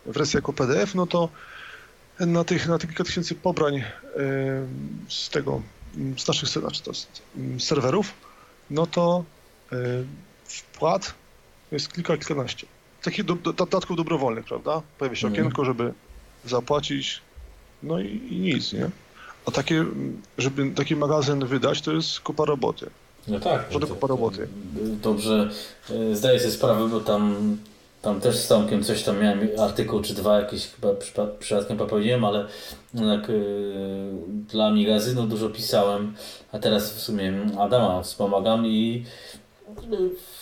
wersję 0.05 0.38
jako 0.38 0.53
PDF, 0.53 0.95
no 0.95 1.07
to 1.07 1.29
na 2.19 2.43
tych, 2.43 2.67
na 2.67 2.77
tych 2.77 2.89
kilka 2.89 3.03
tysięcy 3.03 3.36
pobrań 3.36 3.75
e, 3.75 3.83
z 5.07 5.29
tego, 5.29 5.62
z 6.17 6.27
naszych 6.27 6.49
znaczy 6.49 6.83
to 6.83 6.93
z 6.93 7.07
serwerów, 7.60 8.13
no 8.69 8.88
to 8.88 9.23
e, 9.71 9.75
wpłat 10.45 11.13
jest 11.71 11.93
kilka, 11.93 12.17
kilkanaście. 12.17 12.67
Takich 13.01 13.25
do, 13.25 13.36
do, 13.36 13.53
dodatków 13.53 13.97
dobrowolnych, 13.97 14.45
prawda? 14.45 14.81
Pojawia 14.97 15.15
się 15.15 15.27
mhm. 15.27 15.45
okienko, 15.45 15.65
żeby 15.65 15.93
zapłacić, 16.45 17.21
no 17.83 17.99
i, 17.99 18.27
i 18.29 18.39
nic, 18.39 18.73
nie? 18.73 18.89
A 19.47 19.51
takie, 19.51 19.86
żeby 20.38 20.71
taki 20.71 20.95
magazyn 20.95 21.45
wydać, 21.45 21.81
to 21.81 21.91
jest 21.91 22.19
kupa 22.19 22.45
roboty. 22.45 22.89
No 23.27 23.39
tak. 23.39 23.65
Żadnego 23.71 23.97
no 24.01 24.07
roboty. 24.07 24.47
Dobrze, 25.03 25.49
e, 25.89 26.15
zdaję 26.15 26.39
sobie 26.39 26.51
sprawę, 26.51 26.88
bo 26.88 26.99
tam, 26.99 27.57
tam 28.01 28.21
też 28.21 28.36
z 28.36 28.47
Tomkiem 28.47 28.83
coś 28.83 29.03
tam 29.03 29.21
miałem, 29.21 29.49
artykuł 29.60 30.01
czy 30.01 30.13
dwa 30.13 30.39
jakiś 30.39 30.67
chyba 30.67 30.89
przypadkiem 31.39 31.77
popełniłem, 31.77 32.25
ale 32.25 32.45
tak, 32.93 33.29
yy, 33.29 34.12
dla 34.49 34.71
magazynu 34.71 35.27
dużo 35.27 35.49
pisałem, 35.49 36.13
a 36.51 36.60
teraz 36.60 36.93
w 36.93 36.99
sumie 36.99 37.33
Adama 37.60 38.03
wspomagam 38.03 38.65
i 38.65 39.05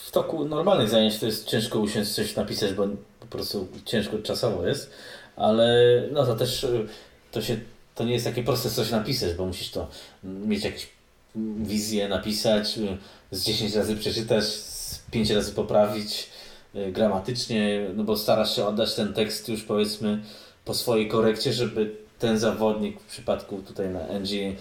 w 0.04 0.10
toku 0.10 0.44
normalnych 0.44 0.88
zajęć 0.88 1.18
to 1.18 1.26
jest 1.26 1.46
ciężko 1.46 1.78
usiąść 1.78 2.10
coś 2.10 2.36
napisać, 2.36 2.72
bo 2.72 2.86
po 3.20 3.26
prostu 3.26 3.68
ciężko 3.84 4.18
czasowo 4.18 4.66
jest, 4.66 4.90
ale 5.36 6.02
no 6.12 6.26
to 6.26 6.36
też 6.36 6.66
to 7.30 7.42
się 7.42 7.56
to 7.96 8.04
nie 8.04 8.12
jest 8.12 8.24
takie 8.24 8.42
proste 8.42 8.70
coś 8.70 8.90
napisać, 8.90 9.34
bo 9.34 9.46
musisz 9.46 9.70
to 9.70 9.88
mieć 10.24 10.64
jakiś 10.64 10.88
wizję 11.56 12.08
napisać, 12.08 12.78
z 13.30 13.44
10 13.44 13.74
razy 13.74 13.96
przeczytać, 13.96 14.44
z 14.44 15.02
5 15.10 15.30
razy 15.30 15.52
poprawić 15.52 16.30
y, 16.74 16.92
gramatycznie, 16.92 17.86
no 17.94 18.04
bo 18.04 18.16
starasz 18.16 18.56
się 18.56 18.66
oddać 18.66 18.94
ten 18.94 19.14
tekst 19.14 19.48
już 19.48 19.62
powiedzmy 19.62 20.22
po 20.64 20.74
swojej 20.74 21.08
korekcie, 21.08 21.52
żeby 21.52 21.96
ten 22.18 22.38
zawodnik 22.38 23.00
w 23.00 23.06
przypadku 23.06 23.62
tutaj 23.62 23.88
na 23.88 24.00
NG 24.00 24.32
y, 24.32 24.56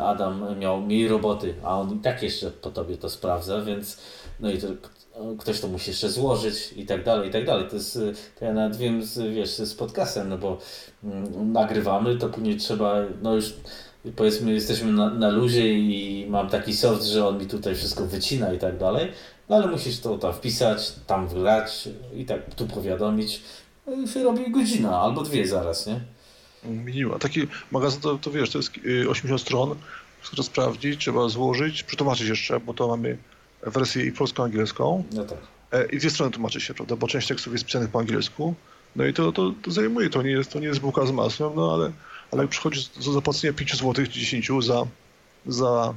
Adam 0.00 0.58
miał 0.58 0.80
mniej 0.80 1.08
roboty, 1.08 1.54
a 1.62 1.80
on 1.80 1.96
i 1.96 1.98
tak 1.98 2.22
jeszcze 2.22 2.50
po 2.50 2.70
tobie 2.70 2.96
to 2.96 3.10
sprawdza, 3.10 3.62
więc 3.62 3.98
no 4.40 4.50
i 4.50 4.58
to, 4.58 4.66
ktoś 5.38 5.60
to 5.60 5.68
musi 5.68 5.90
jeszcze 5.90 6.10
złożyć 6.10 6.72
i 6.76 6.86
tak 6.86 7.04
dalej, 7.04 7.28
i 7.28 7.32
tak 7.32 7.44
dalej. 7.46 7.66
To 7.70 7.76
jest, 7.76 7.96
y, 7.96 8.14
to 8.38 8.44
ja 8.44 8.52
nawet 8.52 8.76
wiem 8.76 9.04
z, 9.04 9.34
wiesz, 9.34 9.50
z 9.50 9.74
podcastem, 9.74 10.28
no 10.28 10.38
bo 10.38 10.58
mm, 11.04 11.52
nagrywamy, 11.52 12.16
to 12.16 12.28
później 12.28 12.56
trzeba, 12.56 12.94
no 13.22 13.34
już 13.34 13.54
powiedzmy 14.16 14.52
jesteśmy 14.52 14.92
na, 14.92 15.10
na 15.10 15.28
luzie 15.28 15.74
i 15.74 16.26
mam 16.28 16.48
taki 16.48 16.76
soft, 16.76 17.04
że 17.04 17.26
on 17.28 17.38
mi 17.38 17.46
tutaj 17.46 17.74
wszystko 17.74 18.06
wycina 18.06 18.52
i 18.52 18.58
tak 18.58 18.78
dalej, 18.78 19.12
no 19.48 19.56
ale 19.56 19.66
musisz 19.66 20.00
to 20.00 20.18
tam 20.18 20.32
wpisać, 20.32 20.92
tam 21.06 21.28
wgrać 21.28 21.88
i 22.16 22.24
tak 22.24 22.54
tu 22.54 22.66
powiadomić. 22.66 23.42
No 23.86 23.92
I 24.20 24.24
robi 24.24 24.50
godzina 24.50 25.00
albo 25.00 25.22
dwie 25.22 25.46
zaraz, 25.46 25.86
nie? 25.86 26.00
Minima. 26.64 27.18
Taki 27.18 27.40
magazyn 27.70 28.00
to, 28.00 28.18
to 28.18 28.30
wiesz, 28.30 28.50
to 28.50 28.58
jest 28.58 28.70
80 29.08 29.40
y, 29.40 29.44
stron, 29.44 29.74
trzeba 30.22 30.42
sprawdzić, 30.42 31.00
trzeba 31.00 31.28
złożyć, 31.28 31.82
przetłumaczyć 31.82 32.28
jeszcze, 32.28 32.60
bo 32.60 32.74
to 32.74 32.88
mamy 32.88 33.18
wersję 33.66 34.04
i 34.04 34.12
polsko-angielską. 34.12 35.04
No 35.12 35.24
tak. 35.24 35.38
E, 35.72 35.86
I 35.86 35.98
dwie 35.98 36.10
strony 36.10 36.32
tłumaczy 36.32 36.60
się, 36.60 36.74
prawda, 36.74 36.96
bo 36.96 37.08
część 37.08 37.28
tekstów 37.28 37.52
jest 37.52 37.64
pisanych 37.64 37.88
po 37.88 37.98
angielsku. 37.98 38.54
No 38.96 39.04
i 39.04 39.12
to, 39.12 39.32
to, 39.32 39.52
to 39.62 39.70
zajmuje, 39.70 40.10
to 40.10 40.22
nie 40.22 40.30
jest, 40.30 40.52
to 40.52 40.60
nie 40.60 40.66
jest 40.66 40.80
bułka 40.80 41.06
z 41.06 41.10
masłem, 41.10 41.52
no 41.56 41.74
ale 41.74 41.92
ale 42.34 42.42
jak 42.42 42.50
przychodzi 42.50 42.88
do 43.04 43.12
zapłacenia 43.12 43.52
5 43.52 43.76
zł 43.76 43.94
czy 43.94 44.20
10 44.20 44.48
za, 44.60 44.86
za 45.46 45.94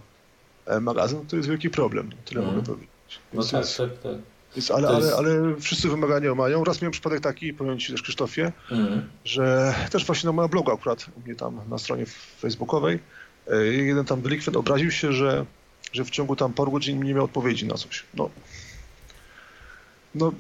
e, 0.66 0.80
magazyn, 0.80 1.26
to 1.26 1.36
jest 1.36 1.50
wielki 1.50 1.70
problem. 1.70 2.10
Tyle 2.26 2.42
mm. 2.42 2.56
mogę 2.56 2.66
powiedzieć. 2.66 2.90
No 3.34 3.44
tak, 3.44 3.54
jest, 3.54 3.78
tak, 3.78 3.90
tak. 4.04 4.16
Jest, 4.56 4.72
ale, 4.72 4.96
jest... 4.96 5.14
ale, 5.14 5.32
ale 5.32 5.56
wszyscy 5.56 5.90
wymagania 5.90 6.36
mają. 6.36 6.64
Raz 6.64 6.82
miałem 6.82 6.92
przypadek 6.92 7.20
taki, 7.20 7.54
powiem 7.54 7.80
Ci 7.80 7.92
też 7.92 8.02
Krzysztofie, 8.02 8.52
mm. 8.72 9.10
że 9.26 9.76
też 9.92 10.06
właśnie 10.06 10.28
na 10.28 10.34
moim 10.34 10.50
blogu 10.50 10.72
akurat, 10.72 11.06
u 11.18 11.22
mnie 11.26 11.36
tam 11.36 11.60
na 11.70 11.78
stronie 11.78 12.06
facebookowej, 12.40 13.00
e, 13.48 13.66
jeden 13.66 14.06
tam 14.06 14.22
delikwent 14.22 14.58
obraził 14.58 14.92
się, 14.92 15.14
że 15.14 15.46
że 15.94 16.06
w 16.06 16.10
ciągu 16.10 16.36
tam 16.36 16.54
paru 16.54 16.72
godzin 16.72 17.04
nie 17.04 17.14
miał 17.14 17.26
odpowiedzi 17.26 17.66
na 17.66 17.76
coś. 17.76 18.04
No, 18.14 18.30
no 20.16 20.32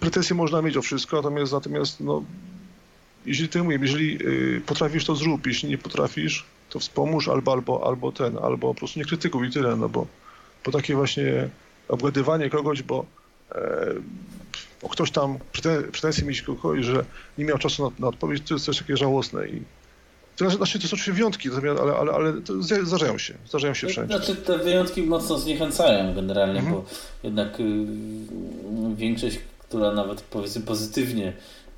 pretensje 0.00 0.36
można 0.36 0.62
mieć 0.62 0.76
o 0.76 0.82
wszystko, 0.82 1.16
natomiast, 1.16 1.52
natomiast 1.52 2.00
no, 2.00 2.24
jeśli 3.26 3.48
ty 3.48 3.62
mówię, 3.62 3.78
jeżeli 3.82 4.18
y, 4.26 4.62
potrafisz, 4.66 5.04
to 5.04 5.16
zrób, 5.16 5.46
jeśli 5.46 5.68
nie 5.68 5.78
potrafisz, 5.78 6.46
to 6.70 6.78
wspomóż 6.78 7.28
albo, 7.28 7.52
albo, 7.52 7.86
albo 7.86 8.12
ten, 8.12 8.38
albo 8.38 8.68
po 8.68 8.74
prostu 8.74 8.98
nie 8.98 9.04
krytykuj 9.04 9.48
i 9.48 9.50
tyle, 9.50 9.76
no 9.76 9.88
bo, 9.88 10.06
bo 10.64 10.72
takie 10.72 10.94
właśnie 10.94 11.48
obgadywanie 11.88 12.50
kogoś, 12.50 12.82
bo 12.82 13.06
e, 13.52 13.94
ktoś 14.90 15.10
tam 15.10 15.38
pretensje 15.92 16.24
mieć 16.24 16.42
kogoś, 16.42 16.84
że 16.84 17.04
nie 17.38 17.44
miał 17.44 17.58
czasu 17.58 17.90
na, 17.90 17.90
na, 17.98 18.08
odpowiedź, 18.08 18.48
to 18.48 18.54
jest 18.54 18.66
coś 18.66 18.78
takie 18.78 18.96
żałosne 18.96 19.48
i 19.48 19.62
to 20.44 20.50
znaczy, 20.50 20.78
to 20.78 20.82
są 20.82 20.86
oczywiście 20.86 21.12
wyjątki, 21.12 21.48
ale, 21.80 21.94
ale, 21.94 22.12
ale 22.12 22.32
zdarzają 22.82 23.18
się, 23.18 23.34
zdarzają 23.48 23.74
się 23.74 23.86
wszędzie. 23.86 24.16
Znaczy 24.16 24.36
te 24.36 24.58
wyjątki 24.58 25.02
mocno 25.02 25.38
zniechęcają 25.38 26.14
generalnie, 26.14 26.58
mhm. 26.58 26.76
bo 26.76 26.84
jednak 27.22 27.60
y, 27.60 27.86
większość, 28.94 29.38
która 29.58 29.92
nawet 29.92 30.20
powiedzmy 30.20 30.62
pozytywnie 30.62 31.32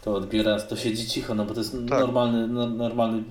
to 0.05 0.15
odbiera, 0.15 0.61
to 0.61 0.77
siedzi 0.77 1.07
cicho, 1.07 1.35
no 1.35 1.45
bo 1.45 1.55
to 1.55 1.61
jest 1.61 1.73
tak. 1.73 2.01
normalny, 2.01 2.49
no, 2.49 2.67
normalny, 2.67 3.23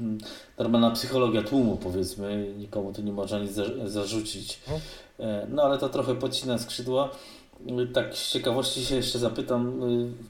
normalna 0.58 0.92
psychologia 0.92 1.44
tłumu 1.44 1.78
powiedzmy, 1.78 2.54
nikomu 2.58 2.94
tu 2.94 3.02
nie 3.02 3.12
można 3.12 3.40
nic 3.40 3.52
zarzucić. 3.86 4.60
Mhm. 4.68 4.82
E, 5.20 5.48
no 5.50 5.64
ale 5.64 5.78
to 5.78 5.90
trochę 5.90 6.16
podcina 6.16 6.58
skrzydła. 6.58 7.10
Tak 7.94 8.16
z 8.16 8.32
ciekawości 8.32 8.86
się 8.86 8.96
jeszcze 8.96 9.20
zapytam, 9.20 9.84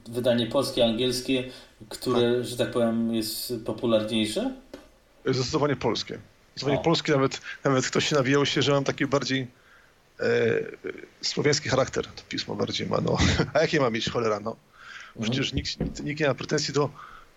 y, 0.08 0.10
wydanie 0.10 0.46
polskie, 0.46 0.84
angielskie, 0.84 1.44
które, 1.88 2.34
tak. 2.34 2.44
że 2.44 2.56
tak 2.56 2.70
powiem, 2.70 3.14
jest 3.14 3.54
popularniejsze? 3.64 4.52
Zdecydowanie 5.26 5.76
polskie. 5.76 6.18
Zdecydowanie 6.54 6.80
o. 6.80 6.84
polskie, 6.84 7.12
nawet, 7.12 7.40
nawet 7.64 7.86
ktoś 7.86 8.08
się 8.08 8.16
nawijał 8.16 8.46
się, 8.46 8.62
że 8.62 8.72
mam 8.72 8.84
taki 8.84 9.06
bardziej 9.06 9.46
e, 10.20 10.24
słowiański 11.20 11.68
charakter, 11.68 12.06
to 12.06 12.22
pismo 12.28 12.54
bardziej 12.54 12.86
ma, 12.86 13.00
no. 13.00 13.18
A 13.54 13.60
jakie 13.60 13.80
ma 13.80 13.90
mieć 13.90 14.08
cholera, 14.08 14.40
no? 14.40 14.56
Przecież 15.20 15.52
nikt, 15.52 15.80
nikt, 15.80 16.02
nikt 16.02 16.20
nie 16.20 16.28
ma 16.28 16.34
pretensji 16.34 16.74
do 16.74 16.90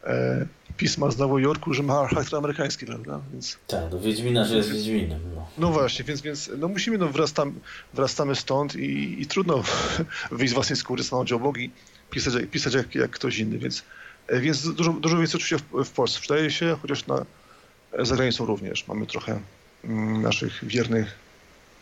e, 0.03 0.45
pisma 0.77 1.11
z 1.11 1.17
Nowego 1.17 1.39
Jorku, 1.39 1.73
że 1.73 1.83
ma 1.83 2.07
charakter 2.07 2.39
amerykański, 2.39 2.86
prawda? 2.86 3.21
Więc, 3.31 3.57
tak, 3.67 3.89
do 3.89 3.99
Wiedźmina, 3.99 4.45
że 4.45 4.57
jest 4.57 4.69
Wiedźminem. 4.69 5.19
No, 5.36 5.47
no 5.57 5.71
właśnie, 5.71 6.05
więc, 6.05 6.21
więc 6.21 6.51
no 6.57 6.67
musimy, 6.67 6.97
no 6.97 7.07
wrastam, 7.07 7.59
wrastamy 7.93 8.36
stąd 8.36 8.75
i, 8.75 9.21
i 9.21 9.25
trudno 9.25 9.63
wyjść 10.31 10.51
z 10.51 10.53
własnej 10.53 10.77
skóry, 10.77 11.03
stanąć 11.03 11.31
obok 11.31 11.57
i 11.57 11.71
pisać, 12.09 12.33
pisać 12.51 12.73
jak, 12.73 12.95
jak 12.95 13.11
ktoś 13.11 13.38
inny, 13.38 13.57
więc, 13.57 13.83
e, 14.27 14.39
więc 14.39 14.73
dużo, 14.73 14.93
dużo 14.93 15.17
więcej 15.17 15.36
oczywiście 15.36 15.57
w, 15.57 15.86
w 15.86 15.91
Polsce 15.91 16.19
przydaje 16.19 16.51
się, 16.51 16.77
chociaż 16.81 17.07
na 17.07 17.25
za 18.00 18.16
granicą 18.16 18.46
również. 18.46 18.88
Mamy 18.88 19.06
trochę 19.06 19.39
mm, 19.84 20.22
naszych 20.22 20.66
wiernych 20.66 21.16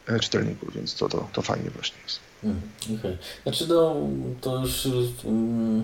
e, 0.08 0.20
czytelników, 0.20 0.76
więc 0.76 0.96
to, 0.96 1.10
to, 1.10 1.28
to 1.34 1.42
fajnie 1.42 1.70
właśnie 1.70 1.98
jest. 2.04 2.20
Mm, 2.44 2.62
okay. 3.00 3.18
Znaczy 3.44 3.68
no, 3.68 3.96
to 4.42 4.60
już 4.60 4.86
um, 5.26 5.84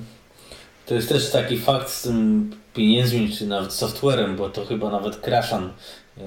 to 0.85 0.95
jest 0.95 1.09
też 1.09 1.31
taki 1.31 1.59
fakt 1.59 1.89
z 1.89 2.01
tym 2.01 2.51
pieniędzmi, 2.73 3.31
czy 3.31 3.47
nawet 3.47 3.73
softwarem, 3.73 4.35
bo 4.35 4.49
to 4.49 4.65
chyba 4.65 4.89
nawet 4.89 5.17
Kraszan 5.17 5.73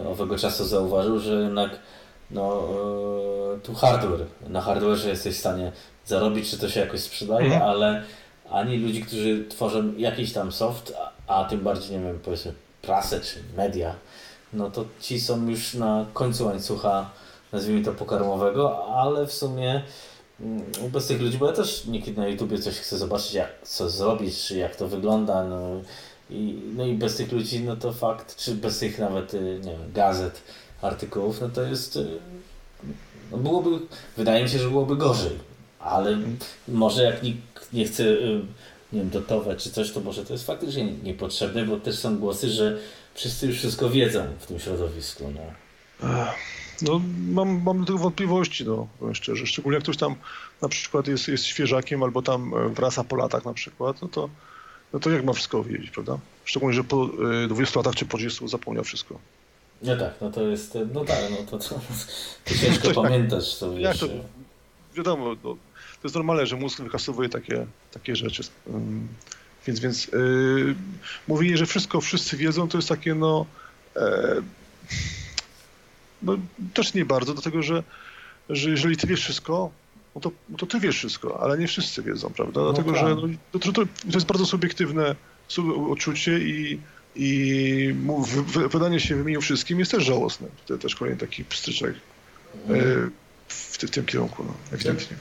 owego 0.07 0.39
czasu 0.39 0.65
zauważył, 0.65 1.19
że 1.19 1.43
jednak 1.43 1.71
no, 2.31 2.69
e, 3.57 3.61
tu 3.61 3.75
hardware, 3.75 4.27
na 4.49 4.61
hardware 4.61 5.09
jesteś 5.09 5.37
w 5.37 5.41
stanie 5.41 5.73
zarobić, 6.07 6.51
czy 6.51 6.59
to 6.59 6.69
się 6.69 6.81
jakoś 6.81 7.01
sprzedaje, 7.01 7.47
mhm. 7.47 7.63
ale 7.63 8.03
ani 8.51 8.79
ludzi, 8.79 9.03
którzy 9.03 9.45
tworzą 9.49 9.93
jakiś 9.97 10.33
tam 10.33 10.53
soft, 10.53 10.93
a, 11.27 11.41
a 11.41 11.45
tym 11.45 11.61
bardziej, 11.61 11.99
nie 11.99 12.05
wiem, 12.05 12.19
powiedzmy 12.25 12.53
prasę 12.83 13.21
czy 13.21 13.39
media, 13.57 13.95
no 14.53 14.71
to 14.71 14.85
ci 15.01 15.21
są 15.21 15.49
już 15.49 15.75
na 15.75 16.07
końcu 16.13 16.47
łańcucha, 16.47 17.11
nazwijmy 17.53 17.85
to 17.85 17.93
pokarmowego, 17.93 18.87
ale 18.87 19.27
w 19.27 19.33
sumie 19.33 19.83
mm, 20.41 20.63
bez 20.93 21.07
tych 21.07 21.21
ludzi, 21.21 21.39
bo 21.39 21.47
ja 21.47 21.53
też 21.53 21.87
niekiedy 21.87 22.21
na 22.21 22.29
YouTubie 22.29 22.59
coś 22.59 22.75
chcę 22.75 22.99
zobaczyć, 22.99 23.35
jak 23.35 23.49
co 23.63 23.91
zrobić, 23.91 24.45
czy 24.45 24.59
jak 24.59 24.77
to 24.77 24.89
wygląda, 24.89 25.45
no 25.45 25.81
i, 26.31 26.63
no 26.77 26.87
i 26.87 26.95
bez 26.95 27.17
tych 27.17 27.33
ludzi, 27.33 27.61
no 27.61 27.77
to 27.77 27.93
fakt, 27.93 28.37
czy 28.37 28.55
bez 28.55 28.79
tych 28.79 28.99
nawet, 28.99 29.35
y, 29.35 29.61
nie 29.65 29.71
wiem, 29.71 29.93
gazet, 29.95 30.43
artykułów, 30.83 31.41
no 31.41 31.49
to 31.49 31.63
jest, 31.63 31.97
y, 31.97 32.19
no 33.31 33.39
byłoby, 33.39 33.71
wydaje 34.17 34.43
mi 34.45 34.51
się, 34.51 34.59
że 34.59 34.69
byłoby 34.69 34.97
gorzej, 34.97 35.39
ale 35.81 36.19
może 36.69 37.03
jak 37.03 37.23
nikt 37.23 37.73
nie 37.73 37.85
chce 37.85 38.05
y, 38.05 38.41
nie 38.93 39.01
wiem, 39.01 39.11
dotować 39.11 39.63
czy 39.63 39.71
coś, 39.71 39.93
to 39.93 40.01
może 40.01 40.25
to 40.25 40.33
jest 40.33 40.47
faktycznie 40.47 40.85
niepotrzebne, 40.85 41.65
bo 41.65 41.77
też 41.77 41.99
są 41.99 42.19
głosy, 42.19 42.51
że 42.51 42.79
wszyscy 43.15 43.47
już 43.47 43.57
wszystko 43.57 43.91
wiedzą 43.91 44.25
w 44.39 44.47
tym 44.47 44.59
środowisku. 44.59 45.33
No, 45.35 45.41
no 46.83 47.01
mam, 47.33 47.63
mam 47.63 47.81
do 47.81 47.87
tego 47.87 47.99
wątpliwości, 47.99 48.65
no, 48.65 48.89
powiem 48.99 49.15
szczerze. 49.15 49.47
Szczególnie 49.47 49.75
jak 49.75 49.83
ktoś 49.83 49.97
tam 49.97 50.15
na 50.63 50.69
przykład 50.69 51.09
jest, 51.09 51.29
jest 51.29 51.45
świeżakiem 51.45 52.03
albo 52.03 52.23
tam 52.23 52.55
e, 52.55 52.69
wraca 52.69 53.05
po 53.05 53.17
latach 53.17 53.45
na 53.45 53.55
przykład, 53.55 54.03
no 54.03 54.09
to, 54.09 54.29
no 54.93 55.01
to 55.01 55.11
jak 55.11 55.25
ma 55.25 55.33
wszystko 55.33 55.65
wiedzieć, 55.65 55.91
prawda? 55.91 56.19
Szczególnie, 56.45 56.75
że 56.75 56.85
po 56.85 57.09
20 57.49 57.75
e, 57.75 57.79
latach 57.79 57.95
czy 57.95 58.07
po 58.07 58.17
30 58.17 58.49
zapomniał 58.49 58.85
wszystko. 58.85 59.19
No 59.83 59.97
tak, 59.97 60.15
no 60.21 60.31
to 60.31 60.43
jest, 60.43 60.79
no 60.95 61.05
tak, 61.05 61.19
no 61.31 61.37
to, 61.37 61.59
to, 61.59 61.81
to 62.45 62.55
ciężko 62.55 62.89
to 62.95 63.03
pamiętać, 63.03 63.59
to 63.59 63.75
wiesz. 63.75 63.99
to, 63.99 64.07
wiadomo, 64.95 65.37
no, 65.45 65.55
to 66.03 66.05
jest 66.05 66.15
normalne, 66.15 66.47
że 66.47 66.57
mózg 66.57 66.81
wykasowuje 66.81 67.29
takie, 67.29 67.67
takie 67.93 68.17
rzeczy. 68.17 68.43
Więc, 69.67 69.81
więc 69.81 70.07
yy, 70.07 70.75
mówienie, 71.29 71.57
że 71.57 71.67
wszystko 71.67 72.01
wszyscy 72.01 72.37
wiedzą, 72.37 72.69
to 72.69 72.79
jest 72.79 72.89
takie 72.89 73.15
no, 73.15 73.47
e, 73.97 74.43
no 76.23 76.37
też 76.75 76.95
nie 76.95 77.05
bardzo, 77.05 77.35
dlatego 77.35 77.63
że, 77.63 77.83
że 78.49 78.71
jeżeli 78.71 78.97
ty 78.97 79.07
wiesz 79.07 79.21
wszystko, 79.21 79.71
no 80.15 80.21
to, 80.21 80.31
no 80.49 80.59
to 80.59 80.67
ty 80.67 80.81
wiesz 80.81 80.97
wszystko, 80.97 81.41
ale 81.41 81.59
nie 81.59 81.67
wszyscy 81.67 82.03
wiedzą, 82.03 82.31
prawda? 82.31 82.61
No 82.61 82.73
dlatego, 82.73 82.93
tak. 82.93 83.09
że 83.09 83.15
no, 83.15 83.29
to, 83.53 83.59
to, 83.59 83.73
to, 83.73 83.83
jest 84.15 84.27
bardzo 84.27 84.47
subiektywne 84.47 85.15
odczucie 85.91 86.39
i, 86.39 86.81
i 87.17 87.95
wydanie 88.71 89.01
się 89.01 89.17
wymienił 89.17 89.41
wszystkim 89.41 89.79
jest 89.79 89.91
też 89.91 90.05
żałosne. 90.05 90.49
To 90.67 90.79
też 90.79 90.95
kolejny 90.95 91.21
taki 91.21 91.45
pstryczek. 91.45 91.95
W, 92.69 93.11
w 93.87 93.91
tym 93.91 94.05
kierunku, 94.05 94.45
no, 94.45 94.55
ewidentnie. 94.73 95.17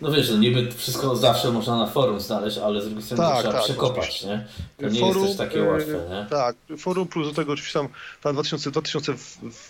No 0.00 0.12
wiesz, 0.12 0.30
no 0.30 0.36
niby 0.36 0.72
wszystko 0.72 1.16
zawsze 1.16 1.52
można 1.52 1.76
na 1.76 1.86
forum 1.86 2.20
znaleźć, 2.20 2.58
ale 2.58 2.82
z 2.82 2.84
drugiej 2.84 3.02
strony 3.02 3.22
tak, 3.22 3.38
trzeba 3.38 3.52
tak, 3.52 3.62
przekopać, 3.62 4.24
nie? 4.24 4.46
To 4.76 4.88
nie 4.88 5.00
forum, 5.00 5.24
jest 5.24 5.38
też 5.38 5.48
takie 5.48 5.62
łatwe, 5.62 5.92
nie? 6.10 6.26
Tak, 6.30 6.56
forum 6.78 7.08
plus 7.08 7.28
do 7.28 7.34
tego 7.34 7.52
oczywiście 7.52 7.78
tam, 7.78 7.88
tam 8.22 8.34
2000, 8.34 8.70
2000 8.70 9.14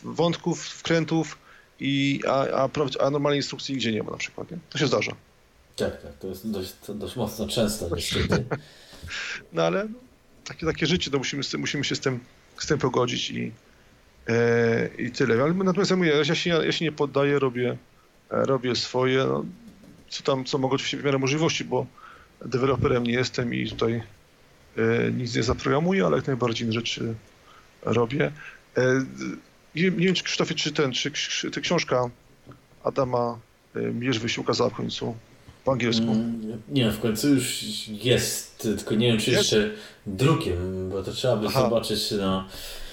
wątków, 0.02 0.64
wkrętów, 0.68 1.38
i, 1.80 2.20
a, 2.28 2.46
a, 2.64 2.68
a 3.00 3.10
normalnej 3.10 3.38
instrukcji 3.38 3.74
nigdzie 3.74 3.92
nie 3.92 4.02
ma 4.02 4.10
na 4.10 4.16
przykład, 4.16 4.50
nie? 4.50 4.58
To 4.70 4.78
się 4.78 4.86
zdarza. 4.86 5.12
Tak, 5.76 6.02
tak, 6.02 6.12
to 6.18 6.26
jest 6.26 6.50
dość, 6.50 6.72
to 6.86 6.94
dość 6.94 7.16
mocno 7.16 7.48
często 7.48 7.88
niestety. 7.96 8.44
no 9.52 9.62
ale 9.62 9.88
takie, 10.44 10.66
takie 10.66 10.86
życie, 10.86 11.10
to 11.10 11.18
musimy, 11.18 11.42
musimy 11.58 11.84
się 11.84 11.96
z 11.96 12.00
tym, 12.00 12.20
z 12.58 12.66
tym 12.66 12.78
pogodzić 12.78 13.30
i, 13.30 13.52
e, 14.28 14.88
i 14.98 15.10
tyle. 15.10 15.42
Ale 15.42 15.54
natomiast 15.54 15.90
ja, 15.90 15.96
mówię, 15.96 16.10
ja, 16.10 16.34
się, 16.34 16.50
ja 16.50 16.72
się 16.72 16.84
nie 16.84 16.92
poddaję, 16.92 17.38
robię, 17.38 17.70
E, 17.70 17.76
robię 18.30 18.76
swoje, 18.76 19.24
no, 19.24 19.44
co 20.08 20.22
tam, 20.22 20.44
co 20.44 20.58
mogę 20.58 20.74
oczywiście 20.74 20.96
w 20.96 21.04
miarę 21.04 21.18
możliwości, 21.18 21.64
bo 21.64 21.86
deweloperem 22.44 23.04
nie 23.04 23.12
jestem 23.12 23.54
i 23.54 23.70
tutaj 23.70 24.02
e, 24.76 25.12
nic 25.12 25.36
nie 25.36 25.42
zaprogramuję, 25.42 26.06
ale 26.06 26.16
jak 26.16 26.26
najbardziej 26.26 26.72
rzeczy 26.72 27.14
robię. 27.82 28.32
E, 28.76 29.04
nie, 29.74 29.82
nie, 29.82 30.06
wiem, 30.06 30.14
czy 30.14 30.24
Krzysztofie, 30.24 30.54
czy 30.54 30.72
ten, 30.72 30.92
czy, 30.92 31.10
czy 31.52 31.60
książka 31.60 32.10
Adama 32.84 33.38
e, 33.76 33.80
Mierzwy 33.80 34.28
się 34.28 34.40
ukazała 34.40 34.70
w 34.70 34.74
końcu 34.74 35.16
po 35.64 35.72
angielsku? 35.72 36.12
Mm, 36.12 36.62
nie, 36.68 36.90
w 36.90 37.00
końcu 37.00 37.28
już 37.28 37.64
jest, 37.88 38.58
tylko 38.58 38.94
nie 38.94 39.06
wiem, 39.06 39.18
czy 39.18 39.30
jest? 39.30 39.42
jeszcze 39.42 39.70
drukiem, 40.06 40.88
bo 40.90 41.02
to 41.02 41.12
trzeba 41.12 41.36
by 41.36 41.46
Aha. 41.46 41.60
zobaczyć 41.60 42.10
na 42.10 42.48
E, 42.48 42.87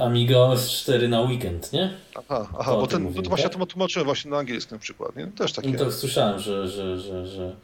Amiga 0.00 0.38
OS 0.38 0.70
4 0.70 1.08
na 1.08 1.20
weekend, 1.20 1.72
nie? 1.72 1.90
Aha, 2.14 2.48
aha 2.58 2.72
bo 2.72 2.86
ten, 2.86 3.02
mówię, 3.02 3.22
to 3.22 3.28
właśnie 3.28 3.48
tak? 3.48 3.58
to 3.58 3.66
tłumaczyłem 3.66 4.06
właśnie 4.06 4.30
na 4.30 4.38
angielskim 4.38 4.76
na 4.76 4.80
przykład, 4.80 5.16
nie? 5.16 5.26
Też 5.26 5.52
takie. 5.52 5.68
No 5.68 5.78
to 5.78 5.92
słyszałem, 5.92 6.40
że, 6.40 6.68
że, 6.68 6.98
że, 7.00 7.26
że, 7.26 7.56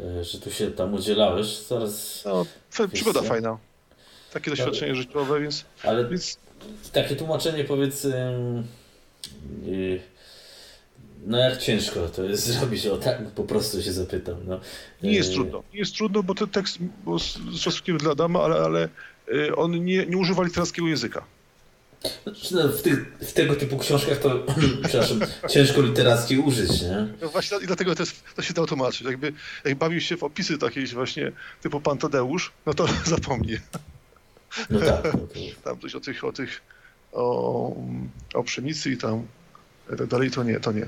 e, 0.00 0.24
że 0.24 0.38
tu 0.38 0.50
się 0.50 0.70
tam 0.70 0.94
udzielałeś. 0.94 1.46
Zaraz. 1.46 2.24
No, 2.24 2.46
przygoda 2.92 3.22
fajna. 3.22 3.58
Takie 4.32 4.50
doświadczenie 4.50 4.92
ale, 4.92 5.02
życiowe, 5.02 5.40
więc. 5.40 5.64
Ale 5.82 6.08
więc... 6.08 6.38
takie 6.92 7.16
tłumaczenie 7.16 7.64
powiedz. 7.64 8.04
Yy, 8.04 10.00
no 11.26 11.38
jak 11.38 11.58
ciężko 11.58 12.08
to 12.08 12.22
jest 12.22 12.46
zrobić, 12.52 12.86
o 12.86 12.96
tak 12.96 13.30
po 13.30 13.44
prostu 13.44 13.82
się 13.82 13.92
zapytam. 13.92 14.36
No. 14.46 14.60
Nie 15.02 15.12
jest 15.12 15.32
trudno. 15.32 15.62
Nie 15.72 15.78
jest 15.78 15.94
trudno, 15.94 16.22
bo 16.22 16.34
ten 16.34 16.48
tekst 16.48 16.78
bo 17.04 17.18
z, 17.18 17.38
szacunkiem 17.56 17.98
dla 17.98 18.12
Adama, 18.12 18.42
ale, 18.42 18.56
ale 18.56 18.84
Y, 18.84 18.88
on 19.56 19.84
nie, 19.84 20.06
nie 20.06 20.16
używa 20.16 20.42
literackiego 20.42 20.88
języka. 20.88 21.24
Znaczy, 22.22 22.54
no, 22.54 22.68
w, 22.68 22.82
tych, 22.82 23.12
w, 23.20 23.32
tego 23.32 23.54
typu 23.54 23.78
książkach 23.78 24.18
to, 24.18 24.46
przepraszam, 24.88 25.20
ciężko 25.50 25.82
literacki 25.82 26.38
użyć, 26.38 26.82
nie? 26.82 27.06
No 27.22 27.28
właśnie 27.28 27.58
i 27.62 27.66
dlatego 27.66 27.94
to, 27.94 28.02
jest, 28.02 28.24
to 28.36 28.42
się 28.42 28.54
dało 28.54 28.66
tłumaczyć. 28.66 29.00
Jakby, 29.00 29.32
jak 29.64 29.74
bawił 29.74 30.00
się 30.00 30.16
w 30.16 30.22
opisy 30.24 30.58
takie 30.58 30.86
właśnie 30.86 31.32
typu 31.62 31.80
Pan 31.80 31.98
Tadeusz, 31.98 32.52
no 32.66 32.74
to 32.74 32.86
zapomni. 33.04 33.56
No 34.70 34.80
tak. 34.80 35.04
No 35.04 35.10
to... 35.12 35.18
Tam 35.64 35.80
coś 35.80 35.94
o 35.94 36.00
tych, 36.00 36.24
o 36.24 36.32
tych, 36.32 36.62
o, 37.12 37.76
o 38.34 38.44
pszenicy 38.44 38.90
i 38.90 38.96
tam 38.96 39.26
tak 39.88 40.06
dalej, 40.06 40.30
to 40.30 40.42
nie, 40.42 40.60
to 40.60 40.72
nie. 40.72 40.86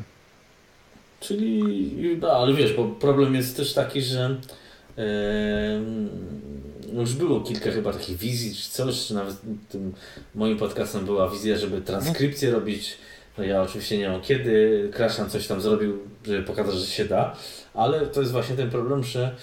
Czyli, 1.21 2.19
no, 2.21 2.31
ale 2.31 2.55
wiesz, 2.55 2.73
bo 2.73 2.85
problem 2.85 3.35
jest 3.35 3.57
też 3.57 3.75
taki, 3.75 4.03
że 4.03 4.41
no 6.93 7.01
już 7.01 7.15
było 7.15 7.41
kilka 7.41 7.71
chyba 7.71 7.93
takich 7.93 8.17
wizji 8.17 8.55
czy 8.55 8.71
coś, 8.71 9.07
czy 9.07 9.15
nawet 9.15 9.37
tym 9.69 9.95
moim 10.35 10.57
podcastem 10.57 11.05
była 11.05 11.31
wizja, 11.31 11.59
żeby 11.59 11.81
transkrypcję 11.81 12.51
robić. 12.51 12.99
No 13.39 13.45
ja 13.45 13.63
oczywiście 13.63 13.99
nie 13.99 14.09
mam 14.09 14.21
kiedy, 14.21 14.89
Kraszan 14.95 15.31
coś 15.31 15.47
tam 15.47 15.61
zrobił, 15.61 15.99
żeby 16.27 16.43
pokazać, 16.43 16.75
że 16.75 16.87
się 16.87 17.05
da, 17.05 17.37
ale 17.75 18.07
to 18.07 18.21
jest 18.21 18.33
właśnie 18.33 18.57
ten 18.57 18.71
problem, 18.71 19.05
że 19.05 19.37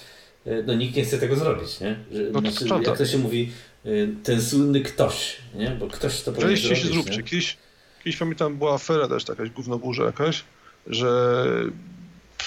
e, 0.45 0.63
no, 0.63 0.73
nikt 0.73 0.95
nie 0.95 1.03
chce 1.03 1.17
tego 1.17 1.35
zrobić, 1.35 1.79
nie? 1.79 1.95
Że, 2.11 2.21
no 2.31 2.39
znaczy, 2.39 2.65
to 2.65 2.81
jak 2.81 2.97
to 2.97 3.05
się 3.05 3.17
mówi, 3.17 3.51
e, 3.85 3.89
ten 4.23 4.41
słynny 4.41 4.81
ktoś, 4.81 5.37
nie? 5.55 5.69
Bo 5.69 5.87
ktoś 5.87 6.21
to 6.21 6.31
powinien 6.31 6.57
zrobić. 6.57 6.79
się 6.79 6.87
zróbcie. 6.87 7.17
Nie? 7.17 7.23
Kiedyś, 7.23 7.57
kiedyś 8.03 8.17
pamiętam, 8.17 8.57
była 8.57 8.73
afera 8.73 9.07
też, 9.07 9.27
jakaś 9.29 9.49
gównoburza 9.49 10.03
jakaś, 10.03 10.43
że 10.87 11.45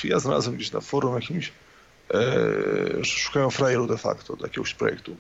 ja 0.05 0.19
znalazłem 0.19 0.57
gdzieś 0.57 0.73
na 0.73 0.81
forum 0.81 1.15
jakimś, 1.15 1.53
szukają 3.03 3.51
frajeru 3.51 3.87
de 3.87 3.99
facto 3.99 4.37
do 4.37 4.47
jakiegoś 4.47 4.75
projektu 4.75 5.17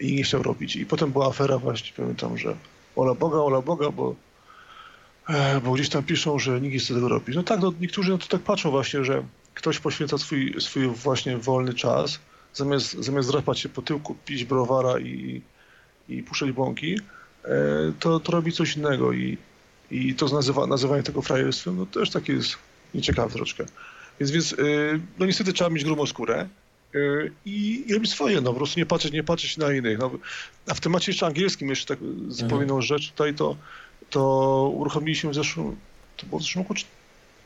i 0.00 0.14
nie 0.14 0.22
chciał 0.22 0.42
robić. 0.42 0.76
I 0.76 0.86
potem 0.86 1.12
była 1.12 1.26
afera 1.26 1.58
właśnie, 1.58 1.92
pamiętam, 1.96 2.38
że 2.38 2.56
ola 2.96 3.14
Boga, 3.14 3.38
ola 3.38 3.60
Boga, 3.60 3.90
bo, 3.90 4.14
e, 5.28 5.60
bo 5.60 5.72
gdzieś 5.72 5.88
tam 5.88 6.02
piszą, 6.02 6.38
że 6.38 6.60
nikt 6.60 6.74
nie 6.74 6.80
chce 6.80 6.94
tego 6.94 7.08
robić. 7.08 7.36
No 7.36 7.42
tak, 7.42 7.60
no, 7.60 7.72
niektórzy 7.80 8.12
na 8.12 8.18
to 8.18 8.26
tak 8.26 8.40
patrzą 8.40 8.70
właśnie, 8.70 9.04
że 9.04 9.22
ktoś 9.54 9.78
poświęca 9.78 10.18
swój, 10.18 10.54
swój 10.58 10.86
właśnie 10.88 11.38
wolny 11.38 11.74
czas, 11.74 12.18
zamiast, 12.54 12.92
zamiast 12.92 13.30
drapać 13.30 13.60
się 13.60 13.68
po 13.68 13.82
tyłku, 13.82 14.16
pić 14.24 14.44
browara 14.44 14.98
i, 14.98 15.42
i 16.08 16.22
puszczać 16.22 16.52
błąki, 16.52 16.98
e, 17.44 17.48
to, 18.00 18.20
to 18.20 18.32
robi 18.32 18.52
coś 18.52 18.76
innego 18.76 19.12
i, 19.12 19.38
i 19.90 20.14
to 20.14 20.26
nazywa, 20.26 20.66
nazywanie 20.66 21.02
tego 21.02 21.22
frajerstwem, 21.22 21.76
no 21.76 21.86
też 21.86 22.10
takie 22.10 22.32
jest 22.32 22.56
nieciekawe 22.94 23.34
troszkę. 23.34 23.64
Więc, 24.20 24.30
więc 24.30 24.52
y, 24.52 25.00
no 25.18 25.26
niestety 25.26 25.52
trzeba 25.52 25.70
mieć 25.70 25.84
grubą 25.84 26.06
skórę 26.06 26.48
y, 26.94 27.32
i, 27.44 27.84
i 27.86 27.94
robić 27.94 28.10
swoje, 28.10 28.40
no 28.40 28.52
po 28.52 28.56
prostu 28.56 28.80
nie 28.80 28.86
patrzeć, 28.86 29.12
nie 29.12 29.24
patrzeć 29.24 29.56
na 29.56 29.72
innych. 29.72 29.98
No, 29.98 30.10
a 30.66 30.74
w 30.74 30.80
temacie 30.80 31.12
jeszcze 31.12 31.26
angielskim, 31.26 31.68
jeszcze 31.68 31.96
tak 31.96 31.98
zapomniną 32.28 32.74
mhm. 32.74 32.82
rzecz 32.82 33.10
tutaj, 33.10 33.34
to, 33.34 33.56
to 34.10 34.22
uruchomiliśmy 34.74 35.30
w 35.30 35.34
zeszłym, 35.34 35.76
to 36.16 36.26
było 36.26 36.38
w 36.38 36.42
zeszłym 36.42 36.64
roku, 36.64 36.74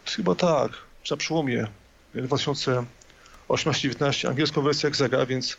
chyba 0.05 0.35
tak, 0.35 0.73
na 1.11 1.17
przełomie 1.17 1.67
2018-19 2.15 4.29
angielską 4.29 4.63
wersję 4.63 4.89
Exega, 4.89 5.27
więc, 5.27 5.57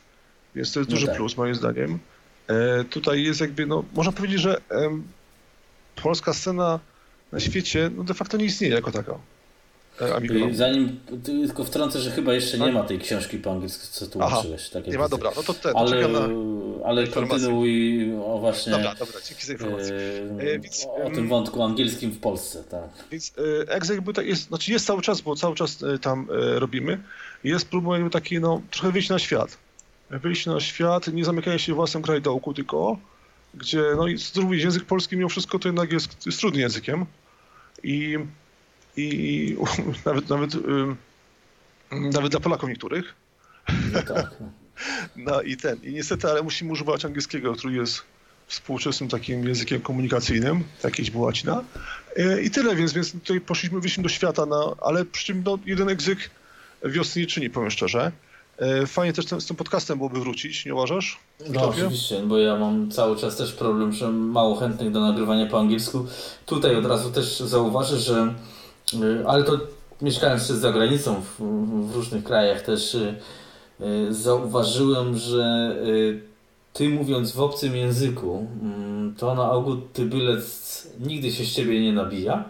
więc 0.56 0.74
to 0.74 0.80
jest 0.80 0.90
no 0.90 0.96
duży 0.96 1.08
tak. 1.08 1.16
plus 1.16 1.38
moim 1.38 1.56
zdaniem. 1.56 2.00
E, 2.48 2.84
tutaj 2.84 3.24
jest 3.24 3.42
jakby, 3.42 3.66
no 3.66 3.84
można 3.94 4.12
powiedzieć, 4.12 4.42
że 4.42 4.62
polska 5.96 6.34
scena 6.34 6.80
na 7.32 7.40
świecie 7.40 7.92
no 7.96 8.04
de 8.04 8.14
facto 8.14 8.38
nie 8.38 8.46
istnieje 8.46 8.74
jako 8.74 8.92
taka. 8.92 9.16
Amigo. 10.02 10.36
Zanim 10.52 11.00
tylko 11.26 11.64
wtrącę, 11.64 12.00
że 12.00 12.12
chyba 12.12 12.34
jeszcze 12.34 12.58
tak? 12.58 12.68
nie 12.68 12.74
ma 12.74 12.84
tej 12.84 13.00
książki 13.00 13.38
po 13.38 13.52
angielsku, 13.52 13.88
co 13.92 14.08
tłumaczyłeś. 14.08 14.70
Tak 14.70 14.88
nie 14.88 14.98
ma, 14.98 15.10
dobra, 15.10 15.32
no 15.36 15.44
to 15.44 15.54
ten, 15.54 15.72
ale, 15.76 16.08
na 16.08 16.20
ale 16.86 17.08
kontynuuj 17.08 18.02
o 18.26 18.40
właśnie 18.40 18.72
dobra, 18.72 18.96
dobra, 18.96 19.20
dzięki 19.28 19.46
za 19.46 19.54
informację. 19.54 19.96
E, 20.40 20.60
więc, 20.60 20.88
o 20.96 21.06
tym 21.06 21.14
mm, 21.14 21.30
wątku 21.30 21.64
angielskim 21.64 22.12
w 22.12 22.20
Polsce, 22.20 22.64
tak. 22.64 22.90
Więc 23.12 23.34
e, 23.38 23.72
Exec 23.72 23.96
jakby 23.96 24.14
tak 24.14 24.26
jest, 24.26 24.48
znaczy 24.48 24.72
jest 24.72 24.86
cały 24.86 25.02
czas, 25.02 25.22
bo 25.22 25.36
cały 25.36 25.56
czas 25.56 25.84
e, 25.84 26.00
tam 26.00 26.28
e, 26.32 26.60
robimy. 26.60 27.00
Jest 27.44 27.70
próbą 27.70 27.94
jakby 27.94 28.10
taki, 28.10 28.40
no, 28.40 28.62
trochę 28.72 28.92
wyjść 28.92 29.10
na 29.10 29.20
świat. 29.20 29.58
Wyjść 30.10 30.46
na 30.46 30.60
świat, 30.60 31.08
nie 31.08 31.26
zamykanie 31.26 31.60
się 31.60 31.74
w 31.74 31.76
własnym 31.76 32.04
kraju 32.04 32.22
dołku, 32.22 32.54
tylko 32.54 32.98
gdzie, 33.54 33.84
no 33.98 34.08
i 34.08 34.18
z 34.18 34.32
drugiej 34.32 34.62
język 34.62 34.86
polski 34.86 35.18
mimo 35.18 35.30
wszystko 35.30 35.60
to 35.60 35.68
jednak 35.68 35.92
jest, 35.92 36.26
jest 36.26 36.40
trudnym 36.40 36.62
językiem. 36.62 37.06
I 37.84 38.18
i 39.00 39.58
nawet, 40.06 40.30
nawet, 40.30 40.52
nawet 41.92 42.32
dla 42.32 42.40
Polaków 42.40 42.70
niektórych. 42.70 43.16
No 43.94 44.02
tak. 44.02 44.30
No 45.16 45.42
i 45.42 45.58
ten, 45.58 45.80
i 45.84 45.94
niestety, 45.94 46.28
ale 46.28 46.44
musimy 46.44 46.72
używać 46.72 47.06
angielskiego, 47.06 47.54
który 47.54 47.74
jest 47.76 48.02
współczesnym 48.48 49.10
takim 49.10 49.48
językiem 49.48 49.82
komunikacyjnym, 49.82 50.64
jakieś 50.84 51.12
była 51.12 51.26
łacina. 51.26 51.64
E, 52.18 52.42
I 52.42 52.52
tyle, 52.52 52.76
więc, 52.76 52.94
więc 52.94 53.12
tutaj 53.12 53.42
poszliśmy, 53.42 53.80
wyszliśmy 53.80 54.04
do 54.04 54.10
świata, 54.10 54.46
no, 54.46 54.76
ale 54.82 55.06
przy 55.06 55.26
czym 55.26 55.44
no, 55.46 55.60
jeden 55.66 55.90
egzyk 55.90 56.30
wiosny 56.84 57.22
nie 57.22 57.28
czyni, 57.28 57.50
powiem 57.50 57.72
szczerze. 57.72 58.12
E, 58.58 58.88
fajnie 58.88 59.14
też 59.14 59.26
ten, 59.26 59.42
z 59.42 59.46
tym 59.46 59.56
podcastem 59.56 59.98
byłoby 59.98 60.20
wrócić, 60.20 60.66
nie 60.66 60.74
uważasz? 60.74 61.20
No 61.50 61.70
oczywiście, 61.70 62.22
bo 62.26 62.38
ja 62.38 62.56
mam 62.56 62.92
cały 62.92 63.18
czas 63.18 63.38
też 63.38 63.54
problem, 63.54 63.94
że 63.94 64.10
mało 64.12 64.56
chętnych 64.56 64.92
do 64.92 65.00
nagrywania 65.00 65.46
po 65.46 65.60
angielsku. 65.60 66.06
Tutaj 66.46 66.76
od 66.76 66.86
razu 66.86 67.12
też 67.12 67.40
zauważę, 67.40 68.00
że 68.00 68.34
ale 69.28 69.44
to 69.44 69.60
mieszkając 70.02 70.48
też 70.48 70.58
za 70.58 70.72
granicą 70.72 71.22
w, 71.22 71.42
w 71.92 71.96
różnych 71.96 72.24
krajach 72.24 72.62
też 72.62 72.96
y, 72.96 73.16
y, 73.82 74.14
zauważyłem, 74.14 75.18
że 75.18 75.76
ty 76.74 76.90
mówiąc 76.90 77.32
w 77.32 77.40
obcym 77.40 77.76
języku, 77.76 78.48
mm, 78.62 79.16
to 79.18 79.36
na 79.36 79.52
ogół 79.52 79.78
tybylec 79.94 80.88
nigdy 81.00 81.32
się 81.32 81.44
z 81.44 81.52
ciebie 81.52 81.82
nie 81.82 81.94
nabija, 81.94 82.50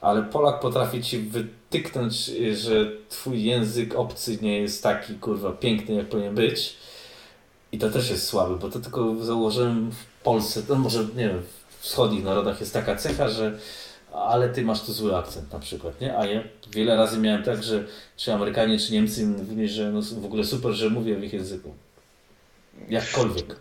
ale 0.00 0.22
Polak 0.22 0.60
potrafi 0.60 1.02
ci 1.02 1.18
wytyknąć, 1.18 2.14
że 2.54 2.92
twój 3.08 3.44
język 3.44 3.94
obcy 3.94 4.38
nie 4.42 4.58
jest 4.58 4.82
taki 4.82 5.14
kurwa 5.14 5.52
piękny 5.52 5.94
jak 5.94 6.08
powinien 6.08 6.34
być. 6.34 6.76
I 7.72 7.78
to 7.78 7.90
też 7.90 8.10
jest 8.10 8.26
słabe, 8.26 8.56
bo 8.56 8.68
to 8.68 8.80
tylko 8.80 9.14
założyłem 9.20 9.90
w 9.90 10.22
Polsce, 10.22 10.62
no 10.68 10.74
może 10.74 11.04
nie 11.16 11.28
wiem, 11.28 11.42
w 11.68 11.82
wschodnich 11.82 12.24
narodach 12.24 12.60
jest 12.60 12.72
taka 12.72 12.96
cecha, 12.96 13.28
że 13.28 13.58
ale 14.20 14.48
ty 14.48 14.62
masz 14.62 14.82
tu 14.82 14.92
zły 14.92 15.16
akcent 15.16 15.52
na 15.52 15.58
przykład, 15.58 16.00
nie? 16.00 16.18
A 16.18 16.26
ja 16.26 16.42
wiele 16.70 16.96
razy 16.96 17.18
miałem 17.18 17.42
tak, 17.42 17.62
że 17.62 17.84
czy 18.16 18.32
Amerykanie, 18.32 18.78
czy 18.78 18.92
Niemcy 18.92 19.26
mówili, 19.26 19.68
że 19.68 19.92
no 19.92 20.02
w 20.02 20.24
ogóle 20.24 20.44
super, 20.44 20.72
że 20.72 20.90
mówię 20.90 21.16
w 21.16 21.24
ich 21.24 21.32
języku. 21.32 21.74
Jakkolwiek. 22.88 23.56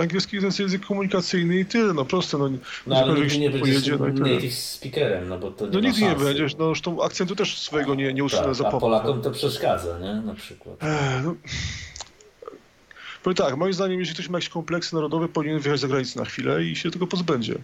Angielski 0.00 0.36
jest 0.36 0.58
język 0.58 0.86
komunikacyjny 0.86 1.60
i 1.60 1.64
tyle, 1.64 1.94
no 1.94 2.04
proste. 2.04 2.38
No, 2.38 2.50
no 2.86 2.96
ale 2.96 3.20
nigdy 3.20 3.38
nie 3.38 3.50
będziesz 3.50 3.88
no 3.98 4.08
native 4.08 4.54
speakerem, 4.54 5.28
no 5.28 5.38
bo 5.38 5.50
to 5.50 5.66
nie 5.66 5.72
No 5.72 5.80
nigdy 5.80 6.00
nie 6.00 6.16
będziesz, 6.16 6.56
no 6.56 6.66
zresztą 6.66 7.02
akcentu 7.02 7.36
też 7.36 7.58
swojego 7.58 7.94
nie, 7.94 8.14
nie 8.14 8.24
usunę 8.24 8.54
tak, 8.58 8.66
A 8.66 8.78
Polakom 8.78 9.22
to 9.22 9.30
przeszkadza, 9.30 9.98
nie? 9.98 10.14
Na 10.14 10.34
przykład. 10.34 10.76
No. 11.24 11.34
Powiem 13.22 13.36
tak, 13.36 13.56
moim 13.56 13.72
zdaniem, 13.72 14.00
jeśli 14.00 14.14
ktoś 14.14 14.28
ma 14.28 14.38
jakieś 14.38 14.48
kompleksy 14.48 14.94
narodowe, 14.94 15.28
powinien 15.28 15.58
wyjechać 15.58 15.80
za 15.80 15.88
granicę 15.88 16.18
na 16.18 16.24
chwilę 16.24 16.64
i 16.64 16.76
się 16.76 16.90
tego 16.90 17.06
pozbędzie. 17.06 17.54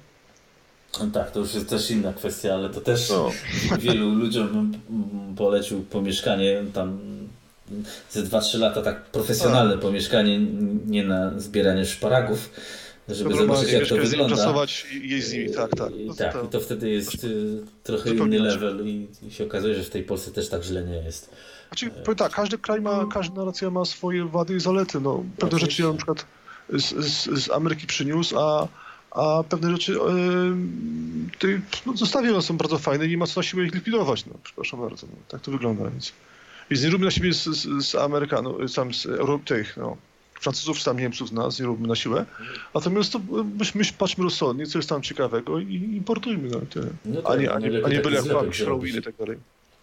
No 1.01 1.07
tak, 1.13 1.31
to 1.31 1.41
już 1.41 1.55
jest 1.55 1.69
też 1.69 1.91
inna 1.91 2.13
kwestia, 2.13 2.55
ale 2.55 2.71
to 2.71 2.81
też 2.81 3.11
no. 3.11 3.31
wielu 3.79 4.11
ludziom 4.11 4.73
polecił 5.37 5.83
pomieszkanie 5.83 6.63
tam 6.75 6.99
ze 8.11 8.23
2-3 8.23 8.59
lata 8.59 8.83
tak 8.83 9.05
profesjonalne 9.05 9.75
A. 9.75 9.79
pomieszkanie, 9.79 10.41
nie 10.87 11.05
na 11.05 11.41
zbieranie 11.41 11.87
szparagów, 11.87 12.51
żeby 13.09 13.37
zobaczyć 13.37 13.73
jak 13.73 13.87
to 13.89 13.97
wygląda. 13.97 14.37
Pracować 14.37 14.87
i 14.93 15.09
jeść 15.09 15.27
z 15.27 15.33
nimi, 15.33 15.55
tak, 15.55 15.71
tak. 15.71 15.93
No 16.07 16.15
tak, 16.15 16.33
to, 16.33 16.45
i 16.45 16.49
to 16.49 16.61
wtedy 16.61 16.91
jest 16.91 17.25
y, 17.25 17.63
trochę 17.83 18.11
inny 18.11 18.39
level 18.39 18.87
i, 18.87 19.09
i, 19.23 19.31
się 19.31 19.45
okazuje, 19.45 19.75
że 19.75 19.83
w 19.83 19.91
tej 19.91 20.03
Polsce 20.03 20.31
też 20.31 20.49
tak 20.49 20.63
źle 20.63 20.85
nie 20.85 20.97
jest. 20.97 21.31
Znaczy, 21.69 21.91
powiem 21.91 22.17
tak, 22.17 22.33
każdy 22.33 22.59
kraj 22.59 22.81
ma, 22.81 23.07
każda 23.13 23.45
nacja 23.45 23.71
ma 23.71 23.85
swoje 23.85 24.25
wady 24.25 24.55
i 24.55 24.61
zalety. 24.61 25.01
No, 25.01 25.25
pewne 25.39 25.59
rzeczy 25.59 25.83
ja 25.83 25.89
na 25.89 25.95
przykład 25.95 26.27
z, 26.73 27.07
z, 27.07 27.45
z 27.45 27.51
Ameryki 27.51 27.87
przyniósł, 27.87 28.39
a 28.39 28.69
a 29.11 29.45
pewne 29.49 29.71
rzeczy 29.73 29.93
yy, 31.43 31.61
no, 31.87 31.97
zostawione 31.97 32.43
są 32.43 32.57
bardzo 32.57 32.79
fajne 32.79 33.07
i 33.07 33.11
nie 33.11 33.17
ma 33.17 33.27
co 33.27 33.41
na 33.41 33.45
siłę 33.45 33.65
ich 33.65 33.75
likwidować. 33.75 34.27
No, 34.27 34.33
przepraszam 34.43 34.81
bardzo, 34.81 35.07
no, 35.07 35.17
tak 35.29 35.41
to 35.41 35.51
wygląda. 35.51 35.91
Więc, 35.91 36.13
więc 36.71 36.85
nie 36.85 36.91
róbmy 36.91 37.05
na 37.05 37.11
siebie 37.11 37.35
z, 37.35 37.45
z, 37.45 37.87
z 37.87 37.95
Amerykanów, 37.95 38.71
sam 38.71 38.95
z 38.95 39.07
Europ, 39.07 39.45
tych, 39.45 39.77
no, 39.77 39.97
Francuzów, 40.41 40.85
tam 40.85 40.99
Niemców 40.99 41.29
z 41.29 41.33
nas, 41.33 41.61
nie 41.61 41.67
róbmy 41.67 41.89
na 41.89 41.97
siłę. 41.97 42.25
Natomiast 42.75 43.13
to 43.13 43.21
myśmy 43.59 43.83
patrzmy 43.99 44.25
rozsądnie, 44.25 44.67
co 44.67 44.79
jest 44.79 44.89
tam 44.89 45.03
ciekawego 45.03 45.59
i 45.59 45.75
importujmy. 45.75 46.49
No, 46.49 46.61
tyle. 46.71 46.87
No 47.05 47.23
tak, 47.23 47.33
a 47.33 47.37
nie, 47.37 47.53
a 47.53 47.59
nie, 47.59 47.85
a 47.85 47.89
nie 47.89 48.01
byle 48.01 48.17
jak 48.17 48.27
i 48.97 49.03
tak 49.03 49.17
dalej. 49.17 49.39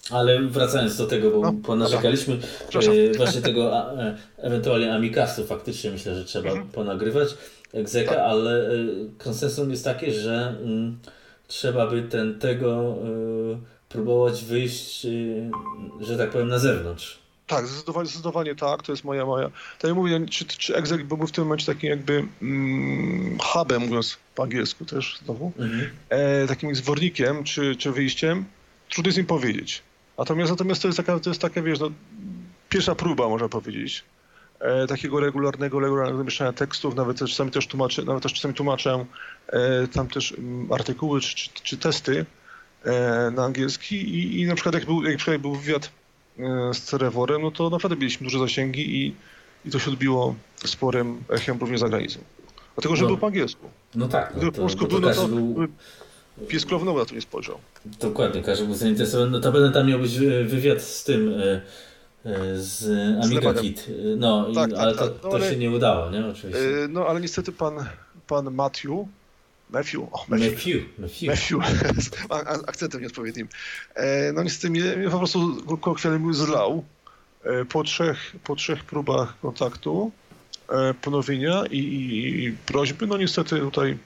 Ale 0.10 0.42
wracając 0.42 0.98
do 0.98 1.08
tego, 1.08 1.32
bo 1.32 1.42
no, 1.42 1.54
ponarzekaliśmy 1.64 2.40
e, 2.74 3.18
właśnie 3.18 3.42
tego 3.42 3.80
a, 3.80 3.94
e, 3.94 4.18
ewentualnie 4.38 4.94
Amikastu 4.94 5.46
faktycznie 5.46 5.92
myślę, 5.92 6.16
że 6.16 6.26
trzeba 6.26 6.50
mhm. 6.50 6.68
ponagrywać 6.68 7.30
egzeka, 7.76 8.12
tak. 8.12 8.20
ale 8.20 8.72
y, 8.72 9.10
konsensus 9.18 9.70
jest 9.70 9.84
takie, 9.84 10.12
że 10.12 10.56
y, 10.62 11.10
trzeba 11.48 11.88
by 11.88 12.04
ten 12.04 12.40
tego 12.40 12.96
y, 13.54 13.58
próbować 13.90 14.44
wyjść, 14.44 15.06
y, 15.06 15.52
że 16.02 16.18
tak 16.18 16.30
powiem, 16.30 16.48
na 16.48 16.60
zewnątrz. 16.60 17.26
Tak, 17.48 17.68
zdecydowanie, 17.68 18.06
zdecydowanie 18.06 18.56
tak, 18.56 18.84
to 18.84 18.92
jest 18.92 19.04
moja, 19.04 19.26
moja. 19.26 19.50
Tak 19.80 19.84
jak 19.84 19.96
mówię, 19.96 20.26
czy, 20.30 20.46
czy 20.46 20.76
egzek 20.76 21.04
byłby 21.04 21.28
w 21.28 21.32
tym 21.32 21.44
momencie 21.44 21.66
takim 21.66 21.90
jakby 21.90 22.28
mm, 22.42 23.38
hubem, 23.40 23.82
mówiąc 23.82 24.18
po 24.36 24.44
angielsku 24.44 24.86
też 24.86 25.20
znowu, 25.26 25.52
mhm. 25.60 25.90
e, 26.10 26.48
takim 26.48 26.76
zwornikiem 26.76 27.44
czy, 27.44 27.76
czy 27.76 27.92
wyjściem, 27.92 28.46
trudno 28.90 29.10
jest 29.10 29.18
im 29.18 29.26
powiedzieć. 29.26 29.82
Natomiast, 30.18 30.52
natomiast 30.52 30.82
to 30.82 30.88
jest 30.88 30.98
taka, 30.98 31.20
to 31.20 31.30
jest 31.30 31.42
taka 31.42 31.62
wiesz, 31.62 31.80
no, 31.80 31.92
pierwsza 32.70 32.96
próba, 32.96 33.30
można 33.30 33.50
powiedzieć. 33.50 34.04
E, 34.60 34.88
takiego 34.88 35.20
regularnego, 35.20 35.80
regularnego 35.80 36.18
zamieszczania 36.18 36.54
tekstów, 36.54 36.96
nawet 36.96 37.18
czasami 37.18 37.52
też 37.52 37.68
tłumaczę, 37.68 38.04
nawet 38.04 38.24
też 38.24 38.34
czasami 38.34 38.54
tłumaczę 38.54 39.06
e, 39.48 39.88
tam 39.88 40.08
też 40.08 40.32
m, 40.32 40.38
mm, 40.40 40.72
artykuły 40.72 41.22
czy, 41.22 41.36
czy, 41.36 41.50
czy 41.64 41.78
testy 41.78 42.26
e, 42.84 43.32
na 43.32 43.44
angielski 43.44 43.96
i, 43.96 44.42
i 44.42 44.48
na 44.48 44.56
przykład 44.56 44.76
jak 44.76 44.86
był, 44.86 45.04
jak 45.04 45.18
przykład 45.18 45.42
był 45.42 45.56
wywiad 45.56 45.90
e, 46.40 46.74
z 46.74 46.82
Cereworem, 46.82 47.42
no 47.42 47.52
to 47.52 47.70
naprawdę 47.70 47.98
mieliśmy 47.98 48.24
duże 48.24 48.40
zasięgi 48.40 49.06
i, 49.06 49.16
i 49.66 49.72
to 49.72 49.80
się 49.80 49.92
odbiło 49.92 50.36
sporym 50.66 51.24
echem 51.30 51.58
również 51.60 51.80
za 51.80 51.90
granicą. 51.90 52.20
Dlatego, 52.76 52.96
że 52.96 53.02
no. 53.02 53.08
był 53.08 53.18
po 53.18 53.28
angielsku. 53.28 53.70
No 53.96 54.08
tak. 54.08 54.32
No 54.34 54.38
Gdyby 54.38 54.52
po 54.52 54.62
polsku 54.62 54.88
był, 54.88 55.00
no 55.00 55.14
to 55.14 55.28
był... 55.28 55.68
pies 56.48 56.66
na 56.72 57.06
to 57.06 57.16
nie 57.16 57.22
spojrzał. 57.22 57.60
Dokładnie, 57.86 58.44
każdy 58.44 58.66
był 58.66 58.76
zainteresowany. 58.76 59.32
No 59.32 59.40
to 59.40 59.52
będę 59.52 59.72
tam 59.72 59.88
miał 59.88 60.00
być 60.00 60.20
wywiad 60.46 60.82
z 60.82 61.04
tym 61.04 61.30
e, 61.30 61.44
e, 61.44 61.62
z 62.56 62.86
Amiga 63.26 63.54
Kit. 63.54 63.88
No, 64.18 64.54
tak, 64.56 64.72
i, 64.72 64.76
ale 64.76 64.96
tak, 64.96 65.08
to, 65.08 65.14
tak. 65.14 65.24
no, 65.24 65.30
to 65.30 65.36
ale, 65.36 65.50
się 65.50 65.58
nie 65.58 65.72
udało, 65.72 66.10
nie? 66.12 66.26
Oczywiście. 66.26 66.84
E, 66.84 66.88
no 66.88 67.08
ale 67.08 67.22
niestety 67.22 67.52
pan, 67.52 67.86
pan 68.28 68.52
Matthew 68.52 68.92
Matthew, 69.70 70.02
oh, 70.12 70.26
Matthew, 70.28 70.52
Matthew, 71.00 71.58
Matthew. 71.58 72.68
akcentem 72.68 73.02
nieodpowiednim. 73.02 73.48
No 74.34 74.44
niestety 74.44 74.70
mnie, 74.70 74.96
mnie 74.96 75.10
po 75.10 75.18
prostu 75.18 75.64
kolokwialnie 75.82 76.34
zlał 76.34 76.84
po 77.70 77.84
trzech, 77.84 78.36
po 78.44 78.56
trzech 78.56 78.84
próbach 78.84 79.40
kontaktu 79.40 80.12
E, 80.70 80.94
ponowienia 80.94 81.64
i, 81.72 81.78
i, 81.78 82.58
prośby. 82.66 83.08
No 83.08 83.18
niestety 83.18 83.60
tutaj 83.60 83.98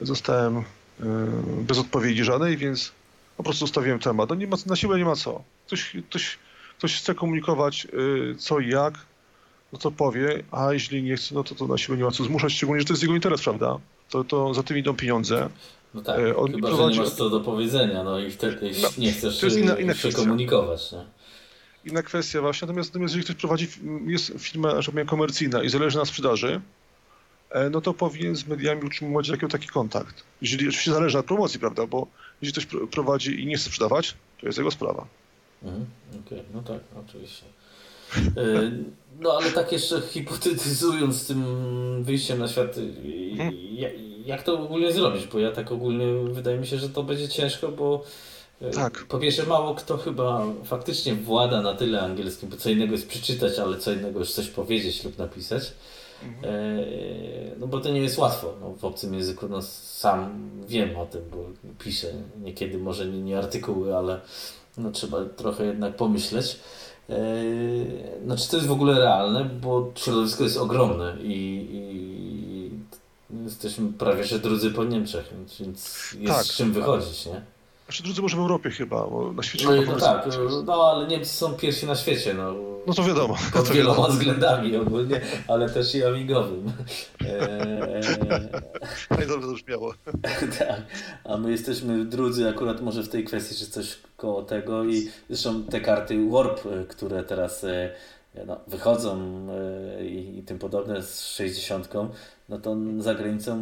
zostałem 0.00 0.56
e, 0.56 0.62
bez 1.62 1.78
odpowiedzi 1.78 2.24
żadnej, 2.24 2.56
więc 2.56 2.92
po 3.36 3.42
prostu 3.42 3.66
zostawiłem 3.66 3.98
temat. 3.98 4.28
No 4.28 4.34
nie 4.34 4.46
ma, 4.46 4.56
na 4.66 4.76
siłę 4.76 4.98
nie 4.98 5.04
ma 5.04 5.16
co. 5.16 5.42
Ktoś, 5.66 5.96
ktoś, 6.08 6.38
ktoś 6.78 6.96
chce 6.96 7.14
komunikować 7.14 7.86
e, 7.86 7.88
co 8.34 8.60
i 8.60 8.68
jak, 8.68 8.94
no 9.72 9.78
to 9.78 9.90
powie, 9.90 10.42
a 10.50 10.72
jeśli 10.72 11.02
nie 11.02 11.16
chce, 11.16 11.34
no 11.34 11.44
to, 11.44 11.54
to 11.54 11.66
na 11.66 11.78
siłę 11.78 11.98
nie 11.98 12.04
ma 12.04 12.10
co 12.10 12.24
zmuszać, 12.24 12.52
szczególnie, 12.52 12.80
że 12.80 12.86
to 12.86 12.92
jest 12.92 13.02
jego 13.02 13.14
interes, 13.14 13.42
prawda? 13.42 13.78
To, 14.10 14.24
to 14.24 14.54
za 14.54 14.62
tym 14.62 14.78
idą 14.78 14.96
pieniądze. 14.96 15.48
No 15.94 16.02
tak, 16.02 16.20
On 16.36 16.52
chyba, 16.52 16.68
prowadzi... 16.68 16.94
że 16.94 17.00
nie 17.00 17.06
masz 17.06 17.16
co 17.16 17.30
do 17.30 17.40
powiedzenia, 17.40 18.04
no 18.04 18.18
i 18.18 18.30
wtedy 18.30 18.70
no, 18.82 18.88
nie 18.98 19.12
chcesz 19.12 19.40
to 19.40 19.46
jest 19.46 19.58
inna, 19.58 19.74
inna 19.74 19.94
się 19.94 20.12
komunikować. 20.12 20.92
Nie? 20.92 21.04
inna 21.84 22.02
kwestia 22.02 22.40
właśnie. 22.40 22.66
Natomiast, 22.66 22.90
natomiast 22.90 23.14
jeżeli 23.14 23.24
ktoś 23.24 23.36
prowadzi, 23.36 23.68
jest 24.06 24.32
firma, 24.38 24.74
powiem, 24.86 25.06
komercyjna 25.06 25.62
i 25.62 25.68
zależy 25.68 25.98
na 25.98 26.04
sprzedaży, 26.04 26.60
e, 27.50 27.70
no 27.70 27.80
to 27.80 27.94
powinien 27.94 28.36
z 28.36 28.46
mediami 28.46 28.84
utrzymywać 28.84 29.28
jakiś 29.28 29.50
taki 29.50 29.66
kontakt. 29.66 30.24
Jeżeli 30.42 30.68
oczywiście 30.68 30.92
zależy 30.92 31.18
od 31.18 31.26
promocji, 31.26 31.60
prawda, 31.60 31.86
bo 31.86 32.06
jeśli 32.42 32.62
ktoś 32.62 32.88
prowadzi 32.90 33.42
i 33.42 33.46
nie 33.46 33.56
chce 33.56 33.66
sprzedawać, 33.66 34.14
to 34.40 34.46
jest 34.46 34.58
jego 34.58 34.70
sprawa. 34.70 35.06
Mhm, 35.64 35.86
Okej, 36.10 36.38
okay. 36.38 36.50
no 36.54 36.62
tak, 36.62 36.78
oczywiście. 37.06 37.44
E, 38.16 38.70
no 39.20 39.32
ale 39.32 39.50
tak 39.50 39.72
jeszcze 39.72 40.00
hipotetyzując 40.00 41.26
tym 41.26 41.44
wyjściem 42.04 42.38
na 42.38 42.48
świat, 42.48 42.76
mhm. 43.30 43.54
jak 44.24 44.42
to 44.42 44.60
ogólnie 44.60 44.92
zrobić? 44.92 45.26
Bo 45.26 45.38
ja 45.38 45.52
tak 45.52 45.72
ogólnie 45.72 46.06
wydaje 46.32 46.58
mi 46.58 46.66
się, 46.66 46.78
że 46.78 46.88
to 46.88 47.02
będzie 47.02 47.28
ciężko, 47.28 47.68
bo 47.68 48.04
tak. 48.74 49.04
Po 49.08 49.18
pierwsze, 49.18 49.46
mało 49.46 49.74
kto 49.74 49.98
chyba 49.98 50.46
faktycznie 50.64 51.14
włada 51.14 51.62
na 51.62 51.74
tyle 51.74 52.00
angielskim, 52.02 52.48
bo 52.48 52.56
co 52.56 52.70
innego 52.70 52.92
jest 52.92 53.08
przeczytać, 53.08 53.58
ale 53.58 53.78
co 53.78 53.92
innego 53.92 54.18
już 54.18 54.32
coś 54.32 54.48
powiedzieć 54.48 55.04
lub 55.04 55.18
napisać. 55.18 55.72
Mhm. 56.22 56.54
E, 56.54 56.86
no 57.58 57.66
bo 57.66 57.80
to 57.80 57.90
nie 57.90 58.00
jest 58.00 58.18
łatwo 58.18 58.54
no, 58.60 58.70
w 58.70 58.84
obcym 58.84 59.14
języku. 59.14 59.48
No, 59.48 59.62
sam 59.62 60.50
wiem 60.68 60.96
o 60.96 61.06
tym, 61.06 61.22
bo 61.30 61.36
piszę 61.78 62.12
niekiedy 62.42 62.78
może 62.78 63.06
nie, 63.06 63.22
nie 63.22 63.38
artykuły, 63.38 63.96
ale 63.96 64.20
no, 64.78 64.90
trzeba 64.90 65.24
trochę 65.36 65.64
jednak 65.64 65.96
pomyśleć. 65.96 66.60
E, 67.10 67.16
no, 68.24 68.36
czy 68.36 68.48
to 68.48 68.56
jest 68.56 68.68
w 68.68 68.72
ogóle 68.72 68.98
realne, 68.98 69.44
bo 69.44 69.92
środowisko 69.94 70.44
jest 70.44 70.56
ogromne 70.56 71.16
i, 71.22 71.68
i 71.72 73.44
jesteśmy 73.44 73.92
prawie 73.92 74.24
że 74.24 74.38
drudzy 74.38 74.70
po 74.70 74.84
Niemczech, 74.84 75.32
więc 75.32 75.60
jest 75.60 76.34
tak, 76.34 76.44
z 76.44 76.56
czym 76.56 76.72
wychodzić, 76.72 77.26
nie? 77.26 77.42
Znaczy 77.86 78.02
drudzy 78.02 78.22
może 78.22 78.36
w 78.36 78.40
Europie 78.40 78.70
chyba, 78.70 79.06
bo 79.06 79.32
na 79.32 79.42
świecie... 79.42 79.66
No, 79.66 79.92
no 79.92 80.00
tak, 80.00 80.28
no 80.66 80.74
ale 80.74 81.06
Niemcy 81.06 81.30
są 81.30 81.54
pierwsi 81.54 81.86
na 81.86 81.96
świecie, 81.96 82.34
no. 82.34 82.54
No 82.86 82.94
to 82.94 83.04
wiadomo. 83.04 83.36
Pod 83.52 83.68
to 83.68 83.74
wieloma 83.74 83.96
wiadomo. 83.96 84.14
względami 84.14 84.76
ogólnie, 84.76 85.20
ale 85.48 85.70
też 85.70 85.94
i 85.94 86.04
amigowym. 86.04 86.72
Eee... 87.20 87.30
Eee... 89.10 89.26
dobrze 89.28 89.48
to 89.48 89.54
brzmiało. 89.54 89.94
tak, 90.58 90.82
a 91.24 91.36
my 91.36 91.50
jesteśmy 91.50 92.04
drudzy 92.04 92.48
akurat 92.48 92.80
może 92.80 93.02
w 93.02 93.08
tej 93.08 93.24
kwestii, 93.24 93.54
czy 93.54 93.66
coś 93.66 93.98
koło 94.16 94.42
tego 94.42 94.84
i 94.84 95.08
zresztą 95.30 95.62
te 95.62 95.80
karty 95.80 96.28
Warp, 96.30 96.60
które 96.88 97.22
teraz 97.22 97.64
e, 97.64 97.90
no, 98.46 98.60
wychodzą 98.66 99.20
e, 99.98 100.06
i, 100.06 100.38
i 100.38 100.42
tym 100.42 100.58
podobne 100.58 101.02
z 101.02 101.26
60, 101.26 101.88
no 102.48 102.58
to 102.58 102.76
za 102.98 103.14
granicą 103.14 103.56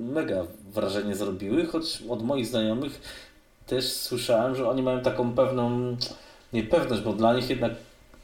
mega 0.00 0.46
wrażenie 0.72 1.16
zrobiły, 1.16 1.66
choć 1.66 2.02
od 2.08 2.22
moich 2.22 2.46
znajomych 2.46 3.00
też 3.66 3.92
słyszałem, 3.92 4.54
że 4.54 4.68
oni 4.68 4.82
mają 4.82 5.00
taką 5.00 5.34
pewną 5.34 5.96
niepewność, 6.52 7.02
bo 7.02 7.12
dla 7.12 7.34
nich 7.34 7.50
jednak 7.50 7.72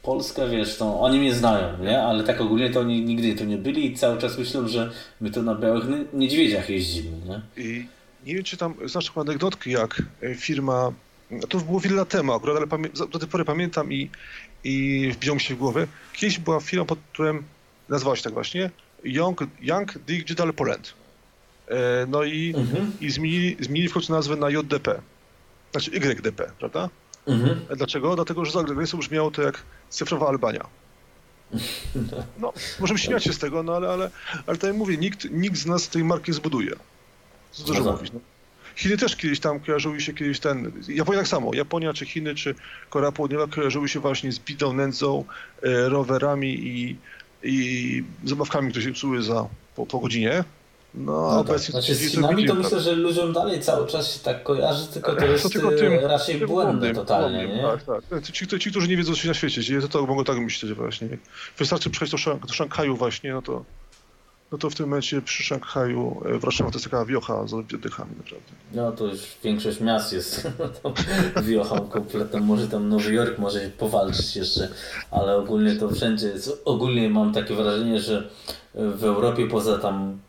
Polska, 0.03 0.47
wiesz, 0.47 0.77
to 0.77 1.01
oni 1.01 1.19
mnie 1.19 1.35
znają, 1.35 1.77
nie? 1.83 2.03
Ale 2.03 2.23
tak 2.23 2.41
ogólnie 2.41 2.69
to 2.69 2.79
oni 2.79 3.01
nigdy 3.01 3.35
tu 3.35 3.45
nie 3.45 3.57
byli 3.57 3.85
i 3.85 3.95
cały 3.95 4.17
czas 4.17 4.37
myślą, 4.37 4.67
że 4.67 4.91
my 5.21 5.31
to 5.31 5.41
na 5.43 5.55
białych 5.55 5.83
niedźwiedziach 6.13 6.69
jeździmy, 6.69 7.17
nie? 7.25 7.41
I 7.63 7.87
nie 8.25 8.35
wiem, 8.35 8.43
czy 8.43 8.57
tam 8.57 8.75
znasz 8.85 9.05
taką 9.05 9.21
anegdotkę, 9.21 9.69
jak 9.69 10.01
e, 10.23 10.35
firma, 10.35 10.91
to 11.49 11.57
było 11.57 11.79
wiele 11.79 11.95
lat 11.95 12.09
temu 12.09 12.33
akurat, 12.33 12.57
ale 12.57 12.67
do 13.07 13.19
tej 13.19 13.29
pory 13.29 13.45
pamiętam 13.45 13.93
i, 13.93 14.09
i 14.63 15.07
wbiło 15.13 15.35
mi 15.35 15.41
się 15.41 15.55
w 15.55 15.57
głowę. 15.57 15.87
Kiedyś 16.13 16.39
była 16.39 16.59
firma 16.59 16.85
pod 16.85 16.99
tytułem, 17.11 17.43
nazywała 17.89 18.15
się 18.15 18.23
tak 18.23 18.33
właśnie, 18.33 18.69
Young, 19.03 19.43
Young 19.61 19.97
Digital 19.97 20.53
Poland. 20.53 20.93
E, 21.67 22.05
no 22.07 22.23
i, 22.23 22.53
mhm. 22.57 22.91
i 23.01 23.11
zmienili, 23.11 23.57
zmienili 23.59 23.89
w 23.89 23.93
końcu 23.93 24.13
nazwę 24.13 24.35
na 24.35 24.49
JDP 24.49 25.01
znaczy 25.71 25.91
YDP, 25.91 26.51
prawda? 26.59 26.89
Mhm. 27.27 27.59
Dlaczego? 27.75 28.15
Dlatego, 28.15 28.45
że 28.45 28.51
za 28.51 28.63
granicą 28.63 28.97
brzmiało 28.97 29.31
to 29.31 29.41
jak 29.41 29.63
cyfrowa 29.89 30.27
Albania. 30.27 30.67
No, 32.37 32.53
możemy 32.79 32.99
śmiać 32.99 33.23
się 33.23 33.33
z 33.33 33.39
tego, 33.39 33.63
no 33.63 33.75
ale, 33.75 33.89
ale, 33.89 34.09
ale 34.47 34.57
tak 34.57 34.67
jak 34.67 34.75
mówię, 34.75 34.97
nikt, 34.97 35.31
nikt 35.31 35.57
z 35.57 35.65
nas 35.65 35.89
tej 35.89 36.03
marki 36.03 36.33
zbuduje. 36.33 36.71
Co 37.51 37.63
dużo 37.63 37.83
no 37.83 37.91
mówić. 37.91 38.11
No. 38.13 38.19
Chiny 38.75 38.97
też 38.97 39.15
kiedyś 39.15 39.39
tam 39.39 39.59
kojarzyły 39.59 40.01
się 40.01 40.13
kiedyś 40.13 40.39
ten, 40.39 40.71
Japonia 40.87 41.19
tak 41.19 41.27
samo, 41.27 41.53
Japonia 41.53 41.93
czy 41.93 42.05
Chiny 42.05 42.35
czy 42.35 42.55
Korea 42.89 43.11
Południowa 43.11 43.47
kojarzyły 43.47 43.89
się 43.89 43.99
właśnie 43.99 44.31
z 44.31 44.39
bitą 44.39 44.73
nędzą, 44.73 45.25
e, 45.63 45.89
rowerami 45.89 46.53
i, 46.53 46.97
i 47.43 48.03
zabawkami, 48.23 48.69
które 48.69 48.85
się 48.85 48.93
psuły 48.93 49.23
za, 49.23 49.47
po, 49.75 49.85
po 49.85 49.99
godzinie. 49.99 50.43
No, 50.93 51.31
no 51.31 51.43
tak. 51.43 51.57
tak. 51.57 51.71
znaczy, 51.71 51.95
z 51.95 52.11
Chinami 52.11 52.45
to 52.45 52.55
myślę, 52.55 52.79
że 52.79 52.91
ludziom 52.91 53.33
dalej 53.33 53.61
cały 53.61 53.87
czas 53.87 54.13
się 54.13 54.19
tak 54.19 54.43
kojarzy, 54.43 54.87
tylko 54.87 55.15
to 55.15 55.25
jest 55.25 55.53
tylko 55.53 55.69
tym, 55.71 55.93
e, 55.93 56.07
raczej 56.07 56.39
tym 56.39 56.47
błędne 56.47 56.93
totalnie. 56.93 57.47
Nie? 57.47 57.63
Tak, 57.85 58.03
tak. 58.09 58.23
Ci, 58.23 58.47
ci, 58.59 58.71
którzy 58.71 58.87
nie 58.87 58.97
wiedzą, 58.97 59.13
co 59.13 59.19
się 59.19 59.27
na 59.27 59.33
świecie 59.33 59.61
dzieje, 59.61 59.81
to, 59.81 59.87
to 59.87 60.05
mogą 60.05 60.23
tak 60.23 60.37
myśleć 60.37 60.73
właśnie. 60.73 61.07
Wystarczy 61.57 61.89
przyjechać 61.89 62.21
do 62.47 62.53
Szanghaju 62.53 62.95
właśnie, 62.95 63.33
no 63.33 63.41
to 63.41 63.65
no 64.51 64.57
to 64.57 64.69
w 64.69 64.75
tym 64.75 64.85
momencie 64.85 65.21
przy 65.21 65.43
Szanghaju 65.43 66.21
e, 66.25 66.39
Warszawa 66.39 66.71
to 66.71 66.77
jest 66.77 66.91
taka 66.91 67.05
wiocha 67.05 67.47
z 67.47 67.53
oddechami 67.53 68.11
naprawdę. 68.17 68.51
No 68.73 68.91
to 68.91 69.05
już 69.05 69.21
większość 69.43 69.79
miast 69.79 70.13
jest 70.13 70.47
wiochą 71.43 71.79
kompletną. 71.79 72.39
Może 72.39 72.67
tam 72.67 72.89
Nowy 72.89 73.13
Jork 73.13 73.39
może 73.39 73.59
powalczyć 73.59 74.35
jeszcze, 74.35 74.69
ale 75.11 75.35
ogólnie 75.35 75.75
to 75.75 75.89
wszędzie 75.89 76.27
jest. 76.27 76.61
Ogólnie 76.65 77.09
mam 77.09 77.33
takie 77.33 77.55
wrażenie, 77.55 77.99
że 77.99 78.29
w 78.73 79.03
Europie 79.03 79.47
poza 79.47 79.77
tam, 79.77 80.19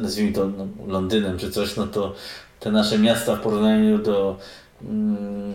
nazwijmy 0.00 0.32
to 0.32 0.46
no, 0.46 0.66
Londynem 0.86 1.38
czy 1.38 1.50
coś, 1.50 1.76
no 1.76 1.86
to 1.86 2.14
te 2.60 2.70
nasze 2.70 2.98
miasta 2.98 3.36
w 3.36 3.40
porównaniu 3.40 3.98
do 3.98 4.36
mm, 4.82 5.54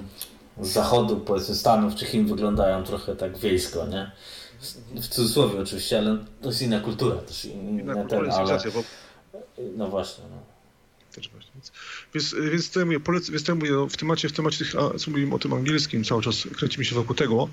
zachodu, 0.62 1.18
powiedzmy 1.18 1.56
Stanów 1.56 1.96
czy 1.96 2.06
Chin 2.06 2.26
wyglądają 2.26 2.84
trochę 2.84 3.16
tak 3.16 3.38
wiejsko, 3.38 3.88
nie? 3.88 4.12
W 4.96 5.08
cudzysłowie 5.08 5.60
oczywiście, 5.60 5.98
ale 5.98 6.26
to 6.42 6.50
jest 6.50 6.62
inna 6.62 6.80
kultura. 6.80 7.16
Też 7.16 7.46
inna, 7.46 7.82
inna 7.82 7.94
kultura, 7.94 8.22
ten, 8.22 8.32
ale... 8.32 8.72
bo... 8.74 8.84
No 9.78 9.88
właśnie. 9.88 10.24
No. 10.32 10.44
Też 11.16 11.30
właśnie. 11.30 11.52
Więc, 12.14 12.36
więc, 12.52 12.72
to 12.72 12.86
mówię, 12.86 13.00
polecę, 13.00 13.32
więc 13.32 13.44
to 13.44 13.56
mówię, 13.56 13.72
no, 13.72 13.88
w 13.88 13.98
temacie, 13.98 14.30
w 14.30 14.32
temacie 14.32 14.58
tych, 14.58 14.74
co 14.98 15.12
mówimy 15.12 15.36
o 15.36 15.40
tym 15.40 15.54
angielskim, 15.54 16.04
cały 16.04 16.22
czas 16.22 16.48
kręcimy 16.58 16.86
się 16.86 16.96
wokół 16.96 17.16
tego, 17.16 17.50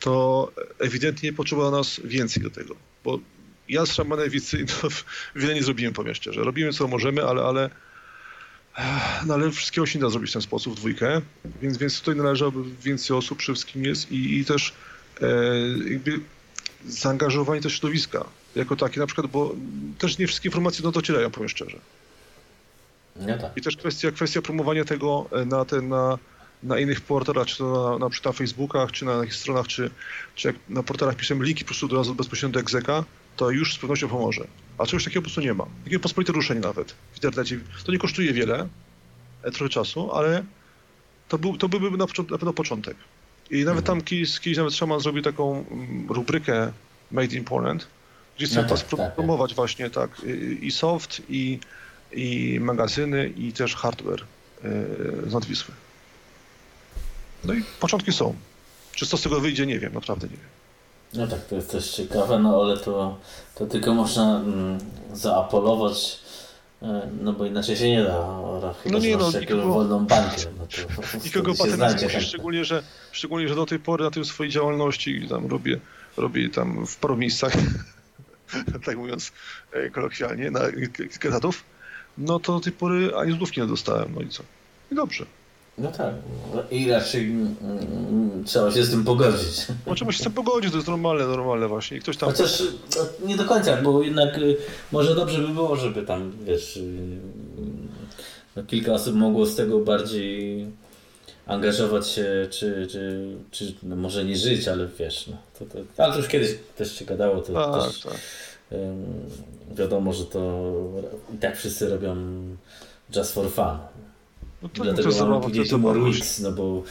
to 0.00 0.52
ewidentnie 0.78 1.32
potrzeba 1.32 1.70
nas 1.70 2.00
więcej 2.04 2.42
do 2.42 2.50
tego. 2.50 2.76
Bo 3.04 3.18
ja 3.68 3.86
z 3.86 3.92
Szamanewicy 3.92 4.64
no, 4.82 4.88
wiele 5.36 5.54
nie 5.54 5.62
zrobiłem, 5.62 5.94
powiem 5.94 6.14
szczerze. 6.14 6.44
Robimy 6.44 6.72
co 6.72 6.88
możemy, 6.88 7.24
ale, 7.24 7.42
ale, 7.42 7.70
no, 9.26 9.34
ale 9.34 9.50
wszystkiego 9.50 9.86
się 9.86 9.98
nie 9.98 10.02
da 10.04 10.10
zrobić 10.10 10.30
w 10.30 10.32
ten 10.32 10.42
sposób, 10.42 10.72
w 10.72 10.76
dwójkę. 10.76 11.20
Więc, 11.62 11.78
więc 11.78 12.00
tutaj 12.00 12.16
należy, 12.16 12.44
aby 12.44 12.60
więcej 12.82 13.16
osób 13.16 13.38
przede 13.38 13.54
wszystkim 13.54 13.84
jest 13.84 14.12
i, 14.12 14.38
i 14.38 14.44
też 14.44 14.72
e, 15.20 15.26
jakby 15.90 16.20
zaangażowanie 16.86 17.60
też 17.60 17.78
środowiska 17.78 18.24
jako 18.56 18.76
takie 18.76 19.00
na 19.00 19.06
przykład, 19.06 19.26
bo 19.26 19.54
też 19.98 20.18
nie 20.18 20.26
wszystkie 20.26 20.48
informacje 20.48 20.84
no, 20.84 20.90
docierają, 20.90 21.30
powiem 21.30 21.48
szczerze. 21.48 21.78
Nie 23.16 23.38
tak. 23.38 23.56
I 23.56 23.62
też 23.62 23.76
kwestia, 23.76 24.10
kwestia 24.10 24.42
promowania 24.42 24.84
tego 24.84 25.26
na, 25.46 25.64
te, 25.64 25.82
na, 25.82 26.18
na 26.62 26.78
innych 26.78 27.00
portalach, 27.00 27.46
czy 27.46 27.58
to 27.58 27.90
na, 27.90 27.98
na 27.98 28.10
przykład 28.10 28.34
na 28.34 28.38
Facebookach, 28.38 28.92
czy 28.92 29.04
na 29.04 29.12
jakichś 29.12 29.36
stronach, 29.36 29.66
czy, 29.66 29.90
czy 30.34 30.48
jak 30.48 30.56
na 30.68 30.82
portalach 30.82 31.16
piszemy 31.16 31.44
linki 31.44 31.64
po 31.64 31.68
prostu 31.68 31.88
do 31.88 31.96
razu 31.96 32.14
bezpośrednio 32.14 32.52
do 32.54 32.60
egzeka, 32.60 33.04
to 33.36 33.50
już 33.50 33.74
z 33.74 33.78
pewnością 33.78 34.08
pomoże. 34.08 34.46
A 34.78 34.86
czegoś 34.86 35.04
takiego 35.04 35.20
po 35.20 35.24
prostu 35.24 35.40
nie 35.40 35.54
ma. 35.54 35.66
Takiego 35.84 36.02
pospolite 36.02 36.32
ruszenie 36.32 36.60
nawet 36.60 36.92
w 37.12 37.14
internecie. 37.14 37.60
To 37.84 37.92
nie 37.92 37.98
kosztuje 37.98 38.32
wiele, 38.32 38.68
e, 39.42 39.50
trochę 39.50 39.68
czasu, 39.68 40.12
ale 40.12 40.44
to, 41.28 41.38
był, 41.38 41.56
to 41.56 41.68
byłby 41.68 41.90
na, 41.90 42.06
na 42.30 42.38
pewno 42.38 42.52
początek. 42.52 42.96
I 43.50 43.64
nawet 43.64 43.84
tam 43.84 44.02
kiedyś, 44.02 44.40
kiedyś 44.40 44.58
nawet 44.58 44.74
Szaman 44.74 45.00
zrobił 45.00 45.22
taką 45.22 45.64
mm, 45.70 46.06
rubrykę 46.08 46.72
Made 47.10 47.36
in 47.36 47.44
Poland, 47.44 47.86
gdzie 48.36 48.46
chcę 48.46 48.62
no 48.62 48.68
tak, 48.68 48.82
tak, 48.82 49.14
promować 49.14 49.50
tak. 49.50 49.56
właśnie 49.56 49.90
tak 49.90 50.10
i 50.60 50.70
soft, 50.70 51.22
i, 51.28 51.58
i 52.12 52.58
magazyny, 52.60 53.28
i 53.28 53.52
też 53.52 53.76
hardware 53.76 54.24
yy, 54.64 55.30
z 55.30 55.32
Nadwisły. 55.32 55.74
No 57.44 57.54
i 57.54 57.62
początki 57.80 58.12
są. 58.12 58.34
Czy 58.92 59.06
co 59.06 59.16
z 59.16 59.22
tego 59.22 59.40
wyjdzie, 59.40 59.66
nie 59.66 59.78
wiem, 59.78 59.94
naprawdę 59.94 60.26
nie 60.26 60.36
wiem. 60.36 60.54
No 61.14 61.26
tak, 61.26 61.46
to 61.46 61.54
jest 61.54 61.70
też 61.70 61.90
ciekawe, 61.90 62.38
no 62.38 62.62
ale 62.62 62.76
to, 62.76 63.18
to 63.54 63.66
tylko 63.66 63.94
można 63.94 64.36
mm, 64.36 64.78
zaapolować, 65.12 66.18
no 67.20 67.32
bo 67.32 67.46
inaczej 67.46 67.76
się 67.76 67.90
nie 67.90 68.02
da. 68.02 68.74
Chyba, 68.82 68.98
no 68.98 68.98
nie, 68.98 69.16
no, 69.16 69.30
nikogo, 69.40 69.68
wolną 69.68 70.06
bankę. 70.06 70.36
No 70.58 70.66
to 70.66 71.18
nikogo 71.24 71.54
patent 71.54 72.12
szczególnie 72.22 72.64
że, 72.64 72.82
szczególnie, 73.12 73.48
że 73.48 73.54
do 73.54 73.66
tej 73.66 73.78
pory 73.78 74.04
na 74.04 74.10
tym 74.10 74.24
swojej 74.24 74.52
działalności 74.52 75.28
tam 75.28 75.46
robię, 75.46 75.80
robię 76.16 76.48
tam 76.48 76.86
w 76.86 76.96
paru 76.96 77.16
miejscach, 77.16 77.52
tak 78.86 78.96
mówiąc 78.96 79.32
e, 79.72 79.90
kolokwialnie, 79.90 80.50
na 80.50 80.60
kilka 80.96 81.28
etatów, 81.28 81.64
no 82.18 82.38
to 82.38 82.52
do 82.52 82.60
tej 82.60 82.72
pory 82.72 83.16
ani 83.16 83.30
złotówki 83.30 83.60
nie 83.60 83.66
dostałem, 83.66 84.12
no 84.14 84.20
i 84.20 84.28
co? 84.28 84.42
I 84.92 84.94
dobrze. 84.94 85.26
No 85.78 85.92
tak. 85.92 86.14
I 86.70 86.90
raczej 86.90 87.24
mm, 87.24 88.44
trzeba 88.46 88.70
się 88.70 88.84
z 88.84 88.90
tym 88.90 89.04
pogodzić. 89.04 89.66
No 89.86 89.94
trzeba 89.94 90.12
się 90.12 90.18
z 90.18 90.22
tym 90.22 90.32
pogodzić, 90.32 90.70
to 90.70 90.76
jest 90.76 90.88
normalne, 90.88 91.26
normalne 91.26 91.68
właśnie. 91.68 91.96
I 91.96 92.00
ktoś 92.00 92.16
tam... 92.16 92.28
Chociaż 92.30 92.62
no, 92.96 93.26
nie 93.28 93.36
do 93.36 93.44
końca, 93.44 93.82
bo 93.82 94.02
jednak 94.02 94.38
y, 94.38 94.56
może 94.92 95.14
dobrze 95.14 95.38
by 95.38 95.48
było, 95.48 95.76
żeby 95.76 96.02
tam, 96.02 96.32
wiesz, 96.46 96.76
y, 96.76 97.18
no, 98.56 98.62
kilka 98.62 98.92
osób 98.92 99.14
mogło 99.14 99.46
z 99.46 99.56
tego 99.56 99.78
bardziej 99.78 100.66
angażować 101.46 102.08
się, 102.08 102.48
czy, 102.50 102.86
czy, 102.90 103.26
czy 103.50 103.74
no 103.82 103.96
może 103.96 104.24
nie 104.24 104.36
żyć, 104.36 104.68
ale 104.68 104.88
wiesz, 104.98 105.26
no, 105.26 105.36
to, 105.58 105.64
to, 105.64 106.04
ale 106.04 106.12
to 106.12 106.18
już 106.18 106.28
kiedyś 106.28 106.50
też 106.76 106.98
się 106.98 107.04
gadało, 107.04 107.40
to 107.40 107.52
tak, 107.52 107.84
też 107.84 108.00
tak. 108.00 108.18
wiadomo, 109.76 110.12
że 110.12 110.24
to 110.24 110.72
i 111.34 111.38
tak 111.38 111.56
wszyscy 111.56 111.88
robią 111.88 112.16
just 113.16 113.34
for 113.34 113.50
fun. 113.50 113.78
No 114.64 114.70
tak, 114.70 114.82
Dlatego 114.82 115.10
no 115.18 115.26
mamy 115.26 115.42
później 115.42 115.68
Tumor 115.68 115.98
Mix, 115.98 116.40
no 116.40 116.52
bo 116.52 116.82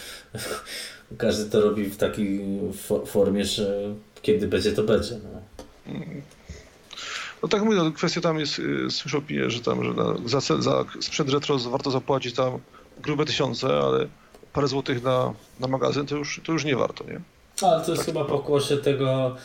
każdy 1.18 1.50
to 1.50 1.62
robi 1.62 1.86
w 1.86 1.98
takiej 1.98 2.42
formie, 3.06 3.46
że 3.46 3.94
kiedy 4.22 4.48
będzie, 4.48 4.72
to 4.72 4.84
będzie. 4.84 5.20
No. 5.24 5.42
No 7.44 7.50
tak 7.50 7.64
mówię, 7.64 7.78
no, 7.78 7.92
kwestia 7.92 8.22
tam 8.22 8.40
jest, 8.40 8.60
y, 8.60 8.92
słyszę 8.92 9.18
opinię, 9.18 9.50
że 9.50 9.60
tam, 9.60 9.84
że 9.84 9.94
na, 9.94 10.16
za, 10.26 10.62
za 10.62 10.86
sprzęt 11.02 11.30
retro 11.30 11.58
warto 11.60 11.92
zapłacić 11.92 12.36
tam 12.36 12.60
grube 13.02 13.26
tysiące, 13.26 13.68
ale 13.68 14.08
parę 14.54 14.68
złotych 14.68 15.04
na, 15.04 15.34
na 15.60 15.68
magazyn 15.68 16.06
to 16.06 16.16
już, 16.16 16.42
to 16.44 16.52
już 16.52 16.66
nie 16.66 16.76
warto, 16.76 17.04
nie? 17.04 17.22
Ale 17.62 17.86
to 17.86 17.92
jest 17.92 18.06
tak. 18.06 18.06
chyba 18.06 18.26
pokłosie 18.26 18.78
tego, 18.78 19.36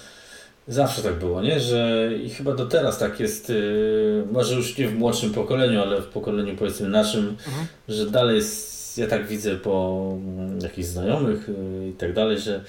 zawsze 0.68 1.02
tak 1.02 1.14
było, 1.14 1.42
nie? 1.42 1.60
Że 1.60 2.10
i 2.24 2.30
chyba 2.30 2.54
do 2.54 2.66
teraz 2.66 2.98
tak 2.98 3.20
jest, 3.20 3.48
yy, 3.48 4.24
może 4.32 4.54
już 4.54 4.78
nie 4.78 4.88
w 4.88 4.94
młodszym 4.94 5.32
pokoleniu, 5.32 5.82
ale 5.82 6.02
w 6.02 6.06
pokoleniu 6.06 6.56
powiedzmy 6.56 6.88
naszym, 6.88 7.28
mhm. 7.28 7.66
że 7.88 8.06
dalej 8.06 8.36
jest, 8.36 8.98
ja 8.98 9.06
tak 9.06 9.26
widzę 9.26 9.56
po 9.56 10.06
mm, 10.12 10.58
jakichś 10.60 10.88
znajomych 10.88 11.48
yy, 11.48 11.88
i 11.88 11.92
tak 11.92 12.12
dalej, 12.12 12.38
że 12.38 12.64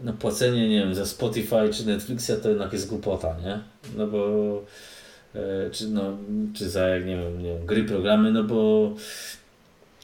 no 0.00 0.12
płacenie, 0.12 0.68
nie 0.68 0.78
wiem, 0.78 0.94
za 0.94 1.06
Spotify 1.06 1.68
czy 1.72 1.86
Netflixa 1.86 2.30
to 2.42 2.48
jednak 2.48 2.72
jest 2.72 2.88
głupota, 2.88 3.36
nie? 3.44 3.58
No 3.96 4.06
bo 4.06 4.62
yy, 5.34 5.40
czy, 5.72 5.88
no, 5.88 6.18
czy 6.54 6.70
za, 6.70 6.88
jak 6.88 7.06
nie 7.06 7.16
wiem, 7.16 7.42
nie 7.42 7.48
wiem, 7.48 7.66
gry, 7.66 7.84
programy, 7.84 8.32
no 8.32 8.44
bo 8.44 8.90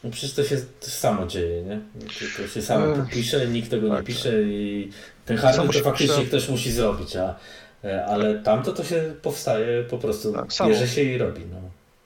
no 0.05 0.11
przecież 0.11 0.33
to 0.33 0.45
się 0.45 0.57
to 0.81 0.87
samo 0.87 1.27
dzieje, 1.27 1.63
nie? 1.63 1.81
To, 2.01 2.43
to 2.43 2.49
się 2.49 2.63
samo 2.63 2.87
pisze, 3.13 3.47
nikt 3.47 3.71
tego 3.71 3.89
tak, 3.89 3.99
nie 3.99 4.07
pisze 4.07 4.43
i 4.43 4.91
ten 5.31 5.39
hardware 5.39 5.73
to 5.73 5.81
faktycznie 5.81 6.25
ktoś 6.25 6.49
musi 6.49 6.73
zrobić, 6.73 7.17
a, 7.17 7.35
e, 7.85 8.07
ale 8.07 8.39
tamto 8.39 8.73
to 8.73 8.85
się 8.85 9.15
powstaje 9.23 9.83
po 9.83 9.99
prostu, 9.99 10.33
tak, 10.33 10.69
bierze 10.69 10.89
się 10.89 11.03
i 11.03 11.19
robi. 11.19 11.43
No. 11.51 11.57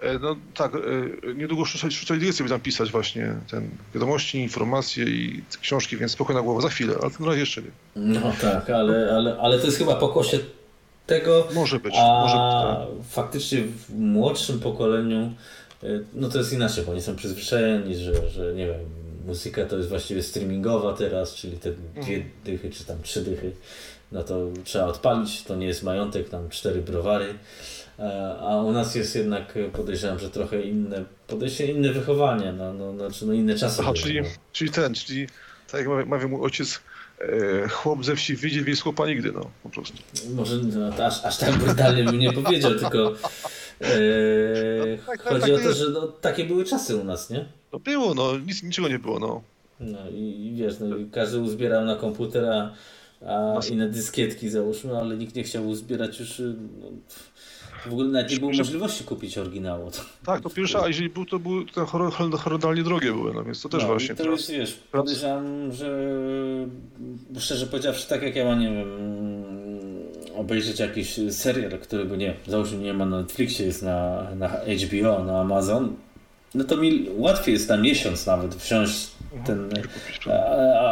E, 0.09 0.19
no 0.19 0.37
tak, 0.55 0.75
e, 0.75 1.35
niedługo 1.35 1.65
sztucznej 1.65 1.93
inteligencji 2.01 2.49
tam 2.49 2.61
pisać 2.61 2.91
właśnie 2.91 3.35
ten 3.51 3.71
wiadomości, 3.95 4.39
informacje 4.39 5.05
i 5.05 5.43
książki, 5.61 5.97
więc 5.97 6.13
spokojna 6.13 6.43
głowa 6.43 6.61
za 6.61 6.69
chwilę, 6.69 6.95
ale 7.03 7.11
na 7.21 7.27
razie 7.27 7.41
jeszcze 7.41 7.63
nie. 7.63 7.71
No 7.97 8.33
tak, 8.41 8.71
ale, 8.71 9.13
ale, 9.13 9.37
ale 9.41 9.59
to 9.59 9.67
jest 9.67 9.79
chyba 9.79 9.95
pokłosie 9.95 10.39
tego. 11.07 11.49
Może 11.55 11.81
być, 11.81 11.95
a 11.99 12.21
może 12.21 12.37
być. 12.37 12.99
Tak. 13.03 13.07
Faktycznie 13.11 13.63
w 13.63 13.99
młodszym 13.99 14.61
pokoleniu 14.61 15.35
no 16.15 16.29
to 16.29 16.39
jest 16.39 16.53
inaczej, 16.53 16.85
bo 16.85 16.93
oni 16.93 17.03
są 17.03 17.17
przyzwyczajeni, 17.17 17.97
że, 17.97 18.31
że 18.31 18.55
nie 18.55 18.67
wiem, 18.67 18.81
muzyka 19.27 19.65
to 19.65 19.77
jest 19.77 19.89
właściwie 19.89 20.23
streamingowa 20.23 20.93
teraz, 20.93 21.35
czyli 21.35 21.57
te 21.57 21.73
dwie 21.73 22.17
mhm. 22.17 22.31
dychy 22.45 22.71
czy 22.71 22.85
tam 22.85 23.03
trzy 23.03 23.25
dychy, 23.25 23.53
no 24.13 24.23
to 24.23 24.49
trzeba 24.65 24.85
odpalić, 24.85 25.43
to 25.43 25.57
nie 25.57 25.67
jest 25.67 25.83
majątek, 25.83 26.29
tam 26.29 26.49
cztery 26.49 26.83
browary. 26.83 27.35
E, 27.99 28.37
a 28.41 28.63
u 28.63 28.73
nas 28.73 28.95
jest 28.95 29.17
jednak, 29.17 29.59
podejrzewam, 29.73 30.19
że 30.19 30.31
trochę 30.31 30.63
inne 30.63 31.05
podejście, 31.27 31.67
inne 31.67 31.93
wychowanie, 31.93 32.53
no, 32.53 32.73
no, 32.73 32.93
znaczy, 32.93 33.27
no 33.27 33.33
inne 33.33 33.55
czasy. 33.55 33.83
Aha, 33.83 33.93
czyli, 33.97 34.21
no. 34.21 34.29
czyli 34.53 34.71
ten, 34.71 34.95
czyli 34.95 35.27
tak 35.73 35.87
jak 35.87 36.07
mawia 36.07 36.29
mój 36.29 36.41
ojciec, 36.41 36.81
e, 37.21 37.69
chłop 37.69 38.05
ze 38.05 38.17
wsi 38.17 38.37
wyjdzie, 38.37 38.63
wieś 38.63 38.81
chłopa 38.81 39.07
nigdy, 39.07 39.33
no 39.33 39.51
po 39.63 39.69
prostu. 39.69 39.99
Może 40.31 40.57
no, 40.57 41.05
aż, 41.05 41.25
aż 41.25 41.39
tak 41.39 41.53
brutalnie 41.59 42.05
bym 42.05 42.19
nie 42.19 42.33
powiedział, 42.33 42.75
tylko 42.75 43.13
Eee, 43.81 44.99
tak, 45.07 45.23
tak, 45.23 45.33
chodzi 45.33 45.53
tak, 45.53 45.61
o 45.61 45.65
to, 45.65 45.75
że 45.75 45.91
no, 45.91 46.09
takie 46.09 46.45
były 46.45 46.65
czasy 46.65 46.97
u 46.97 47.05
nas, 47.05 47.31
nie? 47.31 47.45
No 47.75 47.81
było, 47.81 48.15
no, 48.15 48.39
nic, 48.39 48.63
niczego 48.63 48.89
nie 48.89 48.99
było, 48.99 49.19
no. 49.19 49.43
No 49.81 49.99
i, 50.11 50.47
i 50.47 50.55
wiesz, 50.55 50.75
no, 50.81 50.97
każdy 51.13 51.41
uzbierał 51.41 51.85
na 51.85 51.97
komputer, 51.97 52.45
a, 52.45 52.73
a 53.27 53.61
inne 53.71 53.89
dyskietki 53.89 54.49
załóżmy, 54.49 54.99
ale 54.99 55.17
nikt 55.17 55.35
nie 55.35 55.43
chciał 55.43 55.69
uzbierać 55.69 56.21
już. 56.21 56.43
No, 56.81 56.87
w 57.87 57.93
ogóle 57.93 58.09
nawet 58.09 58.31
nie 58.31 58.39
było 58.39 58.53
możliwości 58.53 59.05
kupić 59.05 59.39
oryginału. 59.39 59.91
Tak, 60.27 60.41
to 60.43 60.51
pierwsza, 60.51 60.83
a 60.83 60.89
jeżeli 60.89 61.09
był, 61.09 61.27
to 61.27 61.39
były 61.39 61.67
te 61.67 61.87
horrendalnie 62.37 62.83
drogie 62.83 63.13
były, 63.13 63.35
no 63.35 63.45
więc 63.45 63.63
to 63.63 63.69
też 63.69 63.83
no, 63.83 63.87
właśnie. 63.89 64.15
To 64.15 64.31
jest, 64.31 64.51
wiesz, 64.51 64.79
podejrzewam, 64.93 65.73
że 65.73 66.17
szczerze 67.39 67.67
powiedziawszy, 67.67 68.09
tak 68.09 68.23
jak 68.23 68.37
ja 68.37 68.45
mam, 68.45 68.61
nie 68.61 68.71
wiem, 68.71 68.89
obejrzeć 70.37 70.81
jakiś 70.81 71.21
serial, 71.31 71.79
którego 71.79 72.17
nie, 72.17 72.35
załóżmy 72.47 72.79
nie 72.79 72.95
ma 72.95 73.07
na 73.07 73.21
Netflixie, 73.21 73.67
jest 73.67 73.83
na, 73.83 74.29
na 74.35 74.49
HBO, 74.49 75.25
na 75.25 75.41
Amazon, 75.41 75.97
no 76.55 76.65
to 76.65 76.77
mi 76.77 77.09
łatwiej 77.17 77.53
jest 77.53 77.69
na 77.69 77.77
miesiąc 77.77 78.27
nawet 78.27 78.55
wziąć 78.55 78.91
ten 79.47 79.71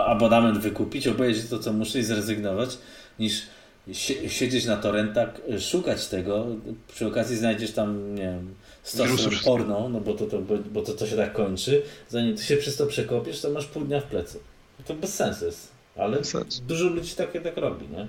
abonament, 0.06 0.58
wykupić, 0.58 1.08
obejrzeć 1.08 1.50
to, 1.50 1.58
co 1.58 1.72
muszę 1.72 1.98
i 1.98 2.02
zrezygnować, 2.02 2.78
niż 3.18 3.42
siedzieć 4.28 4.64
na 4.64 4.76
torrentach, 4.76 5.40
szukać 5.60 6.06
tego, 6.06 6.46
przy 6.88 7.06
okazji 7.06 7.36
znajdziesz 7.36 7.72
tam, 7.72 8.14
nie 8.14 8.22
wiem, 8.22 8.54
stosem 8.82 9.32
porno, 9.44 9.88
no 9.88 10.00
bo 10.00 10.14
to, 10.14 10.26
to, 10.26 10.38
bo 10.72 10.82
to, 10.82 10.92
to 10.92 11.06
się 11.06 11.16
tak 11.16 11.32
kończy, 11.32 11.82
zanim 12.08 12.36
ty 12.36 12.44
się 12.44 12.56
przez 12.56 12.76
to 12.76 12.86
przekopiesz, 12.86 13.40
to 13.40 13.50
masz 13.50 13.66
pół 13.66 13.84
dnia 13.84 14.00
w 14.00 14.04
plecy. 14.04 14.38
To 14.86 14.94
bez 14.94 15.14
sensu 15.14 15.44
jest, 15.44 15.72
ale 15.96 16.18
dużo 16.66 16.84
ludzi 16.88 17.14
tak, 17.14 17.32
tak 17.44 17.56
robi, 17.56 17.88
nie? 17.88 18.08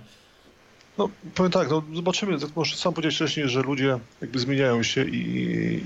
No, 0.98 1.10
powiem 1.36 1.52
tak, 1.52 1.70
no 1.70 1.84
zobaczymy. 1.94 2.38
Może 2.56 2.76
sam 2.76 2.94
powiedzieć 2.94 3.16
wcześniej, 3.16 3.50
że 3.50 3.62
ludzie 3.62 4.00
jakby 4.22 4.40
zmieniają 4.40 4.84
się 4.84 5.06
i, 5.06 5.18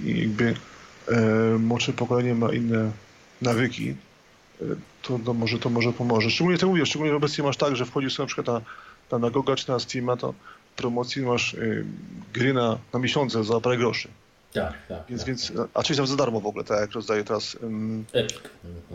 i 0.06 0.22
jakby 0.22 0.54
młodsze 1.60 1.94
pokolenie 1.94 2.36
ma 2.36 2.54
inne 2.54 2.92
nawyki. 3.42 3.96
E, 4.62 4.66
to 5.02 5.20
no, 5.26 5.34
może 5.34 5.60
to 5.60 5.70
może 5.70 5.94
pomoże. 5.94 6.30
Szczególnie 6.30 6.58
to 6.58 6.68
mówię, 6.68 6.86
szczególnie 6.86 7.16
obecnie 7.16 7.44
masz 7.44 7.58
tak, 7.58 7.76
że 7.76 7.86
wchodzisz 7.86 8.14
sobie 8.16 8.26
na 8.26 8.28
przykład 8.28 8.48
na, 9.12 9.20
na, 9.20 9.30
na 9.30 9.56
czy 9.56 9.70
na 9.70 9.80
Steama, 9.80 10.18
to 10.18 10.34
promocji 10.76 11.22
masz 11.22 11.54
y, 11.54 11.86
gry 12.34 12.54
na, 12.54 12.78
na 12.94 13.00
miesiące 13.00 13.44
za 13.44 13.60
parę 13.60 13.78
groszy. 13.78 14.10
Tak, 14.62 14.88
tak. 14.88 15.04
Więc, 15.10 15.22
tak. 15.22 15.28
więc, 15.28 15.52
a 15.74 15.84
część 15.84 15.98
tam 15.98 16.08
za 16.08 16.16
darmo 16.16 16.42
w 16.42 16.46
ogóle, 16.46 16.64
tak 16.64 16.80
jak 16.82 16.92
rozdaje 16.92 17.24
teraz. 17.24 17.56
Um, 17.56 18.06
Epic. 18.14 18.38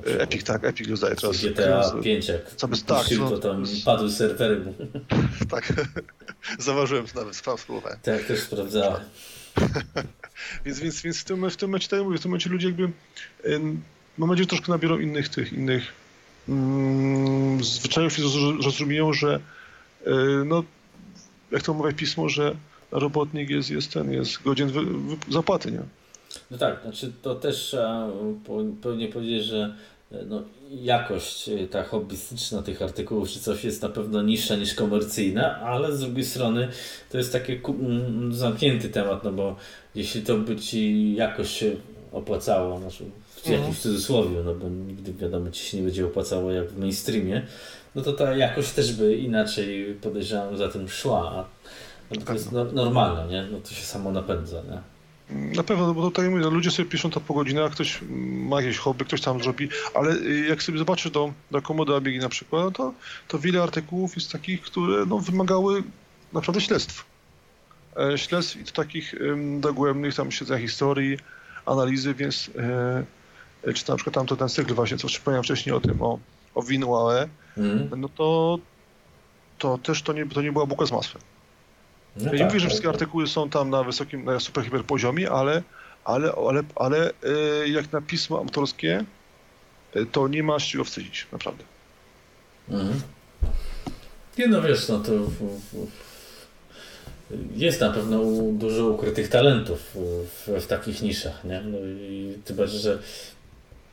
Epic, 0.05 0.45
tak, 0.45 0.65
Epic 0.65 0.89
rozdaje 0.89 1.17
teraz. 1.17 1.45
GTA 1.45 1.93
5, 2.03 2.29
jak 2.29 2.57
co 2.57 2.69
by, 2.69 2.77
tak, 2.79 3.07
no, 3.19 3.31
to 3.31 3.39
tam 3.39 3.65
padły 3.85 4.11
serwery. 4.11 4.63
tak, 5.51 5.73
zauważyłem 6.59 7.07
nawet, 7.15 7.37
sprawdzałem. 7.37 7.83
Tak, 8.03 8.25
też 8.25 8.41
sprawdzałem. 8.41 9.01
więc, 10.65 10.81
więc, 10.81 11.03
więc 11.03 11.19
w 11.19 11.25
tym, 11.25 11.51
w 11.51 11.57
tym 11.57 11.69
momencie, 11.69 11.89
tak 11.89 12.03
mówię, 12.03 12.19
w 12.19 12.23
tym 12.23 12.31
momencie 12.31 12.51
ludzie 12.51 12.67
jakby, 12.67 12.91
mam 14.19 14.31
nadzieję, 14.31 14.47
troszkę 14.47 14.73
nabiorą 14.73 14.99
innych 14.99 15.29
tych, 15.29 15.53
innych 15.53 15.93
mm, 16.49 17.65
zwyczajów 17.65 18.19
i 18.19 18.23
zrozumieją, 18.63 19.13
że 19.13 19.41
y, 20.07 20.11
no, 20.45 20.65
jak 21.51 21.63
to 21.63 21.75
mówi 21.75 21.95
pismo, 21.95 22.29
że 22.29 22.57
robotnik 22.93 23.51
jest, 23.51 23.71
jest 23.71 23.93
ten, 23.93 24.13
jest 24.13 24.43
godzien 24.43 24.69
wy, 24.69 24.85
wy, 24.85 25.17
zapłaty, 25.29 25.73
nie? 25.73 25.83
No 26.51 26.59
tak, 26.59 26.81
znaczy 26.83 27.13
to 27.23 27.35
też 27.35 27.57
trzeba 27.57 28.09
pewnie 28.83 29.09
powiedzieć, 29.09 29.45
że 29.45 29.75
no, 30.27 30.43
jakość 30.71 31.49
y, 31.49 31.69
ta 31.69 31.83
hobbystyczna 31.83 32.63
tych 32.63 32.83
artykułów 32.83 33.29
czy 33.29 33.41
coś 33.41 33.65
jest 33.65 33.83
na 33.83 33.89
pewno 33.89 34.23
niższa 34.23 34.57
niż 34.57 34.75
komercyjna, 34.75 35.61
ale 35.61 35.97
z 35.97 36.01
drugiej 36.01 36.25
strony 36.25 36.69
to 37.11 37.19
jest 37.19 37.33
taki 37.33 37.61
zamknięty 38.31 38.89
temat, 38.89 39.25
no 39.25 39.33
bo 39.33 39.57
jeśli 39.95 40.23
to 40.23 40.37
by 40.37 40.57
ci 40.57 41.15
jakoś 41.15 41.51
się 41.51 41.77
opłacało, 42.13 42.79
znaczy 42.79 43.05
w 43.31 43.47
jakimś 43.47 43.59
mhm. 43.59 43.75
cudzysłowie, 43.75 44.37
no 44.45 44.55
bo 44.55 44.69
nigdy 44.69 45.13
wiadomo 45.13 45.51
ci 45.51 45.65
się 45.65 45.77
nie 45.77 45.83
będzie 45.83 46.07
opłacało 46.07 46.53
jak 46.53 46.69
w 46.69 46.79
mainstreamie, 46.79 47.47
no 47.95 48.03
to 48.03 48.13
ta 48.13 48.37
jakość 48.37 48.71
też 48.71 48.93
by 48.93 49.17
inaczej 49.17 49.97
podejrzewam 50.01 50.57
za 50.57 50.69
tym 50.69 50.89
szła. 50.89 51.49
No 52.19 52.25
to 52.25 52.33
jest 52.33 52.53
no, 52.53 52.65
normalne, 52.65 53.27
nie? 53.27 53.49
No 53.53 53.61
to 53.61 53.75
się 53.75 53.85
samo 53.87 54.13
napędza, 54.13 54.63
nie? 54.63 54.81
Na 55.57 55.63
pewno, 55.63 55.87
no 55.87 55.95
bo 55.95 56.03
tutaj 56.03 56.29
mówię, 56.29 56.43
no 56.43 56.51
ludzie 56.51 56.71
sobie 56.71 56.89
piszą 56.89 57.11
to 57.11 57.21
po 57.21 57.35
godzinach, 57.35 57.73
ktoś 57.73 58.01
ma 58.49 58.63
jakieś 58.63 58.79
hobby, 58.79 59.05
ktoś 59.05 59.21
tam 59.21 59.43
zrobi, 59.43 59.69
ale 59.95 60.17
jak 60.49 60.63
sobie 60.63 60.79
zobaczysz 60.79 61.11
do, 61.11 61.33
do 61.51 61.63
komody 61.63 61.95
Abiegi 61.95 62.19
na 62.19 62.29
przykład, 62.29 62.65
no 62.65 62.71
to, 62.71 62.93
to 63.29 63.39
wiele 63.39 63.63
artykułów 63.63 64.17
jest 64.17 64.33
takich, 64.33 64.63
które 64.63 65.07
no, 65.07 65.19
wymagały 65.19 65.83
naprawdę 66.33 66.61
śledztw. 66.61 67.05
E, 67.97 68.19
śledztw 68.19 68.57
i 68.57 68.65
to 68.65 68.73
takich 68.73 69.15
um, 69.21 69.61
dogłębnych, 69.61 70.15
tam 70.15 70.33
siedzenia 70.33 70.61
historii, 70.61 71.19
analizy, 71.67 72.15
więc 72.15 72.51
e, 73.67 73.73
czy 73.75 73.89
na 73.89 73.97
przykład 73.97 74.15
tam 74.15 74.27
to 74.27 74.37
ten 74.37 74.49
cykl 74.49 74.75
właśnie, 74.75 74.97
co 74.97 75.09
wspomniałem 75.09 75.45
wcześniej 75.45 75.75
o 75.75 75.81
tym, 75.81 76.03
o, 76.03 76.19
o 76.55 76.63
winu 76.63 76.97
AE, 76.97 77.29
mm. 77.57 77.91
no 77.97 78.09
to, 78.09 78.59
to 79.59 79.79
też 79.79 80.03
to 80.03 80.13
nie, 80.13 80.27
to 80.27 80.43
nie 80.43 80.53
była 80.53 80.67
buka 80.67 80.87
z 80.87 80.93
masłem. 80.93 81.23
No 82.17 82.27
ja 82.27 82.33
nie 82.33 82.39
tak, 82.39 82.49
mówię, 82.49 82.61
że 82.61 82.67
wszystkie 82.67 82.89
tak. 82.89 82.95
artykuły 82.95 83.27
są 83.27 83.51
tam 83.51 83.71
na 83.71 83.85
wysokim, 83.85 84.25
na 84.25 84.41
super 84.41 84.65
hiper 84.65 84.85
poziomie, 84.85 85.31
ale, 85.31 85.63
ale, 86.05 86.33
ale, 86.49 86.63
ale 86.75 87.11
e, 87.11 87.69
jak 87.69 87.93
na 87.93 88.01
pismo 88.01 88.39
autorskie, 88.39 89.05
e, 89.95 90.07
to 90.07 90.29
nie 90.29 90.43
ma 90.43 90.59
z 90.59 90.63
czego 90.63 90.85
wstydzić, 90.85 91.27
naprawdę. 91.33 91.65
Mhm. 92.71 93.01
Nie 94.39 94.49
no 94.49 94.63
wiesz, 94.63 94.89
no 94.89 94.99
to 94.99 95.13
jest 97.57 97.81
na 97.81 97.91
pewno 97.91 98.21
dużo 98.53 98.89
ukrytych 98.89 99.29
talentów 99.29 99.81
w, 99.95 100.61
w 100.61 100.67
takich 100.67 101.03
niszach, 101.03 101.45
nie? 101.45 101.61
No 101.61 101.79
i 101.79 102.39
tym 102.45 102.57
bardziej, 102.57 102.81
że 102.81 102.99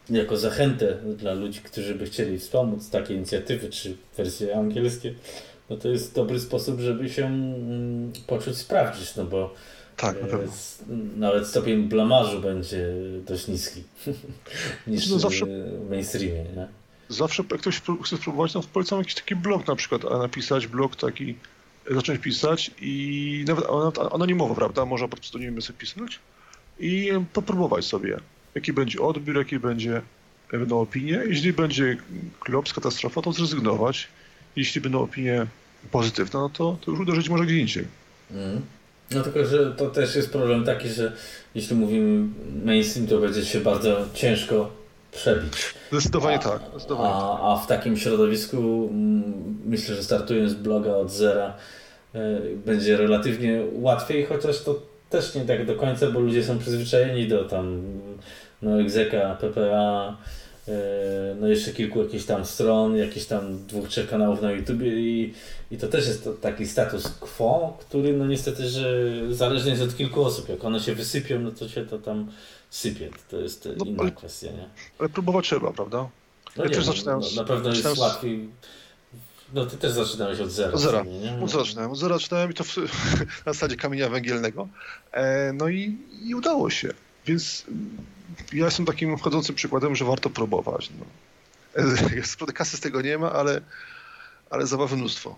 jako 0.09 0.37
zachętę 0.37 0.97
dla 1.17 1.33
ludzi, 1.33 1.59
którzy 1.59 1.95
by 1.95 2.05
chcieli 2.05 2.39
wspomóc 2.39 2.89
takie 2.89 3.13
inicjatywy, 3.13 3.69
czy 3.69 3.97
wersje 4.17 4.55
angielskie, 4.55 5.13
no 5.69 5.77
to 5.77 5.87
jest 5.89 6.15
dobry 6.15 6.39
sposób, 6.39 6.79
żeby 6.79 7.09
się 7.09 7.25
mm, 7.25 8.11
poczuć 8.27 8.57
sprawdzić, 8.57 9.15
no 9.15 9.25
bo 9.25 9.53
tak, 9.97 10.21
na 10.21 10.27
e, 10.27 10.31
pewno. 10.31 10.51
nawet 11.17 11.47
stopień 11.47 11.83
blamażu 11.83 12.41
będzie 12.41 12.93
dość 13.27 13.47
niski 13.47 13.83
niż 14.87 15.09
no 15.09 15.19
zawsze, 15.19 15.45
w 15.45 15.89
mainstreamie, 15.89 16.43
nie? 16.43 16.67
Zawsze 17.09 17.43
jak 17.51 17.61
ktoś 17.61 17.81
chce 18.03 18.17
spróbować, 18.17 18.53
to 18.53 18.61
polecam 18.73 18.99
jakiś 18.99 19.15
taki 19.15 19.35
blog 19.35 19.67
na 19.67 19.75
przykład, 19.75 20.05
a 20.05 20.17
napisać 20.17 20.67
blog 20.67 20.95
taki, 20.95 21.35
zacząć 21.91 22.19
pisać 22.19 22.71
i 22.81 23.45
nawet 23.47 23.65
anonimowo, 24.11 24.55
prawda, 24.55 24.85
można 24.85 25.07
pod 25.07 25.19
pseudonimem 25.19 25.61
sobie 25.61 25.79
pisać 25.79 26.19
i 26.79 27.11
popróbować 27.33 27.85
sobie, 27.85 28.17
jaki 28.55 28.73
będzie 28.73 29.01
odbiór, 29.01 29.37
jaki 29.37 29.59
będzie 29.59 30.01
będą 30.57 30.81
opinie. 30.81 31.23
Jeśli 31.27 31.53
będzie 31.53 31.97
klops, 32.39 32.73
katastrofa, 32.73 33.21
to 33.21 33.31
zrezygnować. 33.31 34.07
Jeśli 34.55 34.81
będą 34.81 35.01
opinie 35.01 35.47
pozytywne, 35.91 36.39
no 36.39 36.49
to, 36.49 36.77
to 36.85 36.91
już 36.91 36.99
uderzyć 36.99 37.29
może 37.29 37.45
gdzie 37.45 37.59
indziej. 37.59 37.85
Mm. 38.31 38.61
No 39.11 39.23
tylko, 39.23 39.45
że 39.45 39.71
to 39.71 39.89
też 39.89 40.15
jest 40.15 40.31
problem 40.31 40.65
taki, 40.65 40.89
że 40.89 41.11
jeśli 41.55 41.75
mówimy 41.75 42.27
mainstream, 42.65 43.07
to 43.07 43.17
będzie 43.17 43.45
się 43.45 43.59
bardzo 43.59 44.05
ciężko 44.13 44.71
przebić. 45.11 45.53
Zdecydowanie 45.91 46.35
a, 46.35 46.39
tak. 46.39 46.61
Zdecydowanie 46.71 47.13
a, 47.13 47.31
tak. 47.31 47.39
a 47.43 47.57
w 47.63 47.67
takim 47.67 47.97
środowisku 47.97 48.57
mm, 48.91 49.23
myślę, 49.65 49.95
że 49.95 50.03
startując 50.03 50.53
bloga 50.53 50.95
od 50.95 51.11
zera 51.11 51.53
y, 52.15 52.19
będzie 52.65 52.97
relatywnie 52.97 53.63
łatwiej, 53.73 54.25
chociaż 54.25 54.63
to 54.63 54.81
też 55.09 55.35
nie 55.35 55.41
tak 55.41 55.65
do 55.65 55.75
końca, 55.75 56.11
bo 56.11 56.19
ludzie 56.19 56.43
są 56.43 56.59
przyzwyczajeni 56.59 57.27
do 57.27 57.45
tam 57.45 57.81
no, 58.61 58.81
egzeka, 58.81 59.37
PPA, 59.41 60.17
E, 60.17 60.48
no 61.39 61.47
jeszcze 61.47 61.71
kilku 61.71 62.03
jakichś 62.03 62.25
tam 62.25 62.45
stron, 62.45 62.95
jakieś 62.95 63.25
tam 63.25 63.65
dwóch, 63.67 63.87
trzech 63.87 64.09
kanałów 64.09 64.41
na 64.41 64.51
YouTube 64.51 64.81
i, 64.81 65.33
i 65.71 65.77
to 65.77 65.87
też 65.87 66.07
jest 66.07 66.23
to 66.23 66.33
taki 66.33 66.67
status 66.67 67.07
quo, 67.19 67.77
który 67.79 68.13
no 68.13 68.27
niestety, 68.27 68.69
że 68.69 69.03
zależny 69.31 69.69
jest 69.69 69.83
od 69.83 69.97
kilku 69.97 70.23
osób. 70.23 70.49
Jak 70.49 70.65
one 70.65 70.79
się 70.79 70.95
wysypią, 70.95 71.39
no 71.39 71.51
to 71.51 71.69
się 71.69 71.85
to 71.85 71.99
tam 71.99 72.31
sypie. 72.69 73.09
To 73.29 73.37
jest 73.37 73.69
no, 73.77 73.85
inna 73.85 74.01
ale, 74.01 74.11
kwestia, 74.11 74.47
nie? 74.47 74.69
Ale 74.99 75.09
próbować 75.09 75.45
trzeba, 75.45 75.71
prawda? 75.71 76.09
No 76.57 76.63
ja 76.63 76.69
nie, 76.69 76.77
no, 77.05 77.19
no, 77.19 77.27
na 77.35 77.43
pewno 77.43 77.69
jest 77.69 77.97
łatwiej. 77.97 78.49
No 79.53 79.65
ty 79.65 79.77
też 79.77 79.91
zaczynałeś 79.91 80.39
od 80.39 80.51
zera. 80.51 80.73
Od 80.73 80.79
zera. 80.79 81.03
Nie? 81.03 81.43
Od 81.43 81.51
zera 81.51 81.63
zaczynałem. 81.63 81.91
Od 81.91 81.97
zera 81.97 82.17
zaczynałem 82.17 82.51
i 82.51 82.53
to 82.53 82.63
w, 82.63 82.77
na 83.45 83.53
zasadzie 83.53 83.75
kamienia 83.75 84.09
węgielnego. 84.09 84.67
E, 85.11 85.53
no 85.53 85.69
i, 85.69 85.97
i 86.25 86.35
udało 86.35 86.69
się. 86.69 86.89
Więc 87.25 87.65
ja 88.53 88.65
jestem 88.65 88.85
takim 88.85 89.17
wchodzącym 89.17 89.55
przykładem, 89.55 89.95
że 89.95 90.05
warto 90.05 90.29
próbować. 90.29 90.89
No. 90.99 91.05
Kasy 92.53 92.77
z 92.77 92.79
tego 92.79 93.01
nie 93.01 93.17
ma, 93.17 93.31
ale, 93.31 93.61
ale 94.49 94.67
zabawy 94.67 94.97
mnóstwo. 94.97 95.35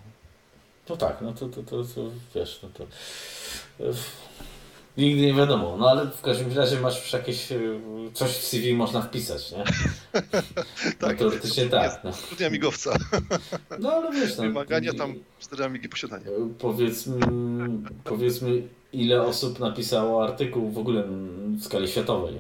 No 0.90 0.98
tak, 0.98 1.18
no 1.22 1.34
to, 1.34 1.50
to, 1.50 1.64
to, 1.64 1.84
to 1.84 2.12
wiesz, 2.36 2.60
no 2.64 2.70
to 2.70 2.86
nigdy 4.98 5.22
nie 5.22 5.34
wiadomo, 5.34 5.78
no 5.80 5.90
ale 5.90 6.06
w 6.06 6.22
każdym 6.22 6.58
razie 6.58 6.80
masz 6.80 7.14
jakieś, 7.14 7.52
e, 7.52 7.58
coś 8.14 8.32
w 8.32 8.44
CV 8.48 8.74
można 8.74 9.02
wpisać, 9.02 9.52
nie? 9.52 9.64
tak, 11.00 11.12
no, 11.12 11.14
teoretycznie 11.14 11.66
tak. 11.66 12.02
No. 12.04 12.14
Studia 12.14 12.50
migowca. 12.50 12.98
no 13.80 13.92
ale 13.92 14.12
wiesz, 14.12 14.38
no, 14.38 14.44
Wymagania 14.44 14.94
tam 14.94 15.16
studia 15.40 15.70
migi 15.70 15.90
posiadania. 15.90 16.26
Powiedzmy, 16.60 17.20
powiedzmy 18.04 18.62
ile 18.94 19.22
osób 19.22 19.60
napisało 19.60 20.24
artykuł 20.24 20.72
w 20.72 20.78
ogóle 20.78 21.04
w 21.04 21.64
skali 21.64 21.88
światowej. 21.88 22.38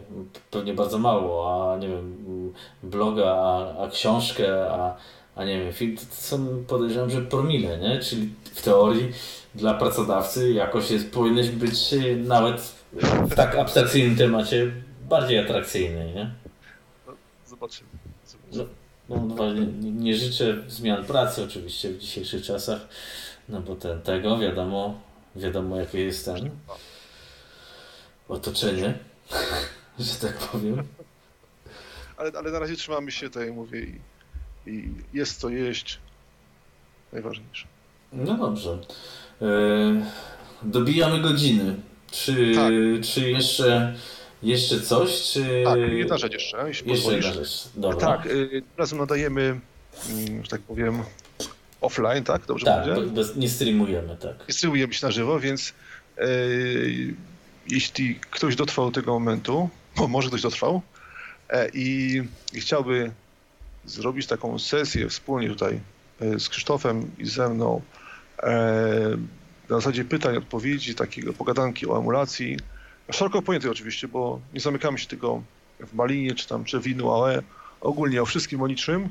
Pewnie 0.52 0.74
bardzo 0.74 0.98
mało, 0.98 1.72
a 1.74 1.78
nie 1.78 1.88
wiem, 1.88 2.54
bloga, 2.84 3.26
a, 3.26 3.78
a 3.84 3.90
książkę, 3.90 4.72
a, 4.72 4.98
a 5.36 5.46
nie 5.46 5.60
wiem, 5.60 5.74
film, 5.74 5.98
to 5.98 6.04
są 6.16 6.64
podejrzewam, 6.68 7.10
że 7.10 7.22
promile, 7.22 7.78
nie? 7.78 8.00
Czyli 8.00 8.30
w 8.54 8.62
teorii 8.62 9.12
dla 9.56 9.74
pracodawcy 9.74 10.52
jakoś 10.52 10.92
jest, 10.92 11.12
powinieneś 11.12 11.50
być 11.50 11.96
nawet 12.18 12.76
w 13.24 13.36
tak 13.36 13.56
abstrakcyjnym 13.56 14.16
temacie 14.16 14.72
bardziej 15.10 15.40
atrakcyjny, 15.40 16.14
nie? 16.14 16.32
No, 17.08 17.14
zobaczymy. 17.46 17.90
zobaczymy. 18.26 18.66
No, 19.10 19.22
no, 19.38 19.54
nie, 19.54 19.92
nie 19.92 20.16
życzę 20.16 20.58
zmian 20.68 21.06
pracy 21.06 21.44
oczywiście 21.44 21.90
w 21.90 21.98
dzisiejszych 21.98 22.44
czasach, 22.44 22.88
no 23.50 23.62
bo 23.62 23.76
ten, 23.76 24.02
tego 24.02 24.38
wiadomo, 24.38 25.02
wiadomo 25.36 25.78
jakie 25.78 26.04
jest 26.04 26.26
ten 26.26 26.50
otoczenie, 28.28 28.98
że 30.00 30.16
tak 30.22 30.38
powiem. 30.38 30.84
Ale, 32.18 32.32
ale 32.38 32.52
na 32.52 32.60
razie 32.60 32.76
trzymamy 32.76 33.12
się 33.12 33.30
tutaj, 33.30 33.52
mówię, 33.52 33.82
i, 33.82 34.00
i 34.70 34.94
jest 35.14 35.40
co 35.40 35.50
jeść. 35.50 36.00
Najważniejsze. 37.14 37.68
No 38.14 38.38
dobrze. 38.38 38.78
E, 39.42 39.46
dobijamy 40.64 41.22
godziny. 41.22 41.76
Czy, 42.12 42.52
tak. 42.56 42.74
czy 43.04 43.32
jeszcze, 43.32 43.96
jeszcze 44.44 44.82
coś? 44.82 45.32
Czy... 45.32 45.64
Tak, 45.66 45.80
jedna 45.80 46.18
rzecz 46.18 46.34
jeszcze, 46.34 46.68
jeśli 46.68 46.92
jeszcze. 46.92 47.14
Jedna 47.14 47.32
rzecz. 47.34 47.70
Dobra. 47.76 47.98
Tak, 48.00 48.26
y, 48.26 48.64
razem 48.78 49.00
nadajemy, 49.00 49.60
mm, 50.10 50.44
że 50.44 50.50
tak 50.50 50.62
powiem, 50.62 51.04
offline, 51.82 52.24
tak? 52.24 52.46
Dobrze 52.46 52.66
tak, 52.66 53.10
bez, 53.10 53.36
nie 53.36 53.50
streamujemy, 53.50 54.18
tak. 54.18 54.48
Nie 54.48 54.54
streamujemy 54.54 54.94
się 54.94 55.06
na 55.06 55.12
żywo, 55.12 55.40
więc 55.40 55.74
e, 56.18 56.28
jeśli 57.68 58.20
ktoś 58.32 58.56
dotrwał 58.56 58.86
do 58.86 59.02
tego 59.02 59.14
momentu, 59.14 59.70
bo 59.98 60.08
może 60.08 60.28
ktoś 60.28 60.42
dotrwał 60.42 60.82
e, 61.50 61.70
i, 61.74 62.22
i 62.54 62.62
chciałby 62.62 63.12
zrobić 63.86 64.28
taką 64.28 64.60
sesję 64.60 65.10
wspólnie 65.10 65.50
tutaj 65.50 65.80
e, 66.22 66.40
z 66.40 66.50
Krzysztofem 66.50 67.12
i 67.18 67.26
ze 67.26 67.50
mną 67.50 67.82
na 69.70 69.76
zasadzie 69.76 70.06
pytań, 70.06 70.38
odpowiedzi, 70.38 70.96
takiego 70.96 71.34
pogadanki 71.34 71.88
o 71.88 71.98
emulacji, 71.98 72.58
szeroko 73.12 73.42
pojętej 73.42 73.72
oczywiście, 73.72 74.08
bo 74.08 74.40
nie 74.54 74.60
zamykamy 74.60 75.00
się 75.00 75.08
tylko 75.08 75.42
w 75.80 75.94
Malinie, 75.94 76.36
czy 76.36 76.48
tam, 76.48 76.64
czy 76.64 76.80
w 76.80 76.88
Inu, 76.88 77.12
ale 77.14 77.42
ogólnie 77.82 78.22
o 78.22 78.26
wszystkim, 78.26 78.62
o 78.62 78.68
niczym, 78.68 79.10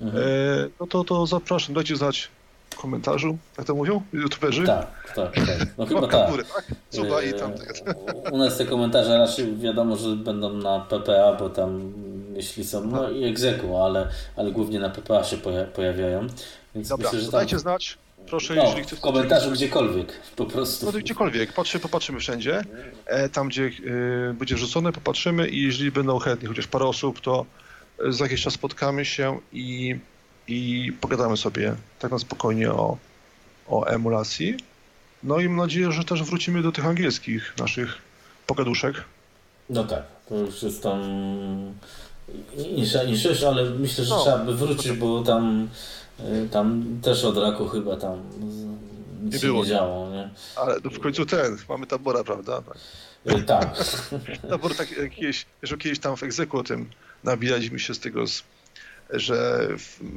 mhm. 0.00 0.24
e, 0.24 0.68
no 0.80 0.86
to, 0.86 1.04
to 1.04 1.26
zapraszam, 1.26 1.74
dajcie 1.74 1.96
znać 1.96 2.28
w 2.70 2.76
komentarzu, 2.76 3.38
jak 3.58 3.66
to 3.66 3.74
mówią 3.74 4.02
youtuberzy? 4.12 4.66
Tak, 4.66 5.12
tak, 5.14 5.34
tak. 5.34 5.68
No 5.78 5.86
chyba 5.86 6.08
tak. 6.08 6.30
Góry, 6.30 6.44
tak? 6.44 6.64
Suba 6.90 7.22
i 7.22 7.34
tam. 7.34 7.52
E, 7.52 8.30
u 8.30 8.38
nas 8.38 8.58
te 8.58 8.64
komentarze 8.64 9.18
raczej 9.18 9.56
wiadomo, 9.56 9.96
że 9.96 10.16
będą 10.16 10.52
na 10.52 10.80
PPA, 10.80 11.32
bo 11.38 11.50
tam 11.50 11.92
jeśli 12.34 12.64
są, 12.64 12.86
no 12.86 13.10
i 13.10 13.24
egzeku, 13.24 13.76
ale, 13.76 14.08
ale 14.36 14.52
głównie 14.52 14.80
na 14.80 14.90
PPA 14.90 15.24
się 15.24 15.36
pojawiają. 15.74 16.26
Więc 16.74 16.88
Dobra, 16.88 17.08
myślę, 17.08 17.20
że 17.24 17.30
tam... 17.30 17.40
dajcie 17.40 17.58
znać. 17.58 17.98
Proszę, 18.26 18.54
no, 18.54 18.62
jeżeli 18.62 18.82
chcesz. 18.82 18.98
W 18.98 19.02
komentarzu 19.02 19.50
gdziekolwiek, 19.50 20.12
po 20.36 20.44
prostu. 20.44 20.86
No 20.86 20.92
gdziekolwiek, 20.92 21.52
Patrzy, 21.52 21.80
popatrzymy 21.80 22.20
wszędzie. 22.20 22.64
E, 23.06 23.28
tam, 23.28 23.48
gdzie 23.48 23.62
y, 23.62 24.34
będzie 24.34 24.54
wrzucone, 24.54 24.92
popatrzymy 24.92 25.48
i 25.48 25.62
jeżeli 25.62 25.92
będą 25.92 26.18
chętni 26.18 26.48
chociaż 26.48 26.66
parę 26.66 26.84
osób, 26.84 27.20
to 27.20 27.46
za 28.08 28.24
jakiś 28.24 28.42
czas 28.42 28.54
spotkamy 28.54 29.04
się 29.04 29.38
i, 29.52 29.98
i 30.48 30.92
pogadamy 31.00 31.36
sobie 31.36 31.74
tak 31.98 32.10
na 32.10 32.18
spokojnie 32.18 32.70
o, 32.70 32.96
o 33.68 33.84
emulacji. 33.84 34.56
No 35.22 35.40
i 35.40 35.48
mam 35.48 35.56
nadzieję, 35.56 35.92
że 35.92 36.04
też 36.04 36.22
wrócimy 36.22 36.62
do 36.62 36.72
tych 36.72 36.86
angielskich 36.86 37.54
naszych 37.58 37.98
pogaduszek. 38.46 39.04
No 39.70 39.84
tak, 39.84 40.02
to 40.28 40.34
już 40.34 40.62
jest 40.62 40.82
tam 40.82 41.02
insza 42.76 43.04
niż 43.04 43.42
ale 43.42 43.70
myślę, 43.70 44.04
że 44.04 44.14
no. 44.14 44.22
trzeba 44.22 44.38
by 44.38 44.56
wrócić, 44.56 44.92
bo 44.92 45.22
tam, 45.22 45.62
y, 45.62 45.68
tam 46.50 46.98
też 47.02 47.24
od 47.24 47.38
raku 47.38 47.68
chyba 47.68 47.96
tam 47.96 48.22
nic 49.22 49.42
nie, 49.42 49.48
było, 49.48 49.62
nie 49.62 49.68
działo. 49.68 50.10
Nie? 50.10 50.30
Ale 50.56 50.80
w 50.80 51.00
końcu 51.00 51.26
ten, 51.26 51.56
mamy 51.68 51.86
tabora, 51.86 52.24
prawda? 52.24 52.62
Tak. 52.62 52.76
Y, 53.38 53.42
tak. 53.42 53.84
Tabor 54.50 54.76
tak 54.76 54.98
jakieś, 54.98 55.46
że 55.62 55.76
kiedyś 55.76 55.98
tam 55.98 56.16
w 56.16 56.22
egzeku 56.22 56.58
o 56.58 56.62
tym 56.62 56.90
nabijaliśmy 57.24 57.78
się 57.78 57.94
z 57.94 58.00
tego, 58.00 58.24
że 59.10 59.68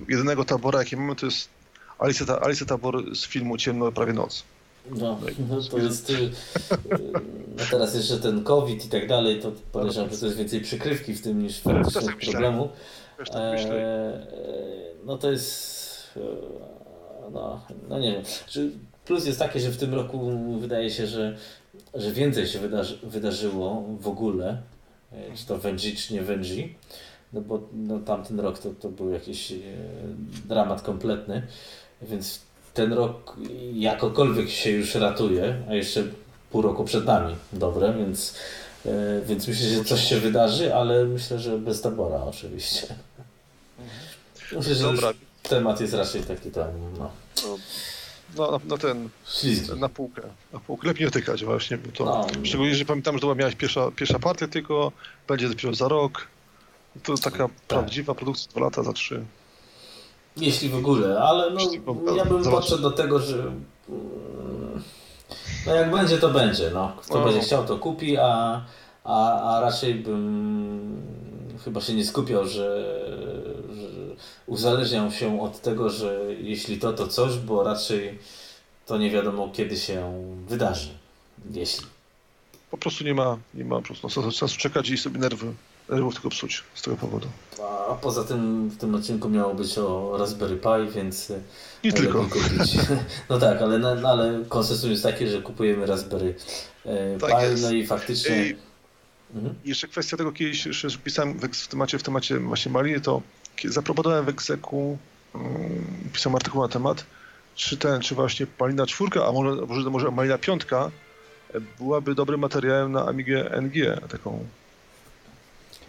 jedynego 0.07 0.45
tabora, 0.45 0.79
jaki 0.79 0.97
mamy, 0.97 1.15
to 1.15 1.25
jest 1.25 1.49
Alice, 1.99 2.41
Alice 2.41 2.65
Tabor 2.65 3.15
z 3.15 3.25
filmu 3.25 3.57
Ciemno 3.57 3.91
prawie 3.91 4.13
noc. 4.13 4.43
No, 4.89 5.19
no 5.49 5.61
to 5.61 5.77
jest. 5.77 6.09
Y, 6.09 6.31
no 7.57 7.63
teraz 7.71 7.95
jeszcze 7.95 8.17
ten 8.17 8.43
COVID 8.43 8.85
i 8.85 8.89
tak 8.89 9.07
dalej, 9.07 9.41
to 9.41 9.51
podejrzewam, 9.71 10.09
że 10.09 10.17
to 10.17 10.25
jest 10.25 10.37
więcej 10.37 10.61
przykrywki 10.61 11.13
w 11.13 11.21
tym 11.21 11.43
niż 11.43 11.59
faktycznego 11.59 12.07
tak 12.07 12.17
problemu. 12.17 12.69
Tak 13.17 13.59
e, 13.59 14.27
no 15.05 15.17
to 15.17 15.31
jest. 15.31 15.88
E, 16.17 16.19
no, 17.31 17.61
no 17.89 17.99
nie 17.99 18.11
wiem. 18.11 18.23
Plus 19.05 19.25
jest 19.25 19.39
taki, 19.39 19.59
że 19.59 19.71
w 19.71 19.77
tym 19.77 19.93
roku 19.93 20.31
wydaje 20.59 20.91
się, 20.91 21.07
że, 21.07 21.37
że 21.93 22.11
więcej 22.11 22.47
się 22.47 22.59
wydarzy, 22.59 22.99
wydarzyło 23.03 23.83
w 23.99 24.07
ogóle, 24.07 24.61
e, 25.11 25.37
czy 25.37 25.45
to 25.45 25.57
Wędzi, 25.57 25.95
czy 25.95 26.13
nie 26.13 26.21
Wędzi. 26.21 26.75
No 27.33 27.41
bo 27.41 27.61
no, 27.73 27.99
tamten 27.99 28.39
rok 28.39 28.59
to, 28.59 28.69
to 28.69 28.89
był 28.89 29.09
jakiś 29.09 29.53
dramat 30.45 30.81
kompletny, 30.81 31.47
więc 32.01 32.41
ten 32.73 32.93
rok 32.93 33.37
jakokolwiek 33.73 34.49
się 34.49 34.71
już 34.71 34.95
ratuje, 34.95 35.63
a 35.69 35.73
jeszcze 35.73 36.03
pół 36.51 36.61
roku 36.61 36.83
przed 36.83 37.05
nami 37.05 37.35
dobre, 37.53 37.93
więc, 37.93 38.35
e, 38.85 39.21
więc 39.25 39.47
myślę, 39.47 39.67
że 39.69 39.83
coś 39.83 40.09
się 40.09 40.19
wydarzy, 40.19 40.75
ale 40.75 41.05
myślę, 41.05 41.39
że 41.39 41.57
bez 41.57 41.81
tabora 41.81 42.23
oczywiście. 42.23 42.87
Myślę, 44.51 44.75
że 44.75 44.83
Dobra. 44.83 45.13
Temat 45.49 45.81
jest 45.81 45.93
raczej 45.93 46.23
taki 46.23 46.51
tam, 46.51 46.67
no. 46.99 47.11
No, 48.37 48.51
na, 48.51 48.59
na 48.65 48.77
ten, 48.77 49.09
Ślizgi. 49.27 49.79
na 49.79 49.89
półkę. 49.89 50.21
Na 50.53 50.59
półkę. 50.59 50.87
Lepiej 50.87 51.05
nie 51.05 51.11
tykać 51.11 51.45
właśnie, 51.45 51.77
bo 51.77 51.91
to, 51.91 52.05
no. 52.05 52.27
szczególnie, 52.43 52.75
że 52.75 52.85
pamiętam, 52.85 53.15
że 53.15 53.21
to 53.21 53.35
miałeś 53.35 53.55
pierwsza, 53.55 53.91
pierwsza 53.95 54.19
partia 54.19 54.47
tylko, 54.47 54.91
będzie 55.27 55.49
dopiero 55.49 55.75
za 55.75 55.87
rok. 55.87 56.27
To 57.03 57.17
taka 57.17 57.47
tak. 57.47 57.51
prawdziwa 57.67 58.15
produkcja, 58.15 58.51
dwa 58.51 58.61
lata, 58.61 58.83
za 58.83 58.93
trzy. 58.93 59.25
Jeśli 60.37 60.69
w 60.69 60.75
ogóle, 60.75 61.19
ale 61.19 61.51
no, 61.51 61.59
ja 62.15 62.25
bym 62.25 62.43
podszedł 62.43 62.81
do 62.81 62.91
tego, 62.91 63.19
że 63.19 63.35
mm, 63.89 64.83
no 65.65 65.75
jak 65.75 65.91
będzie, 65.91 66.17
to 66.17 66.29
będzie. 66.29 66.71
No. 66.73 66.91
Kto 67.01 67.19
no. 67.19 67.25
będzie 67.25 67.39
chciał, 67.39 67.65
to 67.65 67.77
kupi, 67.77 68.17
a, 68.17 68.61
a, 69.03 69.41
a 69.41 69.61
raczej 69.61 69.95
bym 69.95 71.01
chyba 71.65 71.81
się 71.81 71.93
nie 71.93 72.05
skupiał, 72.05 72.47
że 72.47 72.95
uzależniał 74.47 75.11
się 75.11 75.41
od 75.41 75.61
tego, 75.61 75.89
że 75.89 76.21
jeśli 76.41 76.79
to, 76.79 76.93
to 76.93 77.07
coś, 77.07 77.37
bo 77.37 77.63
raczej 77.63 78.19
to 78.85 78.97
nie 78.97 79.11
wiadomo 79.11 79.49
kiedy 79.53 79.77
się 79.77 80.23
wydarzy. 80.47 80.89
Jeśli. 81.51 81.87
Po 82.71 82.77
prostu 82.77 83.03
nie 83.03 83.13
ma, 83.13 83.37
nie 83.53 83.65
ma 83.65 83.75
po 83.75 83.81
prostu 83.81 84.31
sensu 84.31 84.57
czekać 84.57 84.89
i 84.89 84.97
sobie 84.97 85.19
nerwy 85.19 85.53
nerwów 85.89 86.13
tylko 86.13 86.29
psuć 86.29 86.63
z 86.73 86.81
tego 86.81 86.97
powodu. 86.97 87.27
A 87.89 87.95
poza 87.95 88.23
tym 88.23 88.69
w 88.69 88.77
tym 88.77 88.95
odcinku 88.95 89.29
miało 89.29 89.53
być 89.53 89.77
o 89.77 90.17
Raspberry 90.17 90.57
Pi, 90.57 90.93
więc 90.95 91.33
nie 91.83 91.93
tylko. 91.93 92.23
Kupić. 92.23 92.77
No 93.29 93.39
tak, 93.39 93.61
ale, 93.61 93.79
no, 93.79 94.09
ale 94.09 94.43
konsensus 94.49 94.89
jest 94.89 95.03
taki, 95.03 95.27
że 95.27 95.41
kupujemy 95.41 95.85
Raspberry 95.85 96.35
e, 96.85 97.17
tak 97.17 97.29
Pi, 97.29 97.43
jest. 97.43 97.63
no 97.63 97.71
i 97.71 97.87
faktycznie... 97.87 98.45
I 98.45 98.55
mhm. 99.35 99.55
Jeszcze 99.65 99.87
kwestia 99.87 100.17
tego, 100.17 100.31
kiedyś 100.31 100.65
już 100.65 100.97
pisałem 100.97 101.39
w 101.51 101.67
temacie, 101.67 101.99
w 101.99 102.03
temacie 102.03 102.39
właśnie 102.39 102.71
Maliny, 102.71 103.01
to 103.01 103.21
zaproponowałem 103.65 104.25
w 104.25 104.29
egzeku, 104.29 104.97
um, 105.33 106.09
pisałem 106.13 106.35
artykuł 106.35 106.61
na 106.61 106.67
temat, 106.67 107.05
czy 107.55 107.77
ten, 107.77 108.01
czy 108.01 108.15
właśnie 108.15 108.47
Malina 108.59 108.85
czwórka, 108.85 109.25
a 109.25 109.31
może, 109.31 109.65
może, 109.65 109.89
może 109.89 110.11
Malina 110.11 110.37
piątka 110.37 110.91
byłaby 111.79 112.15
dobrym 112.15 112.39
materiałem 112.39 112.91
na 112.91 113.05
Amigę 113.05 113.61
NG, 113.61 114.01
taką 114.09 114.45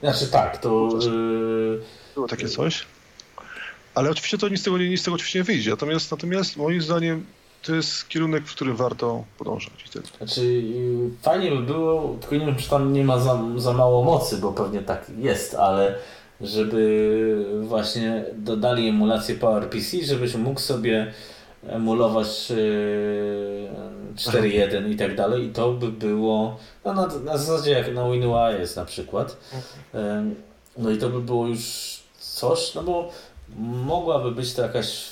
znaczy 0.00 0.26
tak, 0.26 0.58
to... 0.58 0.88
Yy... 1.02 1.82
Było 2.14 2.28
takie 2.28 2.48
coś. 2.48 2.86
Ale 3.94 4.10
oczywiście 4.10 4.38
to 4.38 4.48
nic 4.48 4.60
z 4.60 4.62
tego, 4.62 4.78
nic 4.78 5.00
z 5.00 5.04
tego 5.04 5.14
oczywiście 5.14 5.38
nie 5.38 5.44
wyjdzie. 5.44 5.70
Natomiast, 5.70 6.10
natomiast 6.10 6.56
moim 6.56 6.82
zdaniem 6.82 7.26
to 7.62 7.74
jest 7.74 8.08
kierunek, 8.08 8.46
w 8.46 8.54
którym 8.54 8.76
warto 8.76 9.24
podążać. 9.38 9.72
Znaczy 10.18 10.46
yy, 10.46 11.10
fajnie 11.22 11.50
by 11.50 11.62
było, 11.62 12.16
tylko 12.20 12.34
nie 12.34 12.46
wiem, 12.46 12.56
czy 12.56 12.70
tam 12.70 12.92
nie 12.92 13.04
ma 13.04 13.18
za, 13.18 13.42
za 13.56 13.72
mało 13.72 14.04
mocy, 14.04 14.36
bo 14.36 14.52
pewnie 14.52 14.80
tak 14.80 15.06
jest, 15.18 15.54
ale 15.54 15.98
żeby 16.40 17.44
właśnie 17.62 18.24
dodali 18.36 18.88
emulację 18.88 19.34
PowerPC, 19.34 19.96
żebyś 20.02 20.34
mógł 20.34 20.60
sobie 20.60 21.12
emulować 21.68 22.26
4.1 24.16 24.90
i 24.90 24.96
tak 24.96 25.16
dalej 25.16 25.44
i 25.44 25.52
to 25.52 25.72
by 25.72 25.88
było 25.88 26.56
no, 26.84 26.94
na, 26.94 27.06
na 27.06 27.38
zasadzie 27.38 27.70
jak 27.70 27.94
na 27.94 28.10
WinUI 28.10 28.60
jest 28.60 28.76
na 28.76 28.84
przykład. 28.84 29.36
No 30.78 30.90
i 30.90 30.98
to 30.98 31.08
by 31.08 31.20
było 31.20 31.46
już 31.46 31.60
coś, 32.18 32.74
no 32.74 32.82
bo 32.82 33.10
mogłaby 33.58 34.30
być 34.30 34.54
to 34.54 34.62
jakaś 34.62 35.04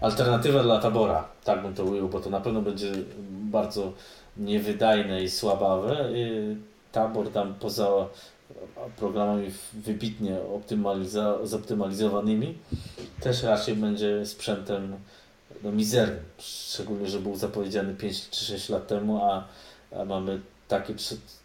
alternatywa 0.00 0.62
dla 0.62 0.80
tabora, 0.80 1.28
tak 1.44 1.62
bym 1.62 1.74
to 1.74 1.84
ujął, 1.84 2.08
bo 2.08 2.20
to 2.20 2.30
na 2.30 2.40
pewno 2.40 2.62
będzie 2.62 2.92
bardzo 3.28 3.92
niewydajne 4.36 5.22
i 5.22 5.30
słabawe. 5.30 6.08
Tabor 6.92 7.30
tam 7.30 7.54
poza 7.54 7.88
programami 8.96 9.50
wybitnie 9.72 10.38
optymaliza- 10.38 11.46
zoptymalizowanymi 11.46 12.58
też 13.20 13.42
raczej 13.42 13.76
będzie 13.76 14.26
sprzętem 14.26 14.96
no, 15.62 15.72
mizerny. 15.72 16.18
Szczególnie, 16.38 17.08
że 17.08 17.20
był 17.20 17.36
zapowiedziany 17.36 17.94
5 17.94 18.30
czy 18.30 18.44
6 18.44 18.68
lat 18.68 18.86
temu, 18.86 19.24
a, 19.24 19.44
a 19.96 20.04
mamy 20.04 20.40
takie 20.68 20.94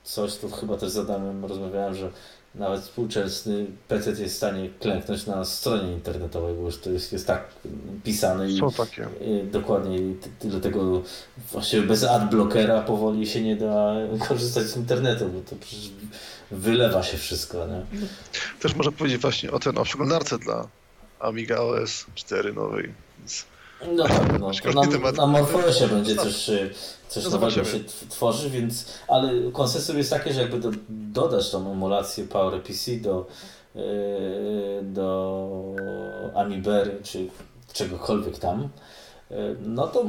coś, 0.03 0.37
to 0.37 0.49
chyba 0.49 0.77
też 0.77 0.89
z 0.89 0.97
Adamem 0.97 1.45
rozmawiałem, 1.45 1.95
że 1.95 2.11
nawet 2.55 2.81
współczesny 2.81 3.65
PC 3.87 4.09
jest 4.09 4.33
w 4.33 4.37
stanie 4.37 4.69
klęknąć 4.79 5.25
na 5.25 5.45
stronie 5.45 5.93
internetowej, 5.93 6.55
bo 6.55 6.61
już 6.61 6.77
to 6.77 6.89
jest, 6.89 7.13
jest 7.13 7.27
tak 7.27 7.47
pisane 8.03 8.49
i, 8.49 8.57
i 9.21 9.43
dokładnie 9.43 9.99
dlatego 10.41 10.59
tego 10.59 11.01
właściwie 11.51 11.81
bez 11.83 12.03
adblockera 12.03 12.81
powoli 12.81 13.27
się 13.27 13.41
nie 13.41 13.55
da 13.55 13.93
korzystać 14.27 14.63
z 14.63 14.77
internetu, 14.77 15.29
bo 15.29 15.39
to 15.49 15.55
przecież 15.55 15.89
wylewa 16.51 17.03
się 17.03 17.17
wszystko. 17.17 17.67
Nie? 17.67 17.81
Też 18.59 18.75
można 18.75 18.91
powiedzieć 18.91 19.21
właśnie 19.21 19.51
o 19.51 19.59
ten 19.59 19.77
o 19.77 19.83
przeglądarce 19.83 20.39
dla 20.39 20.67
Amiga 21.19 21.57
OS 21.57 22.05
4 22.15 22.53
nowej. 22.53 22.93
Więc 23.19 23.45
no 23.95 24.07
tak, 24.07 24.39
no, 24.75 24.81
na, 24.83 25.11
na 25.11 25.27
Morphosie 25.27 25.87
będzie 25.87 26.15
coś, 26.15 26.49
y, 26.49 26.69
coś 27.07 27.23
no 27.23 27.29
nowego 27.29 27.63
się 27.63 27.79
tworzy, 28.09 28.49
więc, 28.49 28.93
ale 29.07 29.51
konsensus 29.51 29.95
jest 29.95 30.09
takie, 30.09 30.33
że 30.33 30.41
jakby 30.41 30.59
do, 30.59 30.71
dodać 30.89 31.51
tą 31.51 31.71
emulację 31.71 32.23
PowerPC 32.23 32.91
do, 32.91 33.27
yy, 33.75 33.83
do 34.81 35.57
Amibery, 36.35 36.99
czy 37.03 37.27
czegokolwiek 37.73 38.39
tam, 38.39 38.69
yy, 39.29 39.37
no 39.65 39.87
to 39.87 40.03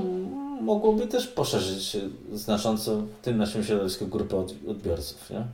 mogłoby 0.61 1.07
też 1.07 1.27
poszerzyć 1.27 1.97
znacząco 2.33 3.03
tym 3.23 3.39
naszym 3.39 3.65
środowisku 3.65 4.07
grupę 4.07 4.47
odbiorców, 4.69 5.31
nie? 5.31 5.45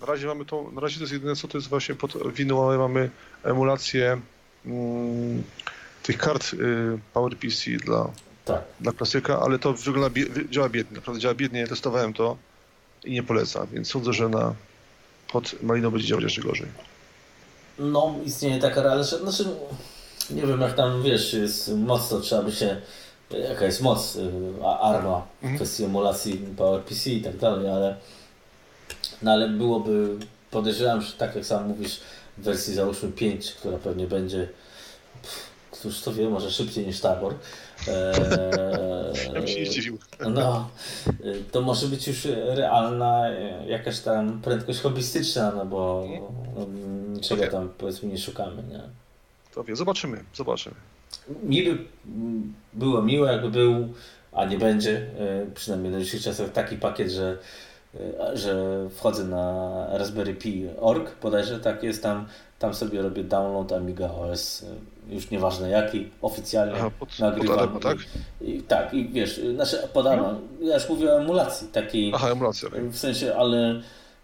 Na 0.00 0.06
razie 0.06 0.26
mamy 0.26 0.44
to, 0.44 0.70
na 0.72 0.80
razie 0.80 0.96
to 0.96 1.02
jest 1.02 1.12
jedyne 1.12 1.36
co 1.36 1.48
to 1.48 1.58
jest 1.58 1.68
właśnie 1.68 1.94
pod 1.94 2.32
Winuale 2.32 2.78
mamy 2.78 3.10
emulację 3.44 4.20
mm, 4.66 5.42
tych 6.02 6.18
kart 6.18 6.54
y, 6.54 6.98
PowerPC 7.14 7.70
dla, 7.84 8.10
tak. 8.44 8.62
dla 8.80 8.92
klasyka, 8.92 9.40
ale 9.40 9.58
to 9.58 9.72
wygląda, 9.72 10.20
działa 10.50 10.68
biednie, 10.68 10.96
naprawdę 10.96 11.20
działa 11.20 11.34
biednie, 11.34 11.66
testowałem 11.66 12.12
to 12.12 12.36
i 13.04 13.12
nie 13.12 13.22
polecam, 13.22 13.66
więc 13.72 13.88
sądzę, 13.88 14.12
że 14.12 14.28
na 14.28 14.54
pod 15.32 15.62
Malino 15.62 15.90
będzie 15.90 16.06
działać 16.06 16.24
jeszcze 16.24 16.42
gorzej. 16.42 16.68
No, 17.78 18.14
istnieje 18.24 18.58
taka 18.60 18.82
realność, 18.82 19.10
znaczy 19.10 19.44
nie 20.30 20.46
wiem 20.46 20.60
jak 20.60 20.74
tam, 20.74 21.02
wiesz, 21.02 21.32
jest 21.32 21.70
mocno, 21.76 22.20
trzeba 22.20 22.42
by 22.42 22.52
się, 22.52 22.80
jaka 23.48 23.64
jest 23.64 23.80
moc 23.80 24.16
y, 24.16 24.30
ARMA 24.80 25.26
w 25.40 25.42
mhm. 25.42 25.56
kwestii 25.56 25.84
emulacji 25.84 26.46
PowerPC 26.56 27.10
i 27.10 27.22
tak 27.22 27.36
dalej, 27.36 27.68
ale 27.68 27.96
no 29.22 29.32
ale 29.32 29.48
byłoby, 29.48 30.16
podejrzewam, 30.50 31.02
że 31.02 31.12
tak 31.12 31.34
jak 31.34 31.46
sam 31.46 31.68
mówisz, 31.68 32.00
w 32.38 32.42
wersji 32.42 32.74
załóżmy 32.74 33.12
5, 33.12 33.52
która 33.52 33.78
pewnie 33.78 34.06
będzie 34.06 34.48
któż 35.80 36.00
to 36.00 36.12
wie, 36.12 36.28
może 36.28 36.50
szybciej 36.50 36.86
niż 36.86 37.00
tabor. 37.00 37.34
Eee, 37.88 37.94
ja 39.26 39.32
bym 39.32 39.46
się 39.46 39.60
nie 39.60 39.66
zdziwił. 39.66 39.98
No, 40.28 40.70
to 41.52 41.60
może 41.60 41.86
być 41.86 42.08
już 42.08 42.24
realna 42.46 43.28
jakaś 43.66 44.00
tam 44.00 44.42
prędkość 44.42 44.80
hobbystyczna, 44.80 45.52
no 45.56 45.66
bo 45.66 46.08
no, 46.56 46.66
niczego 47.12 47.46
tam 47.46 47.72
powiedzmy 47.78 48.08
nie 48.08 48.18
szukamy, 48.18 48.62
nie? 48.62 48.80
To 49.54 49.64
wie, 49.64 49.76
zobaczymy, 49.76 50.24
zobaczymy. 50.34 50.74
Mi 51.42 51.62
by 51.62 51.78
było 52.72 53.02
miło, 53.02 53.26
jakby 53.26 53.50
był, 53.50 53.88
a 54.32 54.44
nie 54.44 54.58
będzie, 54.58 55.06
przynajmniej 55.54 55.92
na 55.92 55.98
dzisiejszych 55.98 56.24
czasach, 56.24 56.52
taki 56.52 56.76
pakiet, 56.76 57.10
że 57.10 57.38
że 58.34 58.88
wchodzę 58.94 59.24
na 59.24 59.86
Raspberry 59.98 60.34
Pi 60.34 60.68
org, 60.80 61.10
bodajże 61.22 61.60
tak 61.60 61.82
jest 61.82 62.02
tam, 62.02 62.26
tam 62.58 62.74
sobie 62.74 63.02
robię 63.02 63.24
download 63.24 63.72
Amiga 63.72 64.10
OS, 64.10 64.64
już 65.10 65.30
nieważne 65.30 65.70
jaki, 65.70 66.08
oficjalnie 66.22 66.74
Aha, 66.76 66.90
pod, 66.98 67.18
nagrywam. 67.18 67.68
Pod 67.68 67.82
tak? 67.82 67.98
I, 68.40 68.50
I, 68.50 68.62
tak, 68.62 68.94
i 68.94 69.08
wiesz, 69.08 69.40
znaczy 69.54 69.78
pod 69.92 70.04
no. 70.04 70.40
ja 70.60 70.74
już 70.74 70.88
mówię 70.88 71.12
o 71.12 71.20
emulacji 71.20 71.68
takiej. 71.68 72.12
Aha, 72.14 72.30
emulacja. 72.30 72.68
W 72.90 72.98
sensie, 72.98 73.36
ale 73.36 73.80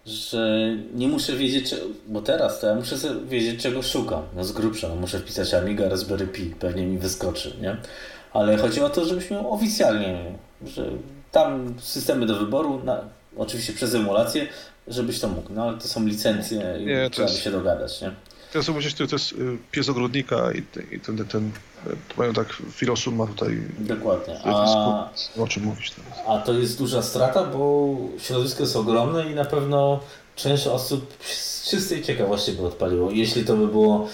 że 0.06 0.70
nie 0.94 1.08
muszę 1.08 1.32
wiedzieć, 1.32 1.74
bo 2.06 2.22
teraz 2.22 2.60
to 2.60 2.66
ja 2.66 2.74
muszę 2.74 2.96
wiedzieć, 3.28 3.62
czego 3.62 3.82
szukam. 3.82 4.22
No 4.36 4.44
z 4.44 4.52
grubsza, 4.52 4.88
no 4.88 4.96
muszę 4.96 5.18
wpisać 5.18 5.54
Amiga 5.54 5.88
Raspberry 5.88 6.26
Pi, 6.26 6.54
pewnie 6.60 6.86
mi 6.86 6.98
wyskoczy, 6.98 7.56
nie? 7.60 7.76
Ale 8.32 8.56
chodzi 8.56 8.80
o 8.80 8.90
to, 8.90 9.04
żebyś 9.04 9.30
miał 9.30 9.52
oficjalnie, 9.52 10.32
że 10.66 10.90
tam 11.32 11.74
systemy 11.80 12.26
do 12.26 12.38
wyboru, 12.38 12.80
na, 12.84 13.00
oczywiście 13.36 13.72
przez 13.72 13.94
emulację, 13.94 14.46
żebyś 14.88 15.20
to 15.20 15.28
mógł. 15.28 15.52
No 15.52 15.62
ale 15.62 15.78
to 15.78 15.88
są 15.88 16.06
licencje 16.06 16.76
i 16.80 16.86
nie, 16.86 17.10
trzeba 17.10 17.28
jest, 17.28 17.42
się 17.42 17.50
dogadać, 17.50 18.00
nie? 18.00 18.10
To 18.52 18.58
jest, 18.58 18.68
myślę, 18.68 19.06
to 19.06 19.16
jest 19.16 19.34
pies 19.70 19.88
ogrodnika 19.88 20.52
i, 20.52 20.58
i 20.94 21.00
ten, 21.00 21.16
ten, 21.16 21.26
ten, 21.26 21.50
mają 22.18 22.32
tak, 22.32 22.62
Filosun 22.72 23.16
ma 23.16 23.26
tutaj... 23.26 23.62
Dokładnie. 23.78 24.40
A, 24.44 25.08
o 25.38 25.48
czym 25.48 25.64
mówić 25.64 25.90
teraz. 25.90 26.18
A 26.28 26.38
to 26.38 26.52
jest 26.52 26.78
duża 26.78 27.02
strata, 27.02 27.44
bo 27.44 27.88
środowisko 28.18 28.62
jest 28.62 28.76
ogromne 28.76 29.30
i 29.30 29.34
na 29.34 29.44
pewno 29.44 30.00
część 30.36 30.66
osób 30.66 31.16
z 31.24 31.70
czystej 31.70 32.02
ciekawości 32.02 32.52
by 32.52 32.66
odpaliło. 32.66 33.10
Jeśli 33.10 33.44
to 33.44 33.56
by 33.56 33.68
było, 33.68 34.08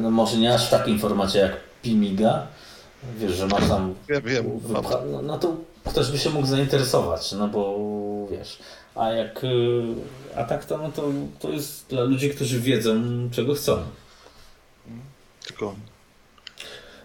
no 0.00 0.10
może 0.10 0.36
nie 0.36 0.54
aż 0.54 0.66
w 0.66 0.70
takim 0.70 0.98
formacie 0.98 1.38
jak 1.38 1.52
Pimiga, 1.82 2.46
wiesz, 3.18 3.32
że 3.32 3.46
masz 3.46 3.68
tam... 3.68 3.94
Wiem, 4.08 4.22
wiem. 4.24 4.60
Wypcha- 4.60 5.06
no, 5.12 5.22
no 5.22 5.38
to 5.38 5.56
ktoś 5.84 6.10
by 6.10 6.18
się 6.18 6.30
mógł 6.30 6.46
zainteresować, 6.46 7.32
no 7.32 7.48
bo 7.48 7.78
wiesz. 8.30 8.58
A 8.94 9.08
jak. 9.08 9.44
Y, 9.44 9.82
a 10.36 10.44
tak 10.44 10.64
to, 10.64 10.78
no 10.78 10.92
to, 10.92 11.12
to 11.40 11.50
jest 11.50 11.86
dla 11.88 12.02
ludzi, 12.02 12.30
którzy 12.30 12.60
wiedzą, 12.60 13.02
czego 13.32 13.54
chcą. 13.54 13.78
Tylko. 15.46 15.74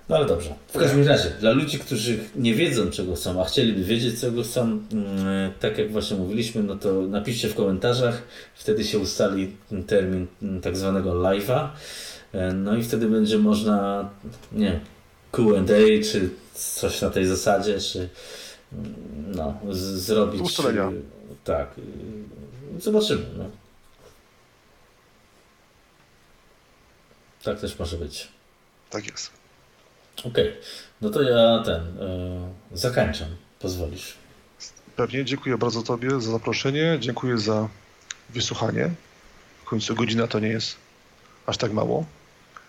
No 0.09 0.15
ale 0.15 0.25
dobrze. 0.25 0.55
W 0.67 0.77
każdym 0.77 1.07
razie, 1.07 1.29
dla 1.39 1.51
ludzi, 1.51 1.79
którzy 1.79 2.19
nie 2.35 2.53
wiedzą, 2.53 2.89
czego 2.89 3.15
chcą, 3.15 3.41
a 3.41 3.45
chcieliby 3.45 3.83
wiedzieć, 3.83 4.21
czego 4.21 4.43
chcą, 4.43 4.61
mm, 4.61 5.51
tak 5.59 5.77
jak 5.77 5.91
właśnie 5.91 6.17
mówiliśmy, 6.17 6.63
no 6.63 6.75
to 6.75 7.01
napiszcie 7.01 7.47
w 7.47 7.55
komentarzach. 7.55 8.21
Wtedy 8.55 8.83
się 8.83 8.99
ustali 8.99 9.55
termin 9.87 10.27
mm, 10.41 10.61
tak 10.61 10.77
zwanego 10.77 11.11
live'a. 11.11 11.67
E, 12.33 12.53
no 12.53 12.75
i 12.75 12.83
wtedy 12.83 13.07
będzie 13.07 13.37
można, 13.37 14.09
nie 14.51 14.79
QA, 15.31 15.63
czy 16.11 16.29
coś 16.53 17.01
na 17.01 17.09
tej 17.09 17.25
zasadzie, 17.25 17.79
czy 17.79 18.09
no, 19.35 19.53
z, 19.69 19.77
zrobić. 19.77 20.41
Ustalenia. 20.41 20.91
Tak. 21.49 21.69
Zobaczymy. 22.79 23.25
No. 23.37 23.45
Tak 27.43 27.59
też 27.59 27.79
może 27.79 27.97
być. 27.97 28.27
Tak 28.89 29.07
jest. 29.07 29.31
Okej. 30.19 30.29
Okay. 30.29 30.61
No 31.01 31.09
to 31.09 31.21
ja 31.21 31.63
ten 31.65 31.81
yy, 32.71 32.77
zakończam. 32.77 33.27
Pozwolisz. 33.59 34.13
Pewnie. 34.95 35.25
Dziękuję 35.25 35.57
bardzo 35.57 35.83
Tobie 35.83 36.09
za 36.09 36.31
zaproszenie. 36.31 36.97
Dziękuję 36.99 37.37
za 37.37 37.69
wysłuchanie. 38.29 38.91
W 39.61 39.65
końcu 39.65 39.95
godzina 39.95 40.27
to 40.27 40.39
nie 40.39 40.47
jest 40.47 40.75
aż 41.45 41.57
tak 41.57 41.73
mało. 41.73 42.05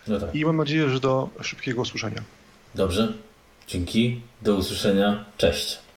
No 0.07 0.19
tak. 0.19 0.35
I 0.35 0.45
mam 0.45 0.57
nadzieję, 0.57 0.89
że 0.89 0.99
do 0.99 1.29
szybkiego 1.41 1.81
usłyszenia. 1.81 2.23
Dobrze. 2.75 3.13
Dzięki. 3.67 4.21
Do 4.41 4.55
usłyszenia. 4.55 5.25
Cześć. 5.37 5.81